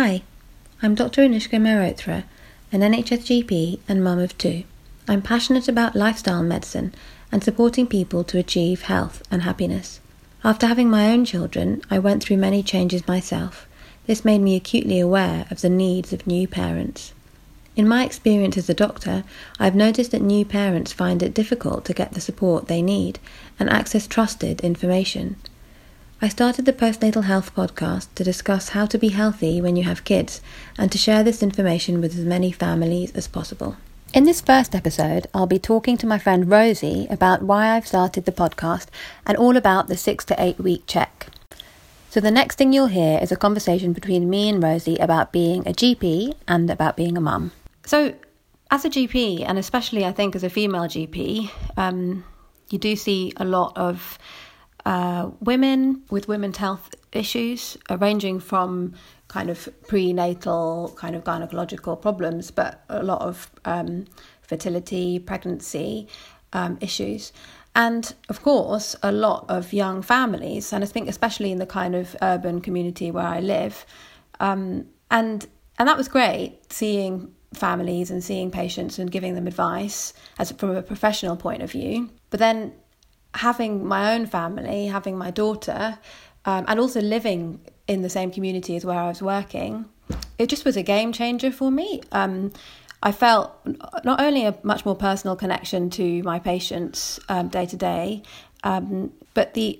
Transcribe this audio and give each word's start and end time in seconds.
Hi, 0.00 0.22
I'm 0.80 0.94
Dr. 0.94 1.22
Anushka 1.22 1.58
Mehrotra, 1.58 2.22
an 2.70 2.82
NHS 2.82 3.24
GP 3.26 3.80
and 3.88 4.04
mum 4.04 4.20
of 4.20 4.38
two. 4.38 4.62
I'm 5.08 5.20
passionate 5.20 5.66
about 5.66 5.96
lifestyle 5.96 6.44
medicine 6.44 6.94
and 7.32 7.42
supporting 7.42 7.84
people 7.88 8.22
to 8.22 8.38
achieve 8.38 8.82
health 8.82 9.24
and 9.28 9.42
happiness. 9.42 9.98
After 10.44 10.68
having 10.68 10.88
my 10.88 11.10
own 11.10 11.24
children, 11.24 11.82
I 11.90 11.98
went 11.98 12.22
through 12.22 12.36
many 12.36 12.62
changes 12.62 13.08
myself. 13.08 13.66
This 14.06 14.24
made 14.24 14.40
me 14.40 14.54
acutely 14.54 15.00
aware 15.00 15.46
of 15.50 15.62
the 15.62 15.68
needs 15.68 16.12
of 16.12 16.28
new 16.28 16.46
parents. 16.46 17.12
In 17.74 17.88
my 17.88 18.04
experience 18.04 18.56
as 18.56 18.70
a 18.70 18.74
doctor, 18.74 19.24
I've 19.58 19.74
noticed 19.74 20.12
that 20.12 20.22
new 20.22 20.44
parents 20.44 20.92
find 20.92 21.24
it 21.24 21.34
difficult 21.34 21.84
to 21.86 21.92
get 21.92 22.12
the 22.12 22.20
support 22.20 22.68
they 22.68 22.82
need 22.82 23.18
and 23.58 23.68
access 23.68 24.06
trusted 24.06 24.60
information. 24.60 25.34
I 26.20 26.26
started 26.26 26.64
the 26.64 26.72
Postnatal 26.72 27.22
Health 27.22 27.54
podcast 27.54 28.08
to 28.16 28.24
discuss 28.24 28.70
how 28.70 28.86
to 28.86 28.98
be 28.98 29.10
healthy 29.10 29.60
when 29.60 29.76
you 29.76 29.84
have 29.84 30.02
kids 30.02 30.40
and 30.76 30.90
to 30.90 30.98
share 30.98 31.22
this 31.22 31.44
information 31.44 32.00
with 32.00 32.18
as 32.18 32.24
many 32.24 32.50
families 32.50 33.12
as 33.12 33.28
possible. 33.28 33.76
In 34.12 34.24
this 34.24 34.40
first 34.40 34.74
episode, 34.74 35.28
I'll 35.32 35.46
be 35.46 35.60
talking 35.60 35.96
to 35.96 36.08
my 36.08 36.18
friend 36.18 36.50
Rosie 36.50 37.06
about 37.08 37.42
why 37.42 37.68
I've 37.68 37.86
started 37.86 38.24
the 38.24 38.32
podcast 38.32 38.88
and 39.26 39.36
all 39.36 39.56
about 39.56 39.86
the 39.86 39.96
six 39.96 40.24
to 40.24 40.42
eight 40.42 40.58
week 40.58 40.82
check. 40.88 41.28
So, 42.10 42.18
the 42.18 42.32
next 42.32 42.56
thing 42.56 42.72
you'll 42.72 42.88
hear 42.88 43.20
is 43.22 43.30
a 43.30 43.36
conversation 43.36 43.92
between 43.92 44.28
me 44.28 44.48
and 44.48 44.60
Rosie 44.60 44.96
about 44.96 45.30
being 45.30 45.60
a 45.68 45.72
GP 45.72 46.34
and 46.48 46.68
about 46.68 46.96
being 46.96 47.16
a 47.16 47.20
mum. 47.20 47.52
So, 47.86 48.12
as 48.72 48.84
a 48.84 48.90
GP, 48.90 49.44
and 49.46 49.56
especially 49.56 50.04
I 50.04 50.10
think 50.10 50.34
as 50.34 50.42
a 50.42 50.50
female 50.50 50.88
GP, 50.88 51.48
um, 51.76 52.24
you 52.70 52.78
do 52.78 52.96
see 52.96 53.32
a 53.36 53.44
lot 53.44 53.72
of 53.76 54.18
uh, 54.84 55.30
women 55.40 56.02
with 56.10 56.28
women's 56.28 56.56
health 56.56 56.94
issues, 57.12 57.76
uh, 57.90 57.98
ranging 57.98 58.40
from 58.40 58.94
kind 59.28 59.50
of 59.50 59.68
prenatal, 59.86 60.94
kind 60.96 61.14
of 61.14 61.24
gynecological 61.24 62.00
problems, 62.00 62.50
but 62.50 62.84
a 62.88 63.02
lot 63.02 63.20
of 63.20 63.50
um, 63.64 64.06
fertility, 64.42 65.18
pregnancy 65.18 66.08
um, 66.52 66.78
issues. 66.80 67.32
And 67.74 68.12
of 68.28 68.42
course, 68.42 68.96
a 69.02 69.12
lot 69.12 69.44
of 69.48 69.72
young 69.72 70.02
families, 70.02 70.72
and 70.72 70.82
I 70.82 70.86
think 70.86 71.08
especially 71.08 71.52
in 71.52 71.58
the 71.58 71.66
kind 71.66 71.94
of 71.94 72.16
urban 72.22 72.60
community 72.60 73.10
where 73.10 73.26
I 73.26 73.40
live, 73.40 73.86
um, 74.40 74.86
and 75.10 75.46
and 75.78 75.88
that 75.88 75.96
was 75.96 76.08
great 76.08 76.72
seeing 76.72 77.32
families 77.54 78.10
and 78.10 78.22
seeing 78.24 78.50
patients 78.50 78.98
and 78.98 79.10
giving 79.10 79.34
them 79.34 79.46
advice 79.46 80.12
as 80.38 80.50
from 80.52 80.70
a 80.70 80.82
professional 80.82 81.36
point 81.36 81.62
of 81.62 81.70
view. 81.70 82.10
But 82.30 82.40
then 82.40 82.72
having 83.38 83.86
my 83.86 84.14
own 84.14 84.26
family, 84.26 84.86
having 84.86 85.16
my 85.16 85.30
daughter, 85.30 85.98
um, 86.44 86.64
and 86.66 86.80
also 86.80 87.00
living 87.00 87.60
in 87.86 88.02
the 88.02 88.10
same 88.10 88.30
community 88.30 88.76
as 88.76 88.84
where 88.84 88.98
I 88.98 89.08
was 89.08 89.22
working, 89.22 89.84
it 90.38 90.48
just 90.48 90.64
was 90.64 90.76
a 90.76 90.82
game 90.82 91.12
changer 91.12 91.52
for 91.52 91.70
me. 91.70 92.02
Um, 92.12 92.52
I 93.02 93.12
felt 93.12 93.52
not 94.04 94.20
only 94.20 94.44
a 94.44 94.58
much 94.64 94.84
more 94.84 94.96
personal 94.96 95.36
connection 95.36 95.88
to 95.90 96.22
my 96.24 96.40
patients 96.40 97.20
um, 97.28 97.48
day 97.48 97.64
to 97.66 97.76
day, 97.76 98.22
um, 98.64 99.12
but 99.34 99.54
the 99.54 99.78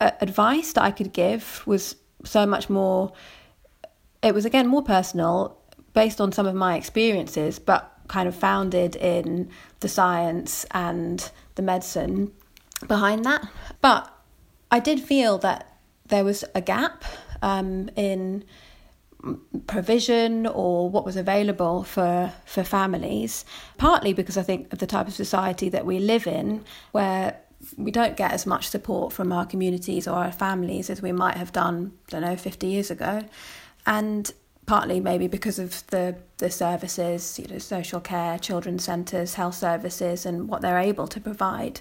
uh, 0.00 0.10
advice 0.20 0.74
that 0.74 0.82
I 0.82 0.90
could 0.90 1.12
give 1.14 1.62
was 1.66 1.96
so 2.24 2.44
much 2.44 2.68
more. 2.68 3.12
It 4.22 4.34
was 4.34 4.44
again 4.44 4.66
more 4.66 4.82
personal, 4.82 5.58
based 5.94 6.20
on 6.20 6.32
some 6.32 6.46
of 6.46 6.54
my 6.54 6.76
experiences, 6.76 7.58
but 7.58 7.90
kind 8.08 8.28
of 8.28 8.34
founded 8.34 8.96
in 8.96 9.48
the 9.80 9.88
science 9.88 10.66
and 10.72 11.30
the 11.54 11.62
medicine 11.62 12.32
behind 12.86 13.24
that. 13.24 13.48
But 13.80 14.12
I 14.70 14.80
did 14.80 15.00
feel 15.00 15.38
that 15.38 15.78
there 16.06 16.24
was 16.24 16.44
a 16.54 16.60
gap 16.60 17.04
um, 17.42 17.88
in 17.96 18.44
provision 19.66 20.46
or 20.46 20.88
what 20.88 21.04
was 21.04 21.14
available 21.16 21.82
for 21.84 22.32
for 22.46 22.64
families 22.64 23.44
partly 23.76 24.14
because 24.14 24.38
i 24.38 24.42
think 24.42 24.72
of 24.72 24.78
the 24.78 24.86
type 24.86 25.06
of 25.06 25.12
society 25.12 25.68
that 25.68 25.84
we 25.84 25.98
live 25.98 26.26
in 26.26 26.64
where 26.92 27.38
we 27.76 27.90
don't 27.90 28.16
get 28.16 28.32
as 28.32 28.46
much 28.46 28.68
support 28.68 29.12
from 29.12 29.32
our 29.32 29.44
communities 29.44 30.08
or 30.08 30.16
our 30.16 30.32
families 30.32 30.88
as 30.88 31.02
we 31.02 31.12
might 31.12 31.36
have 31.36 31.52
done 31.52 31.92
I 32.08 32.10
don't 32.12 32.22
know 32.22 32.36
50 32.36 32.66
years 32.66 32.90
ago 32.90 33.22
and 33.86 34.32
partly 34.66 35.00
maybe 35.00 35.26
because 35.26 35.58
of 35.58 35.86
the 35.88 36.16
the 36.38 36.50
services 36.50 37.38
you 37.38 37.46
know 37.48 37.58
social 37.58 38.00
care 38.00 38.38
children's 38.38 38.84
centres 38.84 39.34
health 39.34 39.56
services 39.56 40.24
and 40.24 40.48
what 40.48 40.62
they're 40.62 40.78
able 40.78 41.06
to 41.08 41.20
provide 41.20 41.80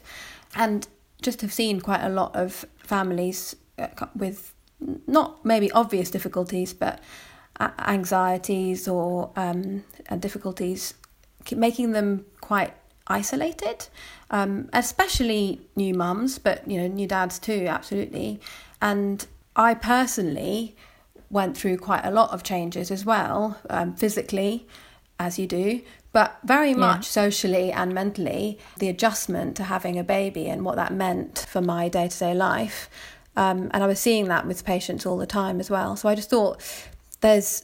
and 0.55 0.87
just 1.21 1.41
have 1.41 1.53
seen 1.53 1.81
quite 1.81 2.03
a 2.03 2.09
lot 2.09 2.35
of 2.35 2.65
families 2.77 3.55
uh, 3.77 3.87
with 4.15 4.53
not 5.07 5.43
maybe 5.45 5.71
obvious 5.71 6.09
difficulties, 6.09 6.73
but 6.73 7.01
anxieties 7.59 8.87
or 8.87 9.31
um, 9.35 9.83
difficulties, 10.19 10.93
making 11.55 11.91
them 11.91 12.25
quite 12.41 12.73
isolated, 13.07 13.87
um, 14.31 14.69
especially 14.71 15.61
new 15.75 15.93
mums, 15.93 16.39
but 16.39 16.65
you 16.69 16.79
know 16.79 16.87
new 16.87 17.07
dads 17.07 17.39
too, 17.39 17.65
absolutely. 17.67 18.39
And 18.81 19.25
I 19.55 19.73
personally 19.73 20.75
went 21.29 21.57
through 21.57 21.77
quite 21.77 22.05
a 22.05 22.11
lot 22.11 22.31
of 22.31 22.43
changes 22.43 22.91
as 22.91 23.05
well, 23.05 23.59
um, 23.69 23.95
physically, 23.95 24.67
as 25.19 25.37
you 25.37 25.47
do, 25.47 25.81
but 26.11 26.37
very 26.43 26.73
much 26.73 27.05
yeah. 27.05 27.23
socially 27.23 27.71
and 27.71 27.93
mentally, 27.93 28.57
the 28.77 28.89
adjustment 28.89 29.55
to 29.57 29.63
having 29.63 29.99
a 29.99 30.03
baby 30.03 30.47
and 30.47 30.65
what 30.65 30.75
that 30.75 30.91
meant 30.93 31.45
for 31.47 31.61
my 31.61 31.87
day 31.87 32.07
to 32.07 32.19
day 32.19 32.33
life. 32.33 32.89
Um, 33.35 33.69
and 33.71 33.83
I 33.83 33.87
was 33.87 33.99
seeing 33.99 34.27
that 34.27 34.47
with 34.47 34.65
patients 34.65 35.05
all 35.05 35.17
the 35.17 35.27
time 35.27 35.59
as 35.59 35.69
well. 35.69 35.95
So 35.95 36.09
I 36.09 36.15
just 36.15 36.29
thought 36.29 36.61
there's, 37.21 37.63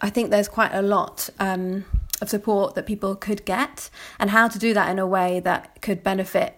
I 0.00 0.10
think 0.10 0.30
there's 0.30 0.48
quite 0.48 0.72
a 0.72 0.80
lot 0.80 1.28
um, 1.38 1.84
of 2.22 2.28
support 2.30 2.74
that 2.76 2.86
people 2.86 3.14
could 3.16 3.44
get, 3.44 3.90
and 4.18 4.30
how 4.30 4.48
to 4.48 4.58
do 4.58 4.72
that 4.74 4.88
in 4.88 4.98
a 4.98 5.06
way 5.06 5.40
that 5.40 5.82
could 5.82 6.02
benefit 6.02 6.54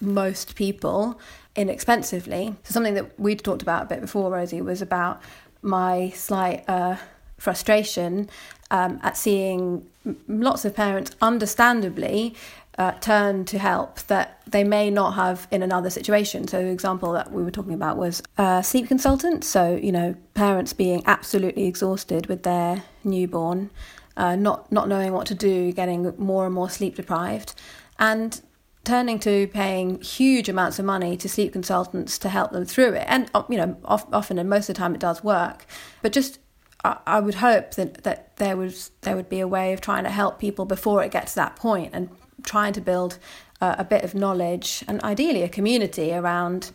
most 0.00 0.54
people 0.54 1.18
inexpensively. 1.56 2.54
So 2.64 2.72
something 2.72 2.94
that 2.94 3.18
we'd 3.18 3.42
talked 3.42 3.62
about 3.62 3.84
a 3.84 3.86
bit 3.86 4.00
before, 4.00 4.30
Rosie, 4.30 4.62
was 4.62 4.82
about 4.82 5.20
my 5.62 6.10
slight 6.10 6.64
uh, 6.68 6.96
frustration 7.36 8.30
um, 8.70 9.00
at 9.02 9.16
seeing 9.16 9.89
lots 10.28 10.64
of 10.64 10.74
parents, 10.74 11.14
understandably, 11.20 12.34
uh, 12.78 12.92
turn 12.92 13.44
to 13.44 13.58
help 13.58 14.00
that 14.02 14.40
they 14.46 14.64
may 14.64 14.90
not 14.90 15.12
have 15.12 15.46
in 15.50 15.62
another 15.62 15.90
situation. 15.90 16.48
So, 16.48 16.58
example 16.58 17.12
that 17.12 17.30
we 17.30 17.42
were 17.42 17.50
talking 17.50 17.74
about 17.74 17.96
was 17.96 18.22
a 18.38 18.62
sleep 18.62 18.88
consultant. 18.88 19.44
So, 19.44 19.76
you 19.76 19.92
know, 19.92 20.14
parents 20.34 20.72
being 20.72 21.02
absolutely 21.06 21.66
exhausted 21.66 22.26
with 22.26 22.42
their 22.42 22.84
newborn, 23.04 23.70
uh, 24.16 24.36
not 24.36 24.72
not 24.72 24.88
knowing 24.88 25.12
what 25.12 25.26
to 25.26 25.34
do, 25.34 25.72
getting 25.72 26.14
more 26.16 26.46
and 26.46 26.54
more 26.54 26.70
sleep 26.70 26.94
deprived, 26.96 27.54
and 27.98 28.40
turning 28.84 29.18
to 29.18 29.46
paying 29.48 30.00
huge 30.00 30.48
amounts 30.48 30.78
of 30.78 30.84
money 30.84 31.16
to 31.16 31.28
sleep 31.28 31.52
consultants 31.52 32.18
to 32.18 32.28
help 32.28 32.52
them 32.52 32.64
through 32.64 32.94
it. 32.94 33.04
And 33.06 33.30
you 33.50 33.58
know, 33.58 33.76
often 33.84 34.38
and 34.38 34.48
most 34.48 34.68
of 34.68 34.74
the 34.74 34.78
time 34.78 34.94
it 34.94 35.00
does 35.00 35.22
work, 35.22 35.66
but 36.00 36.12
just 36.12 36.38
I, 36.84 37.20
would 37.20 37.36
hope 37.36 37.72
that, 37.74 38.04
that 38.04 38.36
there 38.36 38.56
was 38.56 38.90
there 39.02 39.16
would 39.16 39.28
be 39.28 39.40
a 39.40 39.48
way 39.48 39.72
of 39.72 39.80
trying 39.80 40.04
to 40.04 40.10
help 40.10 40.38
people 40.38 40.64
before 40.64 41.02
it 41.04 41.10
gets 41.10 41.32
to 41.32 41.36
that 41.36 41.56
point 41.56 41.90
and 41.92 42.08
trying 42.42 42.72
to 42.72 42.80
build 42.80 43.18
uh, 43.60 43.76
a 43.78 43.84
bit 43.84 44.02
of 44.02 44.14
knowledge 44.14 44.82
and 44.88 45.02
ideally 45.02 45.42
a 45.42 45.48
community 45.48 46.12
around 46.12 46.70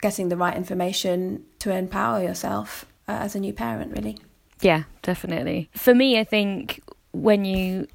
getting 0.00 0.30
the 0.30 0.36
right 0.36 0.56
information 0.56 1.44
to 1.58 1.70
empower 1.70 2.22
yourself 2.22 2.86
uh, 3.06 3.12
as 3.12 3.34
a 3.34 3.40
new 3.40 3.52
parent 3.52 3.92
really. 3.94 4.16
Yeah 4.60 4.84
definitely. 5.02 5.68
For 5.74 5.94
me 5.94 6.18
i 6.18 6.24
think 6.24 6.82
when 7.12 7.44
you 7.44 7.86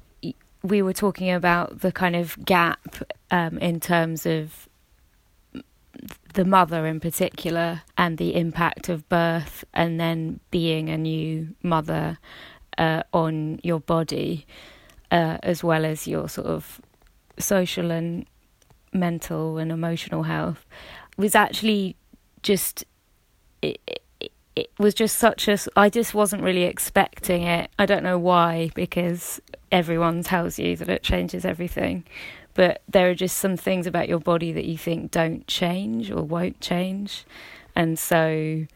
we 0.62 0.82
were 0.82 0.92
talking 0.92 1.30
about 1.30 1.80
the 1.80 1.92
kind 1.92 2.16
of 2.16 2.44
gap 2.44 2.96
um, 3.30 3.58
in 3.58 3.80
terms 3.80 4.26
of 4.26 4.65
the 6.36 6.44
mother 6.44 6.86
in 6.86 7.00
particular 7.00 7.82
and 7.96 8.18
the 8.18 8.36
impact 8.36 8.88
of 8.88 9.08
birth 9.08 9.64
and 9.72 9.98
then 9.98 10.38
being 10.50 10.90
a 10.90 10.96
new 10.96 11.48
mother 11.62 12.18
uh, 12.78 13.02
on 13.12 13.58
your 13.62 13.80
body 13.80 14.46
uh, 15.10 15.38
as 15.42 15.64
well 15.64 15.84
as 15.84 16.06
your 16.06 16.28
sort 16.28 16.46
of 16.46 16.80
social 17.38 17.90
and 17.90 18.26
mental 18.92 19.56
and 19.56 19.72
emotional 19.72 20.24
health 20.24 20.66
was 21.16 21.34
actually 21.34 21.96
just 22.42 22.84
it, 23.62 23.80
it, 24.20 24.32
it 24.54 24.70
was 24.78 24.92
just 24.92 25.16
such 25.16 25.48
a 25.48 25.58
I 25.74 25.88
just 25.88 26.12
wasn't 26.14 26.42
really 26.42 26.64
expecting 26.64 27.42
it. 27.44 27.70
I 27.78 27.86
don't 27.86 28.02
know 28.02 28.18
why 28.18 28.70
because 28.74 29.40
everyone 29.72 30.22
tells 30.22 30.58
you 30.58 30.76
that 30.76 30.88
it 30.88 31.02
changes 31.02 31.44
everything 31.46 32.04
but 32.56 32.82
there 32.88 33.08
are 33.08 33.14
just 33.14 33.36
some 33.36 33.56
things 33.56 33.86
about 33.86 34.08
your 34.08 34.18
body 34.18 34.50
that 34.52 34.64
you 34.64 34.76
think 34.76 35.10
don't 35.10 35.46
change 35.46 36.10
or 36.10 36.22
won't 36.22 36.60
change. 36.60 37.24
And 37.76 37.98
so 37.98 38.66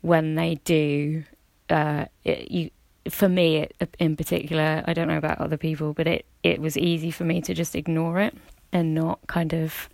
when 0.00 0.34
they 0.34 0.56
do 0.64 1.24
uh, 1.68 2.06
it, 2.24 2.50
you 2.50 2.70
for 3.08 3.28
me 3.28 3.68
in 4.00 4.16
particular 4.16 4.82
i 4.86 4.92
don't 4.92 5.06
know 5.06 5.16
about 5.16 5.38
other 5.38 5.56
people 5.56 5.92
but 5.92 6.08
it 6.08 6.26
it 6.42 6.60
was 6.60 6.76
easy 6.76 7.08
for 7.10 7.22
me 7.22 7.40
to 7.40 7.54
just 7.54 7.76
ignore 7.76 8.18
it 8.18 8.34
and 8.72 8.94
not 8.94 9.24
kind 9.28 9.52
of 9.52 9.88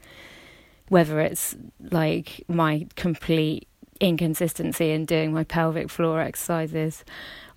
whether 0.88 1.20
it's 1.20 1.54
like 1.90 2.42
my 2.48 2.86
complete 2.96 3.68
inconsistency 4.00 4.90
in 4.92 5.04
doing 5.04 5.30
my 5.30 5.44
pelvic 5.44 5.90
floor 5.90 6.22
exercises 6.22 7.04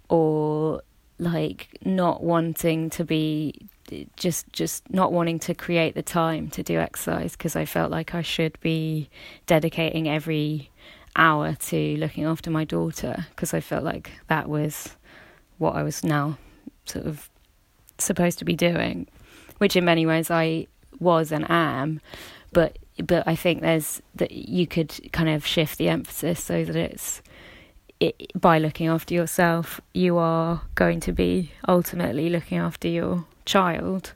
or 0.10 0.82
like 1.20 1.80
not 1.86 2.22
wanting 2.22 2.90
to 2.90 3.06
be 3.06 3.70
just 4.16 4.52
just 4.52 4.90
not 4.92 5.12
wanting 5.12 5.40
to 5.40 5.54
create 5.54 5.96
the 5.96 6.02
time 6.02 6.50
to 6.50 6.64
do 6.64 6.80
exercise 6.80 7.34
because 7.34 7.56
I 7.56 7.66
felt 7.66 7.92
like 7.92 8.16
I 8.16 8.22
should 8.22 8.60
be 8.60 9.10
dedicating 9.46 10.08
every 10.10 10.72
hour 11.16 11.54
to 11.54 11.98
looking 11.98 12.26
after 12.26 12.50
my 12.50 12.64
daughter 12.64 13.28
because 13.30 13.54
I 13.54 13.62
felt 13.62 13.84
like 13.84 14.12
that 14.28 14.50
was 14.50 14.96
what 15.58 15.76
I 15.76 15.84
was 15.84 16.04
now 16.04 16.38
sort 16.86 17.06
of 17.06 17.30
supposed 17.98 18.40
to 18.40 18.46
be 18.46 18.56
doing, 18.56 19.08
which 19.60 19.76
in 19.76 19.86
many 19.86 20.06
ways 20.06 20.30
I 20.30 20.68
was 21.00 21.32
and 21.32 21.50
am, 21.50 22.02
but 22.52 22.78
but 23.04 23.28
I 23.28 23.36
think 23.36 23.62
there's 23.62 24.02
that 24.16 24.32
you 24.32 24.68
could 24.68 25.12
kind 25.12 25.30
of 25.30 25.46
shift 25.46 25.78
the 25.78 25.90
emphasis 25.90 26.44
so 26.44 26.64
that 26.64 26.76
it's 26.76 27.22
it, 28.00 28.32
by 28.40 28.60
looking 28.60 28.88
after 28.88 29.14
yourself, 29.14 29.80
you 29.94 30.18
are 30.18 30.62
going 30.76 31.00
to 31.02 31.14
be 31.14 31.52
ultimately 31.68 32.30
looking 32.30 32.58
after 32.58 32.88
your 32.88 33.26
child. 33.46 34.14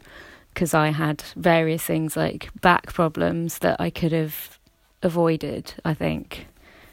Because 0.54 0.74
I 0.74 0.90
had 0.90 1.22
various 1.36 1.84
things 1.84 2.18
like 2.18 2.50
back 2.60 2.92
problems 2.92 3.60
that 3.60 3.80
I 3.80 3.90
could 3.90 4.12
have 4.12 4.60
avoided, 5.02 5.74
I 5.86 5.94
think, 5.94 6.48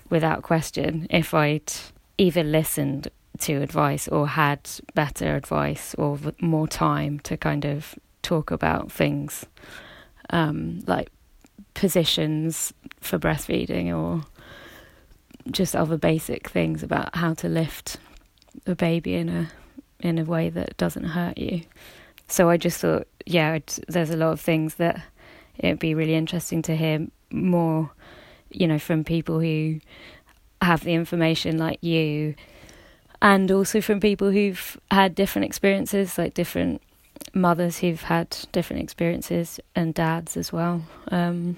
without 0.08 0.42
question, 0.42 1.06
if 1.10 1.34
I'd 1.34 1.72
either 2.18 2.44
listened 2.44 3.08
to 3.38 3.62
advice 3.62 4.08
or 4.08 4.28
had 4.28 4.68
better 4.94 5.36
advice 5.36 5.94
or 5.96 6.18
more 6.40 6.68
time 6.68 7.18
to 7.20 7.36
kind 7.36 7.64
of 7.64 7.94
talk 8.22 8.50
about 8.50 8.90
things 8.90 9.46
um, 10.30 10.82
like 10.86 11.10
positions 11.74 12.72
for 13.00 13.18
breastfeeding 13.18 13.94
or 13.94 14.24
just 15.50 15.76
other 15.76 15.96
basic 15.96 16.48
things 16.48 16.82
about 16.82 17.14
how 17.14 17.34
to 17.34 17.48
lift 17.48 17.98
a 18.66 18.74
baby 18.74 19.14
in 19.14 19.28
a 19.28 19.50
in 20.00 20.18
a 20.18 20.24
way 20.24 20.50
that 20.50 20.76
doesn't 20.76 21.04
hurt 21.04 21.38
you. 21.38 21.62
So 22.28 22.50
I 22.50 22.56
just 22.56 22.80
thought, 22.80 23.06
yeah, 23.24 23.58
there's 23.88 24.10
a 24.10 24.16
lot 24.16 24.32
of 24.32 24.40
things 24.40 24.76
that 24.76 25.02
it'd 25.58 25.78
be 25.78 25.94
really 25.94 26.14
interesting 26.14 26.62
to 26.62 26.76
hear 26.76 27.06
more, 27.30 27.90
you 28.50 28.66
know, 28.66 28.78
from 28.78 29.04
people 29.04 29.40
who 29.40 29.80
have 30.60 30.84
the 30.84 30.94
information 30.94 31.58
like 31.58 31.82
you, 31.82 32.34
and 33.22 33.50
also 33.50 33.80
from 33.80 34.00
people 34.00 34.30
who've 34.30 34.78
had 34.90 35.14
different 35.14 35.44
experiences, 35.44 36.18
like 36.18 36.34
different 36.34 36.82
mothers 37.34 37.78
who've 37.78 38.02
had 38.02 38.36
different 38.52 38.82
experiences 38.82 39.60
and 39.74 39.94
dads 39.94 40.36
as 40.36 40.52
well. 40.52 40.82
Um, 41.08 41.56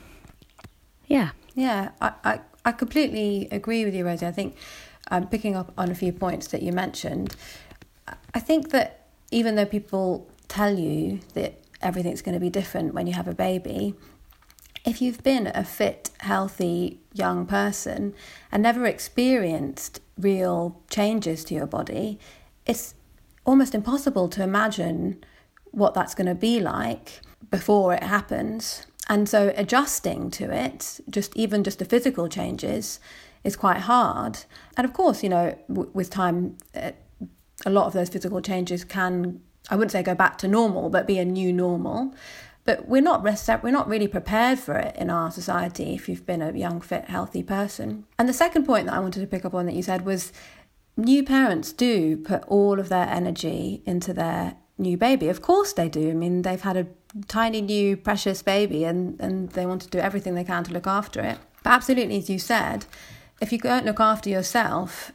yeah. 1.07 1.31
Yeah, 1.55 1.91
I, 2.01 2.13
I, 2.25 2.41
I 2.65 2.73
completely 2.73 3.49
agree 3.51 3.85
with 3.85 3.95
you, 3.95 4.05
Rosie. 4.05 4.27
I 4.27 4.33
think 4.33 4.57
um, 5.11 5.27
picking 5.27 5.57
up 5.57 5.73
on 5.77 5.91
a 5.91 5.95
few 5.95 6.13
points 6.13 6.49
that 6.49 6.63
you 6.63 6.73
mentioned, 6.73 7.35
I 8.35 8.41
think 8.41 8.71
that 8.71 9.07
even 9.31 9.57
though 9.57 9.67
people 9.67 10.29
tell 10.49 10.79
you 10.79 11.21
that 11.35 11.61
everything's 11.81 12.23
going 12.23 12.35
to 12.35 12.41
be 12.41 12.51
different 12.51 12.95
when 12.95 13.07
you 13.07 13.13
have 13.13 13.29
a 13.29 13.35
baby, 13.35 13.95
if 14.85 15.03
you've 15.03 15.23
been 15.23 15.51
a 15.55 15.65
fit, 15.65 16.11
healthy 16.21 17.01
young 17.13 17.47
person 17.47 18.15
and 18.51 18.63
never 18.63 18.87
experienced 18.87 20.01
real 20.19 20.81
changes 20.91 21.45
to 21.45 21.55
your 21.55 21.67
body, 21.67 22.19
it's 22.67 22.95
almost 23.45 23.75
impossible 23.75 24.29
to 24.29 24.43
imagine 24.43 25.23
what 25.71 25.95
that's 25.95 26.15
going 26.15 26.27
to 26.27 26.35
be 26.35 26.61
like 26.61 27.21
before 27.51 27.95
it 27.95 28.03
happens. 28.03 28.87
And 29.09 29.29
so 29.29 29.53
adjusting 29.57 30.31
to 30.33 30.53
it, 30.53 31.01
just 31.09 31.37
even 31.37 31.65
just 31.65 31.79
the 31.79 31.85
physical 31.85 32.29
changes, 32.29 33.01
is 33.45 33.57
quite 33.57 33.79
hard. 33.79 34.39
And 34.77 34.85
of 34.85 34.93
course, 34.93 35.23
you 35.23 35.29
know, 35.29 35.57
w- 35.69 35.91
with 35.95 36.11
time, 36.11 36.59
uh, 36.75 36.93
a 37.65 37.71
lot 37.71 37.87
of 37.87 37.93
those 37.93 38.09
physical 38.09 38.41
changes 38.41 38.85
can, 38.85 39.41
I 39.71 39.77
wouldn't 39.77 39.93
say 39.93 40.03
go 40.03 40.15
back 40.15 40.39
to 40.39 40.49
normal, 40.49 40.91
but 40.91 41.07
be 41.07 41.19
a 41.19 41.25
new 41.25 41.53
normal. 41.53 42.15
But 42.65 42.87
we're 42.87 43.01
not 43.01 43.23
we're 43.23 43.71
not 43.71 43.89
really 43.89 44.09
prepared 44.09 44.59
for 44.59 44.75
it 44.75 44.95
in 44.97 45.09
our 45.09 45.31
society 45.31 45.95
if 45.95 46.09
you've 46.09 46.27
been 46.27 46.43
a 46.43 46.53
young, 46.53 46.81
fit, 46.81 47.07
healthy 47.07 47.43
person. 47.43 48.05
And 48.19 48.29
the 48.29 48.35
second 48.35 48.67
point 48.67 48.87
that 48.87 48.95
I 48.95 48.99
wanted 48.99 49.21
to 49.21 49.27
pick 49.27 49.45
up 49.45 49.55
on 49.55 49.67
that 49.67 49.75
you 49.75 49.83
said 49.83 50.05
was 50.05 50.33
new 50.97 51.23
parents 51.23 51.73
do 51.73 52.19
put 52.19 52.45
all 52.47 52.79
of 52.79 52.91
their 52.91 53.09
energy 53.09 53.83
into 53.87 54.13
their 54.13 54.57
new 54.77 54.97
baby. 54.97 55.29
Of 55.29 55.41
course 55.41 55.73
they 55.73 55.89
do. 55.89 56.11
I 56.11 56.15
mean, 56.15 56.43
they've 56.43 56.61
had 56.61 56.77
a 56.77 56.87
tiny 57.27 57.63
new 57.63 57.97
precious 57.97 58.43
baby 58.43 58.85
and, 58.85 59.19
and 59.21 59.51
they 59.51 59.67
want 59.67 59.83
to 59.83 59.89
do 59.89 59.99
everything 59.99 60.35
they 60.35 60.45
can 60.45 60.65
to 60.65 60.73
look 60.73 60.87
after 60.87 61.21
it. 61.21 61.39
But 61.63 61.71
absolutely, 61.71 62.19
as 62.19 62.29
you 62.29 62.39
said, 62.39 62.87
if 63.41 63.53
you 63.53 63.59
don't 63.59 63.87
look 63.87 64.01
after 64.01 64.29
yourself, 64.29 65.13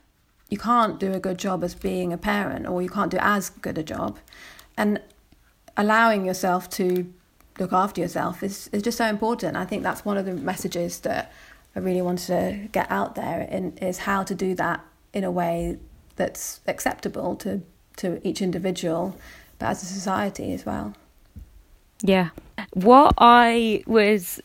you 0.53 0.59
can't 0.59 0.99
do 0.99 1.11
a 1.11 1.19
good 1.19 1.39
job 1.39 1.63
as 1.63 1.73
being 1.73 2.13
a 2.13 2.17
parent 2.17 2.67
or 2.67 2.79
you 2.79 2.87
can't 2.87 3.09
do 3.09 3.17
as 3.19 3.49
good 3.49 3.75
a 3.79 3.81
job. 3.81 4.19
And 4.77 5.01
allowing 5.75 6.27
yourself 6.27 6.69
to 6.77 7.11
look 7.57 7.73
after 7.73 7.99
yourself 8.01 8.43
is, 8.43 8.69
is 8.71 8.83
just 8.83 8.99
so 8.99 9.07
important. 9.07 9.57
I 9.57 9.65
think 9.65 9.81
that's 9.81 10.05
one 10.05 10.15
of 10.15 10.27
the 10.27 10.35
messages 10.35 10.99
that 10.99 11.33
I 11.75 11.79
really 11.79 12.03
wanted 12.03 12.27
to 12.27 12.69
get 12.71 12.85
out 12.91 13.15
there 13.15 13.41
in, 13.49 13.75
is 13.79 13.97
how 13.97 14.21
to 14.21 14.35
do 14.35 14.53
that 14.53 14.85
in 15.11 15.23
a 15.23 15.31
way 15.31 15.79
that's 16.17 16.61
acceptable 16.67 17.35
to, 17.37 17.63
to 17.97 18.21
each 18.27 18.39
individual, 18.39 19.17
but 19.57 19.69
as 19.69 19.81
a 19.81 19.87
society 19.87 20.53
as 20.53 20.67
well. 20.67 20.93
Yeah. 22.03 22.29
What 22.73 23.15
I 23.17 23.83
was 23.87 24.39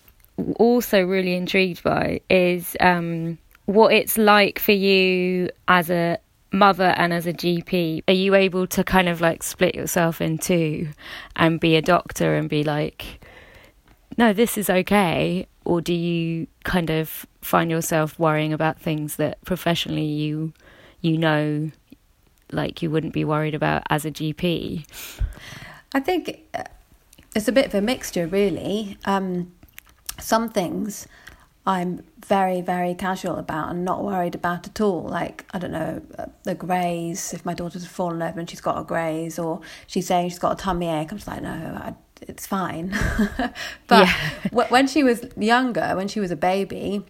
also 0.59 1.05
really 1.05 1.35
intrigued 1.35 1.83
by 1.83 2.23
is 2.31 2.79
um, 2.81 3.37
what 3.69 3.93
it's 3.93 4.17
like 4.17 4.59
for 4.59 4.73
you 4.73 5.51
as 5.69 5.91
a 5.91 6.17
mother 6.51 6.95
and 6.97 7.13
as 7.13 7.27
a 7.27 7.35
GP. 7.35 8.03
Are 8.09 8.15
you 8.15 8.35
able 8.35 8.67
to 8.69 8.83
kind 8.83 9.11
of 9.11 9.21
like 9.21 9.43
split 9.43 9.75
yourself 9.75 10.23
in 10.23 10.39
two 10.39 10.89
and 11.37 11.61
be 11.61 11.77
a 11.77 11.83
doctor 11.83 12.35
and 12.35 12.49
be 12.49 12.65
like, 12.65 13.23
no, 14.17 14.33
this 14.33 14.57
is 14.57 14.71
okay? 14.71 15.47
Or 15.67 15.83
do 15.83 15.93
you 15.93 16.47
kind 16.65 16.89
of 16.89 17.27
find 17.43 17.71
yourself 17.71 18.19
worrying 18.19 18.55
about 18.55 18.81
things 18.81 19.17
that 19.17 19.45
professionally 19.45 20.07
you 20.07 20.55
you 21.03 21.19
know 21.19 21.71
like 22.51 22.81
you 22.81 22.91
wouldn't 22.91 23.13
be 23.13 23.27
worried 23.27 23.55
about 23.55 23.83
as 23.91 24.07
a 24.07 24.11
GP? 24.11 24.87
I 25.93 26.01
think 26.01 26.41
uh, 26.55 26.65
it's 27.37 27.49
a 27.49 27.53
bit 27.53 27.67
of 27.67 27.75
a 27.75 27.83
mixture, 27.83 28.27
really. 28.27 28.97
Um, 29.05 29.53
some 30.19 30.49
things 30.49 31.07
I'm 31.69 32.03
very, 32.27 32.63
very 32.63 32.95
casual 32.95 33.37
about 33.37 33.69
and 33.69 33.85
not 33.85 34.03
worried 34.03 34.35
about 34.35 34.67
at 34.67 34.81
all. 34.81 35.03
Like, 35.03 35.45
I 35.51 35.59
don't 35.59 35.73
know, 35.73 36.01
uh, 36.19 36.25
the 36.45 36.55
graze, 36.55 37.35
if 37.35 37.45
my 37.45 37.53
daughter's 37.53 37.87
fallen 37.87 38.23
over 38.23 38.41
and 38.41 38.49
she's 38.49 38.63
got 38.63 38.81
a 38.81 38.85
graze, 38.85 39.39
or 39.39 39.61
she's 39.87 40.07
saying 40.07 40.31
she's 40.31 40.39
got 40.39 40.53
a 40.53 40.57
tummy 40.57 40.89
ache, 40.89 41.13
I'm 41.13 41.19
just 41.19 41.29
like, 41.29 41.43
no, 41.43 41.51
I, 41.51 41.95
it's 42.23 42.47
fine. 42.47 42.97
but 43.87 44.09
when 44.71 44.87
she 44.87 45.05
was 45.05 45.27
younger, 45.37 45.93
when 45.95 46.09
she 46.09 46.21
was 46.21 46.31
a 46.31 46.37
baby, 46.37 47.05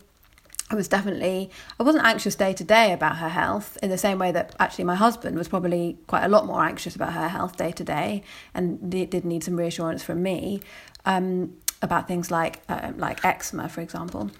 I 0.70 0.74
was 0.74 0.88
definitely 0.88 1.50
I 1.78 1.84
wasn't 1.84 2.04
anxious 2.04 2.34
day 2.34 2.52
to 2.52 2.64
day 2.64 2.92
about 2.92 3.18
her 3.18 3.28
health 3.28 3.78
in 3.80 3.90
the 3.90 3.96
same 3.96 4.18
way 4.18 4.32
that 4.32 4.56
actually 4.58 4.84
my 4.84 4.96
husband 4.96 5.38
was 5.38 5.46
probably 5.46 5.98
quite 6.08 6.24
a 6.24 6.28
lot 6.28 6.46
more 6.46 6.62
anxious 6.62 6.94
about 6.96 7.14
her 7.14 7.28
health 7.28 7.56
day 7.56 7.72
to 7.72 7.84
day 7.84 8.22
and 8.52 8.90
did 8.90 9.24
need 9.24 9.44
some 9.44 9.56
reassurance 9.56 10.02
from 10.02 10.22
me 10.22 10.60
um, 11.06 11.54
about 11.82 12.08
things 12.08 12.30
like 12.30 12.62
uh, 12.68 12.92
like 12.96 13.24
eczema, 13.24 13.68
for 13.68 13.80
example. 13.80 14.30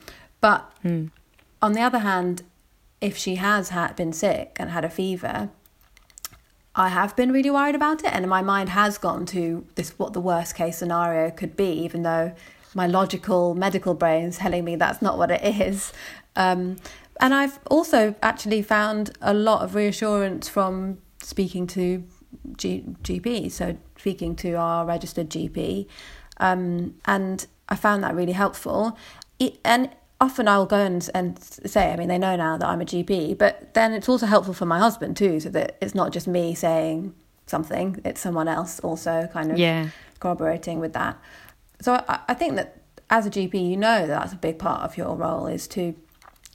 But 0.40 0.71
mm. 0.85 1.11
on 1.61 1.73
the 1.73 1.80
other 1.80 2.00
hand, 2.00 2.42
if 3.00 3.16
she 3.16 3.37
has 3.37 3.71
had 3.71 3.97
been 3.97 4.12
sick 4.12 4.57
and 4.59 4.71
had 4.71 4.85
a 4.85 4.90
fever, 4.90 5.50
I 6.75 6.88
have 6.88 7.16
been 7.16 7.33
really 7.33 7.50
worried 7.50 7.75
about 7.75 8.04
it, 8.04 8.12
and 8.12 8.28
my 8.28 8.42
mind 8.42 8.71
has 8.71 8.99
gone 8.99 9.26
to 9.26 9.66
this 9.75 9.99
what 9.99 10.12
the 10.12 10.21
worst 10.21 10.54
case 10.54 10.78
scenario 10.78 11.30
could 11.30 11.57
be, 11.57 11.71
even 11.71 12.02
though 12.02 12.33
my 12.75 12.87
logical 12.87 13.54
medical 13.54 13.95
brain 13.95 14.26
is 14.26 14.38
telling 14.38 14.64
me 14.64 14.76
that's 14.76 15.02
not 15.02 15.18
what 15.18 15.30
it 15.30 15.42
is. 15.42 15.92
Um, 16.37 16.76
and 17.21 17.35
I've 17.35 17.59
also 17.66 18.14
actually 18.23 18.62
found 18.62 19.11
a 19.21 19.35
lot 19.35 19.62
of 19.62 19.75
reassurance 19.75 20.49
from 20.49 20.99
speaking 21.21 21.66
to 21.68 22.04
G- 22.57 22.85
GP, 23.02 23.50
so 23.50 23.76
speaking 23.97 24.37
to 24.37 24.52
our 24.54 24.85
registered 24.85 25.30
GP, 25.30 25.87
um, 26.38 26.95
and 27.04 27.47
I 27.68 27.76
found 27.76 28.02
that 28.04 28.14
really 28.14 28.33
helpful. 28.33 28.97
It, 29.38 29.59
and 29.64 29.90
often 30.21 30.49
I'll 30.49 30.66
go 30.66 30.78
and, 30.78 31.09
and 31.14 31.38
say, 31.42 31.92
I 31.92 31.97
mean, 31.97 32.09
they 32.09 32.18
know 32.18 32.37
now 32.37 32.57
that 32.57 32.66
I'm 32.66 32.80
a 32.80 32.85
GP, 32.85 33.38
but 33.38 33.75
then 33.75 33.92
it's 33.92 34.09
also 34.09 34.26
helpful 34.26 34.54
for 34.54 34.66
my 34.66 34.78
husband 34.78 35.16
too, 35.16 35.40
so 35.40 35.49
that 35.50 35.76
it's 35.80 35.95
not 35.95 36.12
just 36.12 36.26
me 36.26 36.54
saying 36.54 37.14
something, 37.47 38.00
it's 38.04 38.21
someone 38.21 38.49
else 38.49 38.80
also 38.80 39.28
kind 39.33 39.52
of 39.52 39.59
yeah. 39.59 39.88
corroborating 40.21 40.80
with 40.80 40.92
that. 40.95 41.18
So 41.80 41.95
I, 42.09 42.21
I 42.28 42.35
think 42.35 42.57
that 42.57 42.83
as 43.11 43.26
a 43.26 43.30
GP, 43.30 43.71
you 43.71 43.76
know 43.76 44.07
that 44.07 44.21
that's 44.21 44.33
a 44.33 44.37
big 44.37 44.59
part 44.59 44.83
of 44.83 44.97
your 44.97 45.14
role 45.16 45.47
is 45.47 45.66
to 45.68 45.95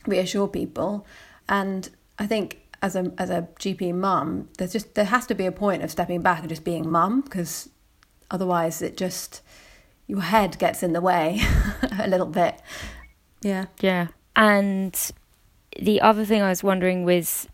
reassure 0.05 0.47
people. 0.47 1.05
And 1.49 1.89
I 2.19 2.27
think 2.27 2.61
as 2.81 2.95
a 2.95 3.11
as 3.17 3.29
a 3.29 3.47
GP 3.59 3.95
mum, 3.95 4.49
there's 4.57 4.73
just 4.73 4.95
there 4.95 5.05
has 5.05 5.25
to 5.27 5.35
be 5.35 5.45
a 5.45 5.51
point 5.51 5.83
of 5.83 5.91
stepping 5.91 6.21
back 6.21 6.39
and 6.39 6.49
just 6.49 6.63
being 6.63 6.89
mum 6.89 7.21
because 7.21 7.69
otherwise 8.29 8.81
it 8.81 8.97
just 8.97 9.41
your 10.07 10.21
head 10.21 10.57
gets 10.59 10.83
in 10.83 10.93
the 10.93 11.01
way 11.01 11.41
a 11.99 12.07
little 12.07 12.27
bit. 12.27 12.59
Yeah. 13.41 13.65
Yeah. 13.81 14.07
And 14.35 14.97
the 15.79 16.01
other 16.01 16.25
thing 16.25 16.41
I 16.41 16.49
was 16.49 16.63
wondering 16.63 17.03
was 17.03 17.47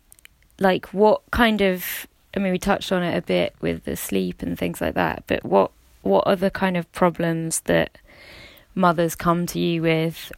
like 0.58 0.86
what 0.92 1.22
kind 1.30 1.60
of 1.60 2.06
I 2.34 2.38
mean, 2.38 2.52
we 2.52 2.58
touched 2.58 2.92
on 2.92 3.02
it 3.02 3.16
a 3.16 3.22
bit 3.22 3.54
with 3.60 3.84
the 3.84 3.96
sleep 3.96 4.42
and 4.42 4.58
things 4.58 4.80
like 4.80 4.94
that. 4.94 5.24
But 5.26 5.44
what 5.44 5.72
what 6.02 6.26
are 6.26 6.36
the 6.36 6.50
kind 6.50 6.76
of 6.76 6.90
problems 6.92 7.60
that 7.62 7.98
mothers 8.74 9.14
come 9.14 9.46
to 9.46 9.58
you 9.58 9.82
with 9.82 10.32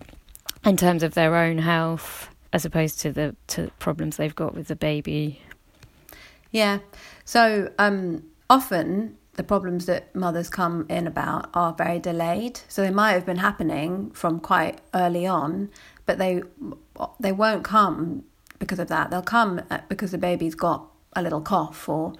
in 0.64 0.76
terms 0.76 1.02
of 1.02 1.14
their 1.14 1.36
own 1.36 1.58
health, 1.58 2.28
as 2.52 2.64
opposed 2.64 3.00
to 3.00 3.12
the 3.12 3.36
to 3.48 3.70
problems 3.78 4.16
they've 4.16 4.34
got 4.34 4.54
with 4.54 4.68
the 4.68 4.76
baby? 4.76 5.40
Yeah. 6.50 6.78
So 7.24 7.70
um, 7.78 8.24
often 8.48 9.16
the 9.34 9.42
problems 9.42 9.86
that 9.86 10.14
mothers 10.14 10.50
come 10.50 10.86
in 10.88 11.06
about 11.06 11.48
are 11.54 11.72
very 11.72 11.98
delayed. 11.98 12.60
So 12.68 12.82
they 12.82 12.90
might 12.90 13.12
have 13.12 13.24
been 13.24 13.38
happening 13.38 14.10
from 14.10 14.40
quite 14.40 14.80
early 14.94 15.26
on, 15.26 15.70
but 16.06 16.18
they 16.18 16.42
they 17.18 17.32
won't 17.32 17.64
come 17.64 18.24
because 18.58 18.78
of 18.78 18.88
that. 18.88 19.10
They'll 19.10 19.22
come 19.22 19.62
uh, 19.70 19.78
because 19.88 20.10
the 20.10 20.18
baby's 20.18 20.54
got 20.54 20.86
a 21.14 21.22
little 21.22 21.40
cough 21.40 21.88
or 21.88 22.14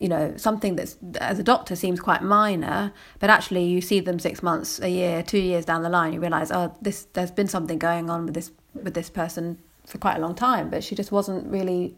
you 0.00 0.08
know 0.08 0.34
something 0.36 0.76
that's 0.76 0.96
as 1.20 1.38
a 1.38 1.44
doctor 1.44 1.76
seems 1.76 2.00
quite 2.00 2.22
minor 2.22 2.92
but 3.20 3.30
actually 3.30 3.64
you 3.64 3.80
see 3.80 4.00
them 4.00 4.18
6 4.18 4.42
months 4.42 4.80
a 4.80 4.88
year 4.88 5.22
2 5.22 5.38
years 5.38 5.64
down 5.64 5.82
the 5.82 5.88
line 5.88 6.12
you 6.12 6.18
realize 6.18 6.50
oh 6.50 6.74
this 6.82 7.04
there's 7.12 7.30
been 7.30 7.46
something 7.46 7.78
going 7.78 8.10
on 8.10 8.24
with 8.24 8.34
this 8.34 8.50
with 8.74 8.94
this 8.94 9.08
person 9.08 9.58
for 9.86 9.98
quite 9.98 10.16
a 10.16 10.18
long 10.18 10.34
time 10.34 10.70
but 10.70 10.82
she 10.82 10.96
just 10.96 11.12
wasn't 11.12 11.46
really 11.46 11.94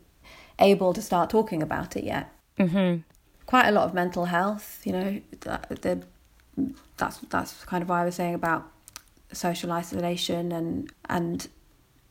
able 0.58 0.92
to 0.92 1.00
start 1.00 1.30
talking 1.30 1.62
about 1.62 1.96
it 1.96 2.04
yet 2.04 2.30
hmm 2.58 2.96
quite 3.46 3.66
a 3.66 3.72
lot 3.72 3.84
of 3.84 3.94
mental 3.94 4.26
health 4.26 4.80
you 4.84 4.92
know 4.92 5.20
the, 5.40 6.02
that's 6.96 7.18
that's 7.30 7.64
kind 7.64 7.82
of 7.82 7.88
why 7.88 8.02
I 8.02 8.04
was 8.04 8.14
saying 8.14 8.34
about 8.34 8.70
social 9.32 9.72
isolation 9.72 10.52
and 10.52 10.92
and 11.08 11.48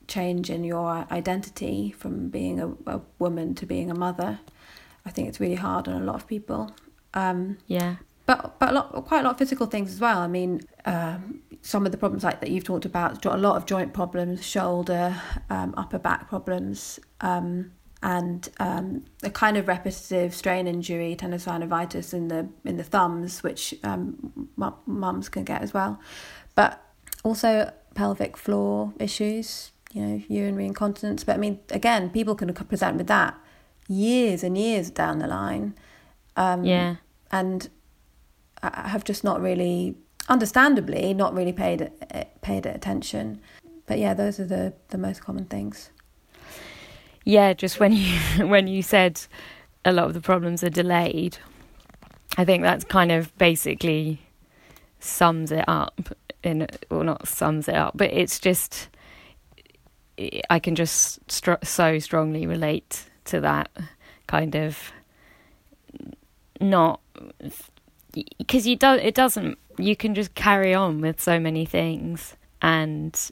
change 0.06 0.50
in 0.50 0.64
your 0.64 1.06
identity 1.10 1.90
from 1.96 2.28
being 2.28 2.60
a, 2.60 2.68
a 2.86 3.00
woman 3.18 3.54
to 3.54 3.64
being 3.66 3.90
a 3.90 3.94
mother. 3.94 4.40
I 5.06 5.10
think 5.10 5.28
it's 5.28 5.40
really 5.40 5.54
hard 5.54 5.88
on 5.88 6.00
a 6.00 6.04
lot 6.04 6.16
of 6.16 6.26
people. 6.26 6.72
Um, 7.14 7.56
Yeah. 7.66 7.96
but 8.26 8.58
but 8.58 8.70
a 8.70 8.72
lot, 8.72 9.04
quite 9.06 9.20
a 9.20 9.22
lot 9.22 9.32
of 9.32 9.38
physical 9.38 9.66
things 9.66 9.92
as 9.92 10.00
well. 10.00 10.18
I 10.18 10.26
mean, 10.26 10.60
um, 10.84 11.40
some 11.62 11.86
of 11.86 11.92
the 11.92 11.98
problems 11.98 12.24
like 12.24 12.40
that 12.40 12.50
you've 12.50 12.64
talked 12.64 12.84
about, 12.84 13.24
a 13.24 13.36
lot 13.36 13.56
of 13.56 13.64
joint 13.64 13.94
problems, 13.94 14.44
shoulder, 14.44 15.16
um, 15.48 15.72
upper 15.76 15.98
back 15.98 16.28
problems, 16.28 17.00
um, 17.22 17.72
and 18.04 18.50
um, 18.60 19.02
a 19.22 19.30
kind 19.30 19.56
of 19.56 19.66
repetitive 19.66 20.34
strain 20.34 20.66
injury, 20.68 21.16
tenosynovitis 21.18 22.12
in 22.12 22.28
the 22.28 22.46
in 22.64 22.76
the 22.76 22.84
thumbs, 22.84 23.42
which 23.42 23.74
um, 23.82 24.48
mums 24.86 25.30
can 25.30 25.42
get 25.42 25.62
as 25.62 25.72
well. 25.72 25.98
But 26.54 26.80
also 27.24 27.72
pelvic 27.94 28.36
floor 28.36 28.92
issues, 29.00 29.72
you 29.92 30.02
know, 30.02 30.22
urinary 30.28 30.66
incontinence. 30.66 31.24
But 31.24 31.36
I 31.36 31.38
mean, 31.38 31.58
again, 31.70 32.10
people 32.10 32.34
can 32.34 32.52
present 32.52 32.98
with 32.98 33.06
that 33.06 33.34
years 33.88 34.44
and 34.44 34.58
years 34.58 34.90
down 34.90 35.18
the 35.18 35.26
line. 35.26 35.74
Um, 36.36 36.64
Yeah. 36.64 36.96
and 37.32 37.68
I 38.62 38.88
have 38.88 39.04
just 39.04 39.24
not 39.24 39.40
really, 39.40 39.96
understandably, 40.28 41.14
not 41.14 41.34
really 41.34 41.52
paid 41.52 41.90
paid 42.42 42.66
attention. 42.66 43.40
But 43.86 43.98
yeah, 43.98 44.12
those 44.14 44.38
are 44.40 44.46
the, 44.46 44.74
the 44.88 44.98
most 44.98 45.22
common 45.24 45.46
things. 45.46 45.90
Yeah, 47.24 47.54
just 47.54 47.80
when 47.80 47.92
you 47.92 48.18
when 48.46 48.66
you 48.66 48.82
said 48.82 49.20
a 49.84 49.92
lot 49.92 50.06
of 50.06 50.14
the 50.14 50.20
problems 50.20 50.62
are 50.62 50.70
delayed, 50.70 51.38
I 52.36 52.44
think 52.44 52.62
that's 52.62 52.84
kind 52.84 53.12
of 53.12 53.36
basically 53.38 54.20
sums 55.00 55.50
it 55.52 55.64
up 55.68 56.16
in 56.42 56.66
or 56.90 57.04
not 57.04 57.26
sums 57.26 57.68
it 57.68 57.74
up, 57.74 57.92
but 57.96 58.12
it's 58.12 58.38
just 58.38 58.88
I 60.50 60.58
can 60.58 60.74
just 60.74 61.18
so 61.64 61.98
strongly 61.98 62.46
relate 62.46 63.06
to 63.26 63.40
that 63.40 63.70
kind 64.26 64.54
of 64.54 64.92
not 66.60 67.00
because 68.38 68.66
you 68.66 68.76
don't 68.76 69.00
it 69.00 69.14
doesn't 69.14 69.58
you 69.78 69.96
can 69.96 70.14
just 70.14 70.34
carry 70.34 70.72
on 70.72 71.00
with 71.00 71.20
so 71.20 71.40
many 71.40 71.64
things 71.64 72.36
and 72.62 73.30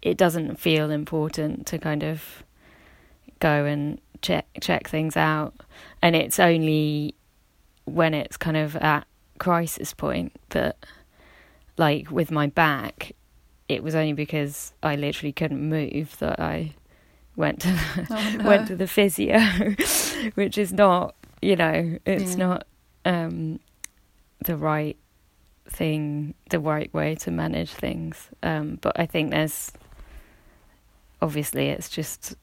it 0.00 0.16
doesn't 0.16 0.58
feel 0.58 0.90
important 0.90 1.66
to 1.66 1.78
kind 1.78 2.02
of 2.02 2.42
go 3.40 3.64
and 3.64 4.00
check 4.22 4.46
check 4.60 4.86
things 4.88 5.16
out 5.16 5.54
and 6.02 6.14
it's 6.14 6.38
only 6.38 7.14
when 7.86 8.12
it's 8.14 8.36
kind 8.36 8.56
of 8.56 8.76
at 8.76 9.06
crisis 9.38 9.94
point 9.94 10.32
that 10.50 10.76
like 11.78 12.10
with 12.10 12.30
my 12.30 12.46
back 12.46 13.12
it 13.68 13.82
was 13.82 13.94
only 13.94 14.12
because 14.12 14.72
I 14.82 14.96
literally 14.96 15.32
couldn't 15.32 15.66
move 15.66 16.18
that 16.18 16.38
I 16.38 16.74
went 17.36 17.60
to 17.62 17.68
the, 17.72 18.06
Oh, 18.10 18.30
no. 18.38 18.44
went 18.44 18.66
to 18.68 18.76
the 18.76 18.86
physio 18.86 19.38
which 20.34 20.58
is 20.58 20.72
not 20.72 21.14
you 21.40 21.56
know 21.56 21.98
it's 22.04 22.32
Yeah. 22.32 22.44
not 22.44 22.66
um 23.06 23.60
the 24.44 24.56
right 24.56 24.98
thing 25.66 26.34
the 26.50 26.60
right 26.60 26.92
way 26.92 27.14
to 27.14 27.30
manage 27.30 27.70
things 27.70 28.28
um 28.42 28.78
but 28.82 28.98
I 29.00 29.06
think 29.06 29.30
there's 29.30 29.72
obviously 31.22 31.68
it's 31.68 31.88
just 31.88 32.34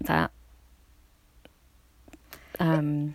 that 0.00 0.30
um 2.60 3.14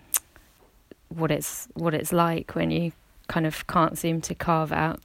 what 1.08 1.30
it's 1.30 1.68
what 1.74 1.94
it's 1.94 2.12
like 2.12 2.54
when 2.54 2.70
you 2.70 2.92
kind 3.28 3.46
of 3.46 3.66
can't 3.66 3.96
seem 3.98 4.20
to 4.20 4.34
carve 4.34 4.72
out 4.72 5.00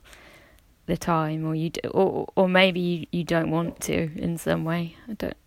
the 0.88 0.98
time 0.98 1.46
or 1.46 1.56
you 1.56 1.70
do, 1.70 1.82
or 1.90 2.28
or 2.36 2.48
maybe 2.48 2.80
you, 2.80 3.08
you 3.12 3.24
don't 3.24 3.50
want 3.52 3.80
to 3.80 4.12
in 4.16 4.38
some 4.38 4.64
way 4.64 4.96
i 5.10 5.14
don't 5.14 5.38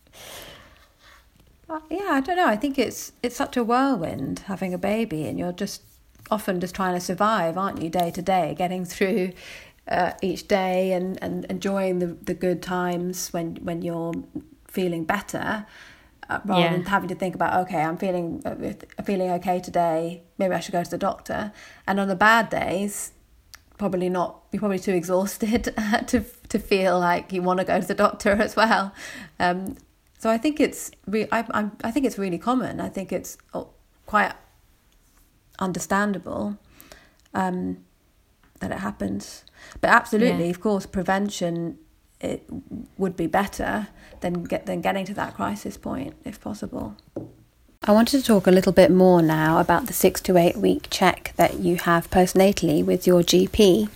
Uh, 1.68 1.80
yeah, 1.90 2.08
I 2.12 2.20
don't 2.20 2.36
know. 2.36 2.46
I 2.46 2.56
think 2.56 2.78
it's 2.78 3.12
it's 3.22 3.36
such 3.36 3.56
a 3.56 3.62
whirlwind 3.64 4.40
having 4.46 4.72
a 4.72 4.78
baby, 4.78 5.26
and 5.28 5.38
you're 5.38 5.52
just 5.52 5.82
often 6.30 6.60
just 6.60 6.74
trying 6.74 6.94
to 6.94 7.00
survive, 7.00 7.56
aren't 7.58 7.82
you, 7.82 7.90
day 7.90 8.10
to 8.10 8.22
day, 8.22 8.54
getting 8.56 8.84
through 8.86 9.32
uh, 9.88 10.12
each 10.22 10.48
day 10.48 10.92
and, 10.92 11.18
and 11.22 11.44
enjoying 11.46 11.98
the, 11.98 12.06
the 12.06 12.34
good 12.34 12.62
times 12.62 13.32
when 13.32 13.56
when 13.56 13.82
you're 13.82 14.14
feeling 14.66 15.04
better, 15.04 15.66
rather 16.44 16.60
Yeah. 16.60 16.72
than 16.72 16.84
having 16.84 17.08
to 17.08 17.14
think 17.14 17.34
about 17.34 17.60
okay, 17.62 17.80
I'm 17.82 17.96
feeling 17.96 18.42
uh, 18.44 19.02
feeling 19.02 19.30
okay 19.32 19.60
today. 19.60 20.22
Maybe 20.38 20.54
I 20.54 20.60
should 20.60 20.72
go 20.72 20.82
to 20.84 20.90
the 20.90 20.98
doctor. 20.98 21.52
And 21.86 21.98
on 22.00 22.08
the 22.08 22.16
bad 22.16 22.50
days, 22.50 23.12
probably 23.78 24.08
not. 24.08 24.42
You're 24.52 24.60
probably 24.60 24.78
too 24.78 24.92
exhausted 24.94 25.64
to 26.06 26.24
to 26.48 26.58
feel 26.58 26.98
like 26.98 27.32
you 27.32 27.42
want 27.42 27.58
to 27.60 27.64
go 27.64 27.80
to 27.80 27.86
the 27.86 27.94
doctor 27.94 28.32
as 28.32 28.56
well. 28.56 28.92
Um, 29.40 29.76
so 30.18 30.28
I 30.30 30.38
think 30.38 30.60
it's 30.60 30.90
re- 31.06 31.28
I 31.32 31.44
I'm, 31.50 31.72
I 31.84 31.90
think 31.90 32.04
it's 32.06 32.18
really 32.18 32.38
common. 32.38 32.80
I 32.80 32.88
think 32.88 33.12
it's 33.12 33.38
uh, 33.54 33.64
quite 34.06 34.32
understandable 35.58 36.58
um, 37.34 37.78
that 38.60 38.70
it 38.70 38.78
happens. 38.78 39.44
But 39.80 39.90
absolutely, 39.90 40.44
Yeah. 40.44 40.50
of 40.50 40.60
course, 40.60 40.86
prevention 40.86 41.78
it 42.20 42.44
would 42.96 43.16
be 43.16 43.26
better 43.26 43.88
than 44.20 44.44
get 44.44 44.66
than 44.66 44.80
getting 44.80 45.04
to 45.06 45.14
that 45.14 45.34
crisis 45.34 45.76
point 45.76 46.14
if 46.24 46.40
possible. 46.40 46.96
I 47.84 47.92
wanted 47.92 48.18
to 48.18 48.24
talk 48.24 48.46
a 48.46 48.50
little 48.50 48.72
bit 48.72 48.90
more 48.90 49.22
now 49.22 49.60
about 49.60 49.86
the 49.86 49.92
six 49.92 50.20
to 50.22 50.36
eight 50.36 50.56
week 50.56 50.88
check 50.90 51.32
that 51.36 51.60
you 51.60 51.76
have 51.76 52.10
postnatally 52.10 52.84
with 52.84 53.06
your 53.06 53.22
GP. 53.22 53.88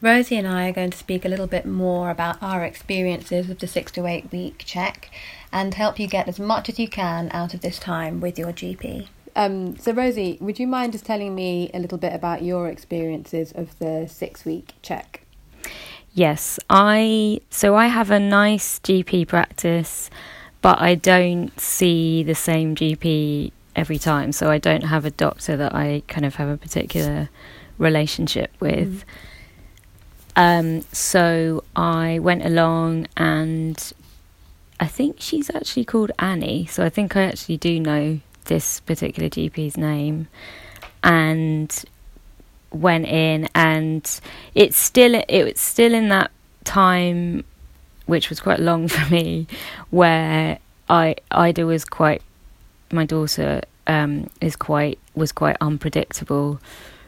Rosie 0.00 0.36
and 0.36 0.46
I 0.46 0.68
are 0.68 0.72
going 0.72 0.90
to 0.90 0.98
speak 0.98 1.24
a 1.24 1.28
little 1.28 1.46
bit 1.46 1.64
more 1.64 2.10
about 2.10 2.42
our 2.42 2.62
experiences 2.62 3.48
of 3.48 3.58
the 3.58 3.66
six 3.66 3.90
to 3.92 4.06
eight 4.06 4.30
week 4.30 4.62
check 4.66 5.10
and 5.50 5.74
help 5.74 5.98
you 5.98 6.06
get 6.06 6.28
as 6.28 6.38
much 6.38 6.68
as 6.68 6.78
you 6.78 6.88
can 6.88 7.30
out 7.32 7.54
of 7.54 7.62
this 7.62 7.78
time 7.78 8.20
with 8.20 8.38
your 8.38 8.52
GP. 8.52 9.08
Um, 9.34 9.76
so, 9.78 9.92
Rosie, 9.92 10.38
would 10.40 10.58
you 10.58 10.66
mind 10.66 10.92
just 10.92 11.04
telling 11.04 11.34
me 11.34 11.70
a 11.74 11.78
little 11.80 11.98
bit 11.98 12.12
about 12.12 12.42
your 12.42 12.68
experiences 12.68 13.50
of 13.52 13.78
the 13.78 14.06
six 14.06 14.44
week 14.44 14.74
check? 14.82 15.24
Yes 16.14 16.58
i 16.70 17.38
so 17.50 17.74
i 17.74 17.86
have 17.86 18.10
a 18.10 18.18
nice 18.18 18.78
gp 18.80 19.26
practice 19.28 20.08
but 20.62 20.80
i 20.80 20.94
don't 20.94 21.60
see 21.60 22.22
the 22.22 22.34
same 22.34 22.74
gp 22.74 23.52
every 23.76 23.98
time. 23.98 24.32
So 24.32 24.50
i 24.50 24.58
don't 24.58 24.84
have 24.84 25.04
a 25.04 25.10
doctor 25.10 25.56
that 25.56 25.74
i 25.74 26.02
kind 26.08 26.24
of 26.24 26.36
have 26.36 26.48
a 26.48 26.56
particular 26.56 27.28
relationship 27.78 28.52
with. 28.60 29.04
Um 30.36 30.82
so 30.92 31.64
i 31.76 32.18
went 32.18 32.44
along 32.44 33.06
and 33.16 33.92
i 34.80 34.86
think 34.86 35.16
she's 35.20 35.50
actually 35.54 35.84
called 35.84 36.12
annie. 36.18 36.66
So 36.66 36.84
i 36.84 36.88
think 36.88 37.16
i 37.16 37.22
actually 37.22 37.56
do 37.56 37.80
know 37.80 38.20
this 38.44 38.80
particular 38.80 39.28
gp's 39.28 39.76
name. 39.76 40.28
And 41.02 41.84
went 42.74 43.06
in 43.06 43.48
and 43.54 44.20
it's 44.54 44.76
still 44.76 45.22
it's 45.28 45.60
still 45.60 45.94
in 45.94 46.08
that 46.08 46.30
time 46.64 47.44
which 48.06 48.28
was 48.28 48.40
quite 48.40 48.60
long 48.60 48.88
for 48.94 49.12
me 49.12 49.46
where 49.90 50.58
I 50.88 51.16
Ida 51.30 51.66
was 51.66 51.84
quite 51.84 52.22
my 52.92 53.04
daughter 53.04 53.62
um 53.86 54.28
is 54.40 54.56
quite 54.56 54.98
was 55.14 55.32
quite 55.32 55.56
unpredictable 55.60 56.60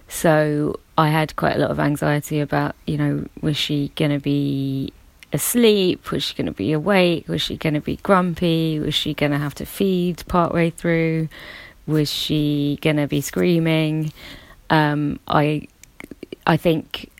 so 0.08 0.78
I 0.96 1.08
had 1.08 1.36
quite 1.36 1.56
a 1.56 1.58
lot 1.58 1.70
of 1.70 1.80
anxiety 1.80 2.40
about 2.40 2.74
you 2.86 2.96
know 2.96 3.26
was 3.40 3.56
she 3.56 3.92
going 3.96 4.12
to 4.12 4.20
be 4.20 4.92
asleep? 5.32 6.10
Was 6.10 6.22
she 6.22 6.34
going 6.34 6.46
to 6.46 6.52
be 6.52 6.72
awake? 6.72 7.28
Was 7.28 7.42
she 7.42 7.56
going 7.56 7.74
to 7.74 7.80
be 7.80 7.96
grumpy? 7.96 8.78
Was 8.78 8.94
she 8.94 9.14
going 9.14 9.32
to 9.32 9.38
have 9.38 9.54
to 9.56 9.66
feed 9.66 10.24
partway 10.28 10.70
through? 10.70 11.28
Was 11.86 12.10
she 12.10 12.78
going 12.80 12.96
to 12.96 13.06
be 13.06 13.20
screaming? 13.20 14.12
Um, 14.70 15.20
I, 15.28 15.68
I 16.46 16.56
think 16.56 17.10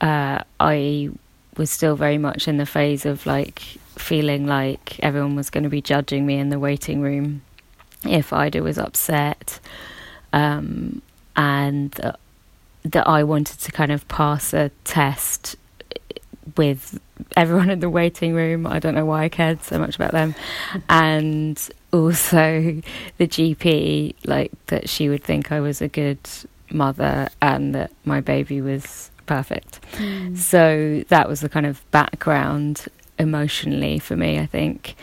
uh, 0.00 0.40
I 0.60 1.10
was 1.56 1.70
still 1.70 1.96
very 1.96 2.18
much 2.18 2.48
in 2.48 2.56
the 2.56 2.66
phase 2.66 3.06
of 3.06 3.26
like 3.26 3.60
feeling 3.96 4.46
like 4.46 4.98
everyone 5.00 5.36
was 5.36 5.50
going 5.50 5.64
to 5.64 5.70
be 5.70 5.80
judging 5.80 6.26
me 6.26 6.38
in 6.38 6.48
the 6.48 6.58
waiting 6.58 7.00
room 7.00 7.42
if 8.04 8.32
Ida 8.32 8.62
was 8.62 8.78
upset, 8.78 9.60
um, 10.32 11.00
and 11.36 11.98
uh, 12.00 12.12
that 12.82 13.08
I 13.08 13.24
wanted 13.24 13.60
to 13.60 13.72
kind 13.72 13.90
of 13.90 14.06
pass 14.08 14.52
a 14.52 14.70
test 14.84 15.56
with 16.56 17.00
everyone 17.36 17.70
in 17.70 17.80
the 17.80 17.88
waiting 17.88 18.34
room. 18.34 18.66
I 18.66 18.78
don't 18.78 18.94
know 18.94 19.06
why 19.06 19.24
I 19.24 19.28
cared 19.30 19.62
so 19.62 19.78
much 19.78 19.96
about 19.96 20.12
them, 20.12 20.34
and 20.88 21.56
also 21.92 22.82
the 23.16 23.26
GP, 23.26 24.16
like 24.26 24.52
that 24.66 24.88
she 24.88 25.08
would 25.08 25.24
think 25.24 25.50
I 25.50 25.60
was 25.60 25.80
a 25.80 25.88
good 25.88 26.18
mother 26.70 27.28
and 27.40 27.74
that 27.74 27.90
my 28.04 28.20
baby 28.20 28.60
was 28.60 29.10
perfect. 29.26 29.80
Mm. 29.92 30.36
So 30.36 31.04
that 31.08 31.28
was 31.28 31.40
the 31.40 31.48
kind 31.48 31.66
of 31.66 31.88
background 31.90 32.86
emotionally 33.18 33.98
for 33.98 34.16
me, 34.16 34.38
I 34.38 34.46
think. 34.46 34.96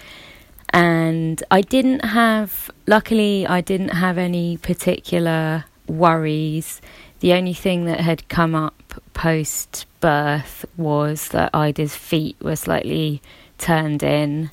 And 0.74 1.44
I 1.52 1.62
didn't 1.62 2.06
have, 2.06 2.72
luckily, 2.88 3.46
I 3.46 3.62
didn't 3.62 3.90
have 3.90 4.18
any 4.18 4.58
particular 4.58 5.66
worries. 5.88 6.82
The 7.20 7.34
only 7.34 7.54
thing 7.54 7.86
that 7.86 8.00
had 8.00 8.28
come 8.30 8.56
up 8.56 9.02
post 9.14 9.86
birth 10.00 10.66
was 10.78 11.28
that 11.30 11.50
Ida's 11.54 11.96
feet 11.96 12.38
were 12.42 12.56
slightly 12.56 13.22
turned 13.58 14.02
in. 14.02 14.50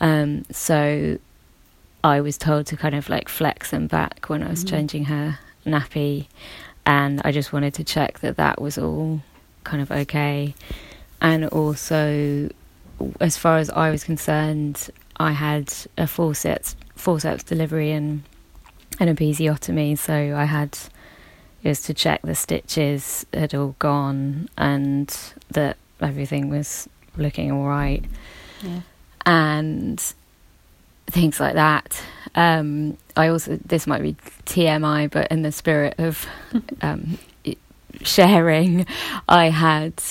Um, 0.00 0.44
so 0.50 1.18
I 2.04 2.20
was 2.20 2.36
told 2.36 2.66
to 2.66 2.76
kind 2.76 2.94
of 2.94 3.08
like 3.08 3.28
flex 3.28 3.70
them 3.70 3.86
back 3.86 4.28
when 4.28 4.42
I 4.42 4.50
was 4.50 4.64
mm. 4.64 4.68
changing 4.68 5.06
her 5.06 5.38
nappy. 5.66 6.26
And 6.86 7.20
I 7.24 7.32
just 7.32 7.52
wanted 7.52 7.74
to 7.74 7.84
check 7.84 8.20
that 8.20 8.36
that 8.36 8.60
was 8.60 8.78
all 8.78 9.20
kind 9.64 9.82
of 9.82 9.90
okay. 9.90 10.54
And 11.20 11.46
also, 11.46 12.48
as 13.20 13.36
far 13.36 13.58
as 13.58 13.68
I 13.70 13.90
was 13.90 14.04
concerned, 14.04 14.90
I 15.18 15.32
had 15.32 15.72
a 15.96 16.06
forceps 16.06 16.76
forceps 16.94 17.42
delivery 17.42 17.92
and 17.92 18.22
an 19.00 19.14
episiotomy, 19.14 19.98
so 19.98 20.34
I 20.36 20.44
had 20.44 20.78
it 21.62 21.68
was 21.68 21.82
to 21.82 21.94
check 21.94 22.22
the 22.22 22.34
stitches 22.34 23.26
had 23.32 23.54
all 23.54 23.74
gone 23.78 24.48
and 24.56 25.08
that 25.50 25.76
everything 26.00 26.48
was 26.48 26.88
looking 27.16 27.50
all 27.50 27.66
right, 27.66 28.04
yeah. 28.62 28.80
and 29.24 30.14
things 31.06 31.40
like 31.40 31.54
that. 31.54 32.00
Um, 32.34 32.96
I 33.16 33.28
also 33.28 33.58
this 33.64 33.86
might 33.86 34.02
be 34.02 34.16
TMI, 34.44 35.10
but 35.10 35.30
in 35.30 35.42
the 35.42 35.52
spirit 35.52 35.94
of 35.98 36.26
um, 36.82 37.18
sharing, 38.02 38.86
I 39.28 39.50
had 39.50 40.02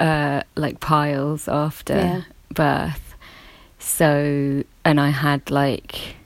uh, 0.00 0.42
like 0.54 0.80
piles 0.80 1.48
after 1.48 1.94
yeah. 1.94 2.22
birth. 2.52 3.14
So, 3.78 4.64
and 4.84 5.00
I 5.00 5.10
had 5.10 5.50
like 5.50 6.16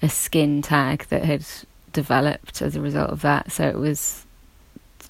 a 0.00 0.08
skin 0.08 0.62
tag 0.62 1.06
that 1.08 1.24
had 1.24 1.44
developed 1.92 2.62
as 2.62 2.76
a 2.76 2.80
result 2.80 3.10
of 3.10 3.22
that. 3.22 3.52
So 3.52 3.68
it 3.68 3.76
was 3.76 4.24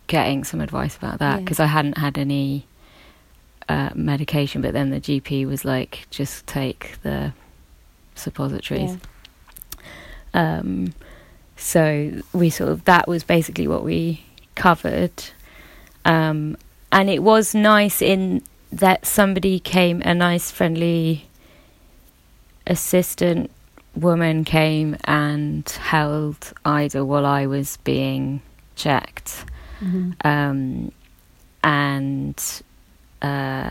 getting 0.07 0.45
some 0.45 0.61
advice 0.61 0.97
about 0.97 1.19
that 1.19 1.41
because 1.41 1.59
yeah. 1.59 1.67
I 1.67 1.69
hadn't 1.69 1.99
had 1.99 2.19
any 2.19 2.67
uh, 3.69 3.91
medication, 3.95 4.63
but 4.63 4.73
then 4.73 4.91
the 4.91 5.01
GP 5.01 5.47
was 5.47 5.65
like, 5.65 6.07
just 6.11 6.47
take 6.47 6.97
the 7.03 7.33
suppositories. 8.15 8.93
Yeah. 8.93 8.97
Um, 10.35 10.95
so 11.57 12.23
we 12.33 12.51
sort 12.51 12.71
of 12.71 12.85
that 12.85 13.09
was 13.09 13.25
basically 13.25 13.67
what 13.67 13.85
we 13.85 14.25
covered. 14.55 15.13
Um, 16.05 16.57
and 16.91 17.11
it 17.11 17.23
was 17.23 17.55
nice 17.55 18.01
in 18.01 18.43
that 18.73 19.07
somebody 19.07 19.59
came, 19.59 20.03
a 20.03 20.15
nice, 20.15 20.51
friendly 20.51 21.27
assistant 22.67 23.51
woman 23.95 24.45
came 24.45 24.97
and 25.05 25.69
held 25.69 26.53
Ida 26.65 27.05
while 27.05 27.27
I 27.27 27.47
was 27.47 27.79
being 27.79 28.43
checked. 28.77 29.45
Mm-hmm. 29.81 30.13
Um, 30.25 30.93
and 31.63 32.63
uh, 33.23 33.71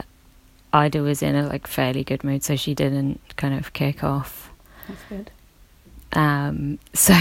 Ida 0.74 1.02
was 1.02 1.22
in 1.22 1.36
a 1.36 1.48
like 1.48 1.68
fairly 1.68 2.04
good 2.04 2.24
mood, 2.24 2.44
so 2.44 2.56
she 2.56 2.74
didn't 2.74 3.22
kind 3.36 3.54
of 3.54 3.74
kick 3.74 4.04
off. 4.04 4.52
That's 4.88 5.04
good. 5.10 5.32
Um, 6.14 6.80
so, 6.94 7.16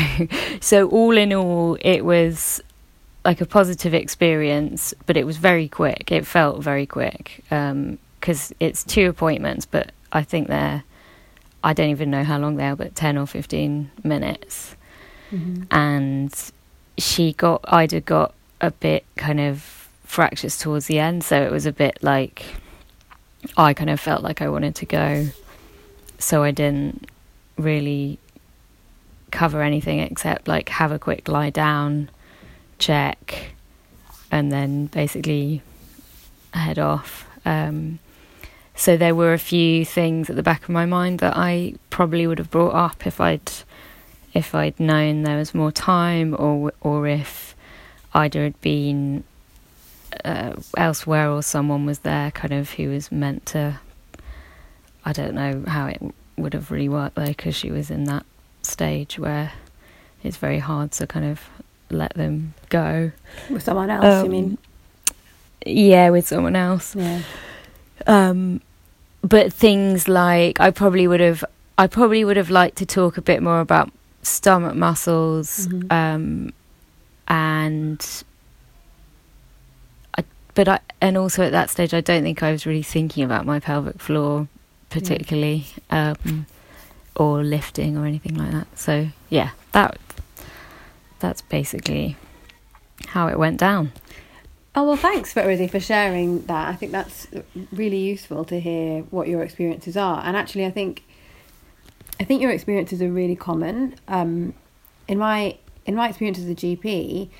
so 0.61 0.89
all 0.89 1.17
in 1.17 1.33
all, 1.33 1.77
it 1.81 2.03
was 2.05 2.63
like 3.25 3.41
a 3.41 3.47
positive 3.47 3.93
experience, 3.93 4.95
but 5.07 5.17
it 5.17 5.27
was 5.27 5.37
very 5.37 5.69
quick. 5.69 6.13
It 6.13 6.27
felt 6.27 6.63
very 6.63 6.87
quick 6.87 7.43
because 7.49 8.51
um, 8.51 8.57
it's 8.61 8.85
two 8.85 9.09
appointments, 9.09 9.67
but 9.67 9.91
I 10.13 10.23
think 10.23 10.49
they're 10.49 10.85
I 11.65 11.73
don't 11.73 11.91
even 11.91 12.13
know 12.13 12.23
how 12.23 12.39
long 12.39 12.55
they 12.55 12.69
are, 12.69 12.77
but 12.77 12.95
ten 12.95 13.19
or 13.19 13.27
fifteen 13.27 13.91
minutes. 14.05 14.77
Mm-hmm. 15.33 15.65
And 15.73 16.53
she 16.97 17.33
got 17.33 17.65
Ida 17.65 18.01
got 18.01 18.35
a 18.61 18.71
bit 18.71 19.05
kind 19.17 19.41
of 19.41 19.89
fractious 20.05 20.57
towards 20.59 20.87
the 20.87 21.01
end, 21.01 21.25
so 21.25 21.43
it 21.43 21.51
was 21.51 21.67
a 21.67 21.73
bit 21.73 21.99
like 22.03 22.45
I 23.57 23.75
kind 23.75 23.91
of 23.91 23.99
felt 23.99 24.23
like 24.23 24.41
I 24.41 24.49
wanted 24.49 24.77
to 24.77 24.87
go, 24.87 25.27
so 26.21 26.45
I 26.45 26.53
didn't 26.53 27.11
really 27.59 28.21
cover 29.31 29.63
anything 29.63 30.01
except 30.01 30.49
like 30.49 30.69
have 30.69 30.93
a 30.93 30.99
quick 30.99 31.29
lie 31.29 31.51
down 31.51 32.11
check, 32.79 33.53
and 34.31 34.53
then 34.53 34.87
basically 34.87 35.63
head 36.53 36.79
off. 36.79 37.27
Um, 37.45 37.99
so 38.75 38.97
there 38.97 39.15
were 39.15 39.33
a 39.33 39.39
few 39.39 39.85
things 39.85 40.29
at 40.29 40.37
the 40.37 40.43
back 40.43 40.65
of 40.65 40.69
my 40.69 40.85
mind 40.85 41.21
that 41.21 41.37
I 41.37 41.75
probably 41.91 42.27
would 42.27 42.39
have 42.39 42.51
brought 42.51 42.75
up 42.75 43.07
if 43.07 43.21
I'd 43.21 43.51
if 44.35 44.55
I'd 44.55 44.79
known 44.79 45.23
there 45.23 45.39
was 45.39 45.55
more 45.55 45.73
time, 45.73 46.37
or 46.39 46.73
or 46.81 47.07
if 47.07 47.55
Ida 48.13 48.39
had 48.39 48.61
been 48.61 49.25
uh, 50.25 50.55
elsewhere 50.77 51.31
or 51.31 51.43
someone 51.43 51.87
was 51.87 52.01
there, 52.01 52.31
kind 52.31 52.53
of 52.53 52.73
who 52.73 52.91
was 52.91 53.11
meant 53.11 53.47
to. 53.47 53.81
I 55.05 55.13
don't 55.13 55.35
know 55.35 55.65
how 55.67 55.87
it 55.87 56.03
would 56.37 56.53
have 56.53 56.71
really 56.71 56.89
worked 56.89 57.15
though, 57.15 57.27
because 57.27 57.55
she 57.55 57.71
was 57.71 57.91
in 57.91 58.05
that 58.05 58.27
stage 58.67 59.19
where 59.19 59.53
it's 60.23 60.37
very 60.37 60.59
hard 60.59 60.93
to 60.93 61.07
kind 61.07 61.25
of 61.25 61.41
let 61.91 62.15
them 62.15 62.55
go. 62.69 63.13
With 63.51 63.63
someone 63.63 63.91
else, 63.91 64.05
um, 64.05 64.25
you 64.25 64.31
mean? 64.31 64.59
Yeah, 65.65 66.11
with 66.11 66.27
someone 66.27 66.57
else. 66.57 66.95
Yeah. 66.95 67.23
Um, 68.07 68.61
but 69.23 69.53
things 69.53 70.09
like 70.09 70.61
I 70.61 70.71
probably 70.71 71.07
would 71.07 71.21
have, 71.21 71.45
I 71.79 71.87
probably 71.87 72.25
would 72.25 72.37
have 72.37 72.51
liked 72.51 72.77
to 72.79 72.87
talk 72.87 73.17
a 73.17 73.23
bit 73.23 73.43
more 73.43 73.61
about 73.61 73.91
stomach 74.23 74.75
muscles, 74.75 75.67
mm-hmm. 75.67 75.93
um, 75.93 76.53
and 77.29 78.25
I, 80.17 80.25
but 80.55 80.69
I, 80.69 80.81
and 81.01 81.17
also 81.17 81.43
at 81.43 81.53
that 81.53 81.71
stage, 81.71 81.95
I 81.95 82.01
don't 82.01 82.23
think 82.23 82.43
I 82.43 82.53
was 82.53 82.67
really 82.67 82.83
thinking 82.83 83.25
about 83.25 83.47
my 83.47 83.61
pelvic 83.61 84.01
floor 84.01 84.49
particularly, 84.91 85.67
yeah. 85.91 86.15
um, 86.25 86.47
or 87.17 87.43
lifting 87.43 87.97
or 87.97 88.07
anything 88.07 88.37
like 88.37 88.53
that. 88.53 88.79
So 88.79 89.09
yeah, 89.29 89.51
that 89.73 89.99
that's 91.19 91.41
basically 91.41 92.17
how 93.09 93.29
it 93.29 93.39
went 93.39 93.59
down. 93.59 93.93
Oh 94.75 94.85
well, 94.85 94.97
thanks, 94.97 95.35
Rosie, 95.35 95.69
for 95.69 95.81
sharing 95.81 96.43
that. 96.43 96.69
I 96.69 96.75
think 96.75 96.93
that's 96.93 97.27
really 97.73 97.97
useful 97.97 98.45
to 98.45 98.61
hear 98.61 99.01
what 99.05 99.27
your 99.27 99.43
experiences 99.43 99.97
are. 99.97 100.23
And 100.23 100.37
actually, 100.37 100.67
I 100.67 100.71
think, 100.71 101.03
I 102.21 102.25
think 102.25 102.43
your 102.43 102.51
experiences 102.51 103.01
are 103.01 103.11
really 103.11 103.37
common. 103.37 103.95
Um, 104.07 104.53
in 105.09 105.17
my 105.19 105.57
in 105.87 105.95
my 105.95 106.09
experience 106.09 106.39
as 106.39 106.49
a 106.49 106.55
GP, 106.55 107.31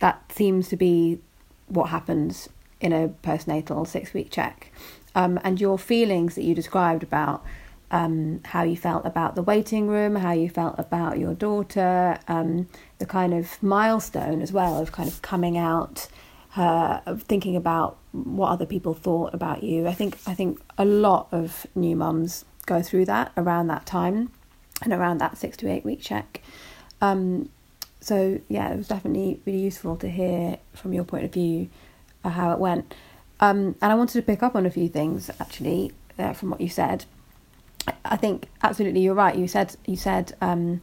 that 0.00 0.32
seems 0.32 0.68
to 0.70 0.76
be 0.76 1.20
what 1.68 1.90
happens 1.90 2.48
in 2.80 2.92
a 2.92 3.08
postnatal 3.22 3.86
six 3.86 4.12
week 4.12 4.30
check. 4.30 4.72
Um, 5.14 5.38
and 5.44 5.60
your 5.60 5.78
feelings 5.78 6.34
that 6.34 6.42
you 6.42 6.56
described 6.56 7.04
about 7.04 7.44
um, 7.90 8.40
how 8.44 8.62
you 8.62 8.76
felt 8.76 9.06
about 9.06 9.34
the 9.34 9.42
waiting 9.42 9.88
room, 9.88 10.16
how 10.16 10.32
you 10.32 10.48
felt 10.48 10.74
about 10.78 11.18
your 11.18 11.34
daughter, 11.34 12.18
um, 12.28 12.68
the 12.98 13.06
kind 13.06 13.32
of 13.34 13.62
milestone 13.62 14.42
as 14.42 14.52
well 14.52 14.80
of 14.80 14.92
kind 14.92 15.08
of 15.08 15.22
coming 15.22 15.56
out, 15.56 16.08
uh, 16.56 17.00
of 17.06 17.22
thinking 17.22 17.56
about 17.56 17.98
what 18.12 18.48
other 18.48 18.66
people 18.66 18.94
thought 18.94 19.34
about 19.34 19.62
you. 19.62 19.86
I 19.86 19.94
think 19.94 20.18
I 20.26 20.34
think 20.34 20.60
a 20.78 20.84
lot 20.84 21.28
of 21.32 21.66
new 21.74 21.96
mums 21.96 22.44
go 22.66 22.82
through 22.82 23.04
that 23.06 23.32
around 23.36 23.66
that 23.68 23.86
time 23.86 24.30
and 24.82 24.92
around 24.92 25.18
that 25.18 25.36
six 25.36 25.56
to 25.58 25.70
eight 25.70 25.84
week 25.84 26.00
check. 26.00 26.40
Um, 27.00 27.50
so 28.00 28.40
yeah, 28.48 28.72
it 28.72 28.76
was 28.76 28.88
definitely 28.88 29.40
really 29.46 29.60
useful 29.60 29.96
to 29.96 30.08
hear 30.08 30.58
from 30.74 30.92
your 30.92 31.04
point 31.04 31.24
of 31.24 31.32
view 31.32 31.68
uh, 32.24 32.30
how 32.30 32.52
it 32.52 32.58
went. 32.58 32.94
Um, 33.40 33.76
and 33.80 33.92
I 33.92 33.94
wanted 33.94 34.14
to 34.14 34.22
pick 34.22 34.42
up 34.42 34.54
on 34.54 34.66
a 34.66 34.70
few 34.70 34.88
things 34.88 35.30
actually 35.40 35.92
uh, 36.18 36.32
from 36.32 36.50
what 36.50 36.60
you 36.60 36.68
said. 36.68 37.04
I 38.04 38.16
think 38.16 38.48
absolutely 38.62 39.00
you're 39.00 39.14
right. 39.14 39.36
You 39.36 39.48
said 39.48 39.76
you 39.86 39.96
said 39.96 40.36
um, 40.40 40.80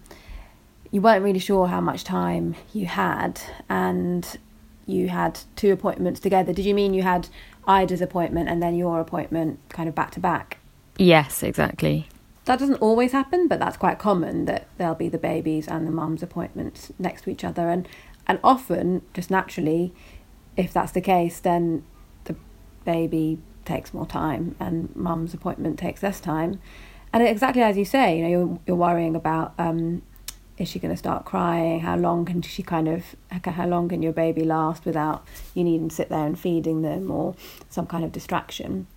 you 0.91 1.01
weren't 1.01 1.23
really 1.23 1.39
sure 1.39 1.67
how 1.67 1.81
much 1.81 2.03
time 2.03 2.55
you 2.73 2.85
had, 2.85 3.41
and 3.69 4.37
you 4.85 5.09
had 5.09 5.39
two 5.55 5.71
appointments 5.71 6.19
together. 6.19 6.53
Did 6.53 6.65
you 6.65 6.73
mean 6.73 6.93
you 6.93 7.03
had 7.03 7.29
Ida's 7.67 8.01
appointment 8.01 8.49
and 8.49 8.61
then 8.61 8.75
your 8.75 8.99
appointment 8.99 9.59
kind 9.69 9.87
of 9.87 9.95
back 9.95 10.11
to 10.11 10.19
back? 10.19 10.57
Yes, 10.97 11.43
exactly. 11.43 12.07
That 12.45 12.59
doesn't 12.59 12.81
always 12.81 13.11
happen, 13.11 13.47
but 13.47 13.59
that's 13.59 13.77
quite 13.77 13.99
common 13.99 14.45
that 14.45 14.67
there'll 14.77 14.95
be 14.95 15.09
the 15.09 15.17
baby's 15.17 15.67
and 15.67 15.87
the 15.87 15.91
mum's 15.91 16.23
appointments 16.23 16.91
next 16.99 17.23
to 17.23 17.29
each 17.29 17.43
other, 17.43 17.69
and 17.69 17.87
and 18.27 18.39
often 18.43 19.01
just 19.13 19.31
naturally, 19.31 19.93
if 20.57 20.73
that's 20.73 20.91
the 20.91 21.01
case, 21.01 21.39
then 21.39 21.83
the 22.25 22.35
baby 22.85 23.39
takes 23.65 23.93
more 23.93 24.05
time 24.05 24.55
and 24.59 24.93
mum's 24.95 25.33
appointment 25.33 25.77
takes 25.79 26.03
less 26.03 26.19
time. 26.19 26.59
And 27.13 27.23
exactly 27.23 27.61
as 27.61 27.77
you 27.77 27.85
say, 27.85 28.17
you 28.17 28.23
know, 28.23 28.29
you're, 28.29 28.59
you're 28.67 28.77
worrying 28.77 29.15
about 29.15 29.53
um, 29.57 30.01
is 30.57 30.69
she 30.69 30.79
going 30.79 30.93
to 30.93 30.97
start 30.97 31.25
crying? 31.25 31.81
How 31.81 31.97
long 31.97 32.25
can 32.25 32.41
she 32.41 32.63
kind 32.63 32.87
of, 32.87 33.15
how 33.43 33.67
long 33.67 33.89
can 33.89 34.01
your 34.01 34.13
baby 34.13 34.43
last 34.43 34.85
without 34.85 35.25
you 35.53 35.63
needing 35.63 35.89
to 35.89 35.95
sit 35.95 36.09
there 36.09 36.25
and 36.25 36.39
feeding 36.39 36.83
them 36.83 37.09
or 37.11 37.35
some 37.69 37.87
kind 37.87 38.03
of 38.03 38.11
distraction? 38.11 38.87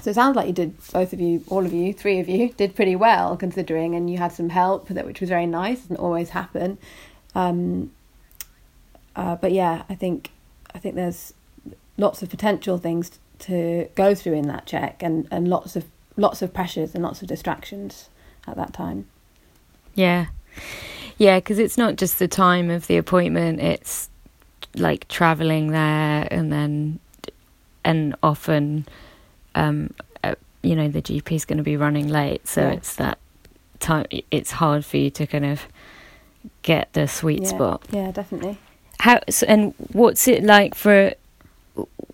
So 0.00 0.10
it 0.10 0.14
sounds 0.14 0.34
like 0.34 0.46
you 0.46 0.52
did, 0.52 0.74
both 0.92 1.12
of 1.12 1.20
you, 1.20 1.44
all 1.48 1.66
of 1.66 1.72
you, 1.72 1.92
three 1.92 2.20
of 2.20 2.28
you, 2.28 2.50
did 2.54 2.74
pretty 2.74 2.96
well 2.96 3.36
considering, 3.36 3.94
and 3.94 4.08
you 4.08 4.16
had 4.16 4.32
some 4.32 4.48
help, 4.48 4.88
that 4.88 5.04
which 5.04 5.20
was 5.20 5.28
very 5.28 5.46
nice, 5.46 5.80
doesn't 5.80 5.96
always 5.96 6.30
happen. 6.30 6.78
Um, 7.34 7.92
uh, 9.14 9.36
but 9.36 9.52
yeah, 9.52 9.82
I 9.88 9.94
think 9.94 10.30
I 10.74 10.78
think 10.78 10.94
there's 10.94 11.34
lots 11.98 12.22
of 12.22 12.30
potential 12.30 12.78
things 12.78 13.18
to 13.40 13.88
go 13.94 14.14
through 14.14 14.34
in 14.34 14.46
that 14.48 14.64
check, 14.64 15.02
and, 15.02 15.28
and 15.30 15.48
lots 15.48 15.76
of 15.76 15.84
lots 16.20 16.42
of 16.42 16.52
pressures 16.52 16.94
and 16.94 17.02
lots 17.02 17.22
of 17.22 17.28
distractions 17.28 18.10
at 18.46 18.56
that 18.56 18.72
time. 18.72 19.06
Yeah, 19.94 20.26
yeah, 21.18 21.38
because 21.38 21.58
it's 21.58 21.76
not 21.76 21.96
just 21.96 22.18
the 22.18 22.28
time 22.28 22.70
of 22.70 22.86
the 22.86 22.96
appointment; 22.96 23.60
it's 23.60 24.08
like 24.76 25.08
traveling 25.08 25.72
there, 25.72 26.28
and 26.30 26.52
then 26.52 27.00
and 27.84 28.14
often, 28.22 28.86
um, 29.54 29.92
uh, 30.22 30.34
you 30.62 30.76
know, 30.76 30.88
the 30.88 31.02
GP 31.02 31.32
is 31.32 31.44
going 31.44 31.58
to 31.58 31.64
be 31.64 31.76
running 31.76 32.08
late, 32.08 32.46
so 32.46 32.62
yeah. 32.62 32.72
it's 32.72 32.94
that 32.96 33.18
time. 33.80 34.06
It's 34.30 34.52
hard 34.52 34.84
for 34.84 34.98
you 34.98 35.10
to 35.10 35.26
kind 35.26 35.46
of 35.46 35.66
get 36.62 36.92
the 36.92 37.08
sweet 37.08 37.42
yeah. 37.42 37.48
spot. 37.48 37.86
Yeah, 37.90 38.10
definitely. 38.12 38.58
How 39.00 39.20
and 39.48 39.74
what's 39.92 40.28
it 40.28 40.44
like 40.44 40.74
for 40.74 41.14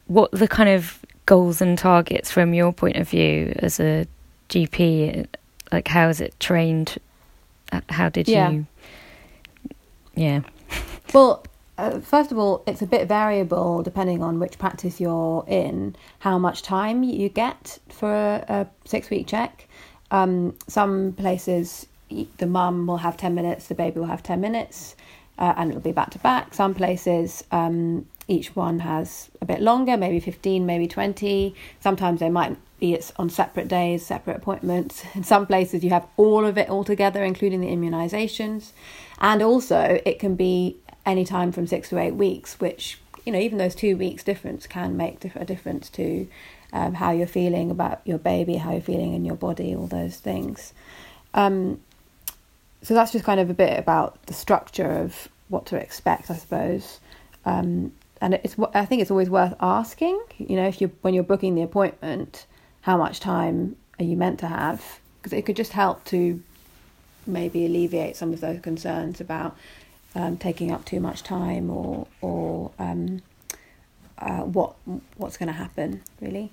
what 0.06 0.30
the 0.30 0.46
kind 0.46 0.68
of 0.68 1.04
goals 1.26 1.60
and 1.60 1.76
targets 1.76 2.30
from 2.30 2.54
your 2.54 2.72
point 2.72 2.96
of 2.96 3.08
view 3.08 3.52
as 3.58 3.78
a 3.80 4.06
GP? 4.48 5.26
Like, 5.72 5.88
how 5.88 6.08
is 6.08 6.20
it 6.20 6.38
trained? 6.40 6.98
Uh, 7.72 7.80
how 7.88 8.08
did 8.08 8.28
yeah. 8.28 8.50
you? 8.50 8.66
Yeah. 10.14 10.40
Well, 11.14 11.46
uh, 11.78 12.00
first 12.00 12.32
of 12.32 12.36
all, 12.36 12.64
it's 12.66 12.82
a 12.82 12.86
bit 12.86 13.06
variable 13.06 13.82
depending 13.82 14.24
on 14.24 14.40
which 14.40 14.58
practice 14.58 15.00
you're 15.00 15.44
in, 15.46 15.94
how 16.18 16.36
much 16.36 16.62
time 16.62 17.04
you 17.04 17.28
get 17.28 17.78
for 17.88 18.12
a, 18.12 18.44
a 18.48 18.66
six 18.84 19.08
week 19.08 19.28
check. 19.28 19.68
Um, 20.10 20.56
some 20.66 21.12
places, 21.12 21.86
the 22.38 22.46
mum 22.46 22.88
will 22.88 22.96
have 22.96 23.16
10 23.16 23.34
minutes, 23.36 23.68
the 23.68 23.74
baby 23.76 24.00
will 24.00 24.08
have 24.08 24.22
10 24.22 24.40
minutes 24.40 24.96
uh, 25.38 25.54
and 25.56 25.70
it'll 25.70 25.82
be 25.82 25.92
back 25.92 26.10
to 26.10 26.18
back. 26.18 26.54
Some 26.54 26.74
places, 26.74 27.44
um, 27.50 28.06
each 28.28 28.56
one 28.56 28.80
has 28.80 29.30
a 29.40 29.44
bit 29.44 29.60
longer, 29.60 29.96
maybe 29.96 30.20
15, 30.20 30.66
maybe 30.66 30.88
20. 30.88 31.54
Sometimes 31.80 32.20
they 32.20 32.30
might 32.30 32.56
be 32.80 32.92
it's 32.92 33.12
on 33.16 33.30
separate 33.30 33.68
days, 33.68 34.04
separate 34.04 34.36
appointments. 34.36 35.04
In 35.14 35.24
some 35.24 35.46
places, 35.46 35.84
you 35.84 35.90
have 35.90 36.06
all 36.16 36.44
of 36.44 36.58
it 36.58 36.68
all 36.68 36.84
together, 36.84 37.22
including 37.24 37.60
the 37.60 37.68
immunisations. 37.68 38.72
And 39.18 39.42
also, 39.42 40.00
it 40.04 40.18
can 40.18 40.34
be 40.34 40.76
any 41.04 41.24
time 41.24 41.52
from 41.52 41.66
six 41.66 41.88
to 41.90 41.98
eight 41.98 42.14
weeks, 42.14 42.58
which, 42.58 42.98
you 43.24 43.32
know, 43.32 43.38
even 43.38 43.58
those 43.58 43.74
two 43.74 43.96
weeks 43.96 44.24
difference 44.24 44.66
can 44.66 44.96
make 44.96 45.24
a 45.36 45.44
difference 45.44 45.88
to 45.90 46.28
um, 46.72 46.94
how 46.94 47.12
you're 47.12 47.26
feeling 47.26 47.70
about 47.70 48.00
your 48.04 48.18
baby, 48.18 48.56
how 48.56 48.72
you're 48.72 48.80
feeling 48.80 49.14
in 49.14 49.24
your 49.24 49.36
body, 49.36 49.74
all 49.74 49.86
those 49.86 50.16
things. 50.16 50.72
Um, 51.32 51.80
so 52.82 52.94
that's 52.94 53.12
just 53.12 53.24
kind 53.24 53.40
of 53.40 53.50
a 53.50 53.54
bit 53.54 53.78
about 53.78 54.26
the 54.26 54.34
structure 54.34 54.90
of 54.90 55.28
what 55.48 55.66
to 55.66 55.76
expect, 55.76 56.30
I 56.30 56.34
suppose. 56.34 57.00
Um, 57.44 57.92
and 58.26 58.34
it's 58.42 58.56
I 58.74 58.84
think 58.84 59.02
it's 59.02 59.10
always 59.12 59.30
worth 59.30 59.54
asking. 59.60 60.20
You 60.36 60.56
know, 60.56 60.66
if 60.66 60.80
you 60.80 60.90
when 61.02 61.14
you're 61.14 61.22
booking 61.22 61.54
the 61.54 61.62
appointment, 61.62 62.46
how 62.80 62.96
much 62.96 63.20
time 63.20 63.76
are 64.00 64.04
you 64.04 64.16
meant 64.16 64.40
to 64.40 64.48
have? 64.48 64.98
Because 65.22 65.32
it 65.32 65.46
could 65.46 65.54
just 65.54 65.72
help 65.72 66.04
to 66.06 66.42
maybe 67.24 67.64
alleviate 67.66 68.16
some 68.16 68.32
of 68.32 68.40
those 68.40 68.60
concerns 68.60 69.20
about 69.20 69.56
um, 70.16 70.38
taking 70.38 70.72
up 70.72 70.84
too 70.84 70.98
much 70.98 71.22
time 71.22 71.70
or 71.70 72.08
or 72.20 72.72
um, 72.80 73.22
uh, 74.18 74.40
what 74.40 74.74
what's 75.16 75.36
going 75.36 75.46
to 75.46 75.52
happen 75.52 76.02
really. 76.20 76.50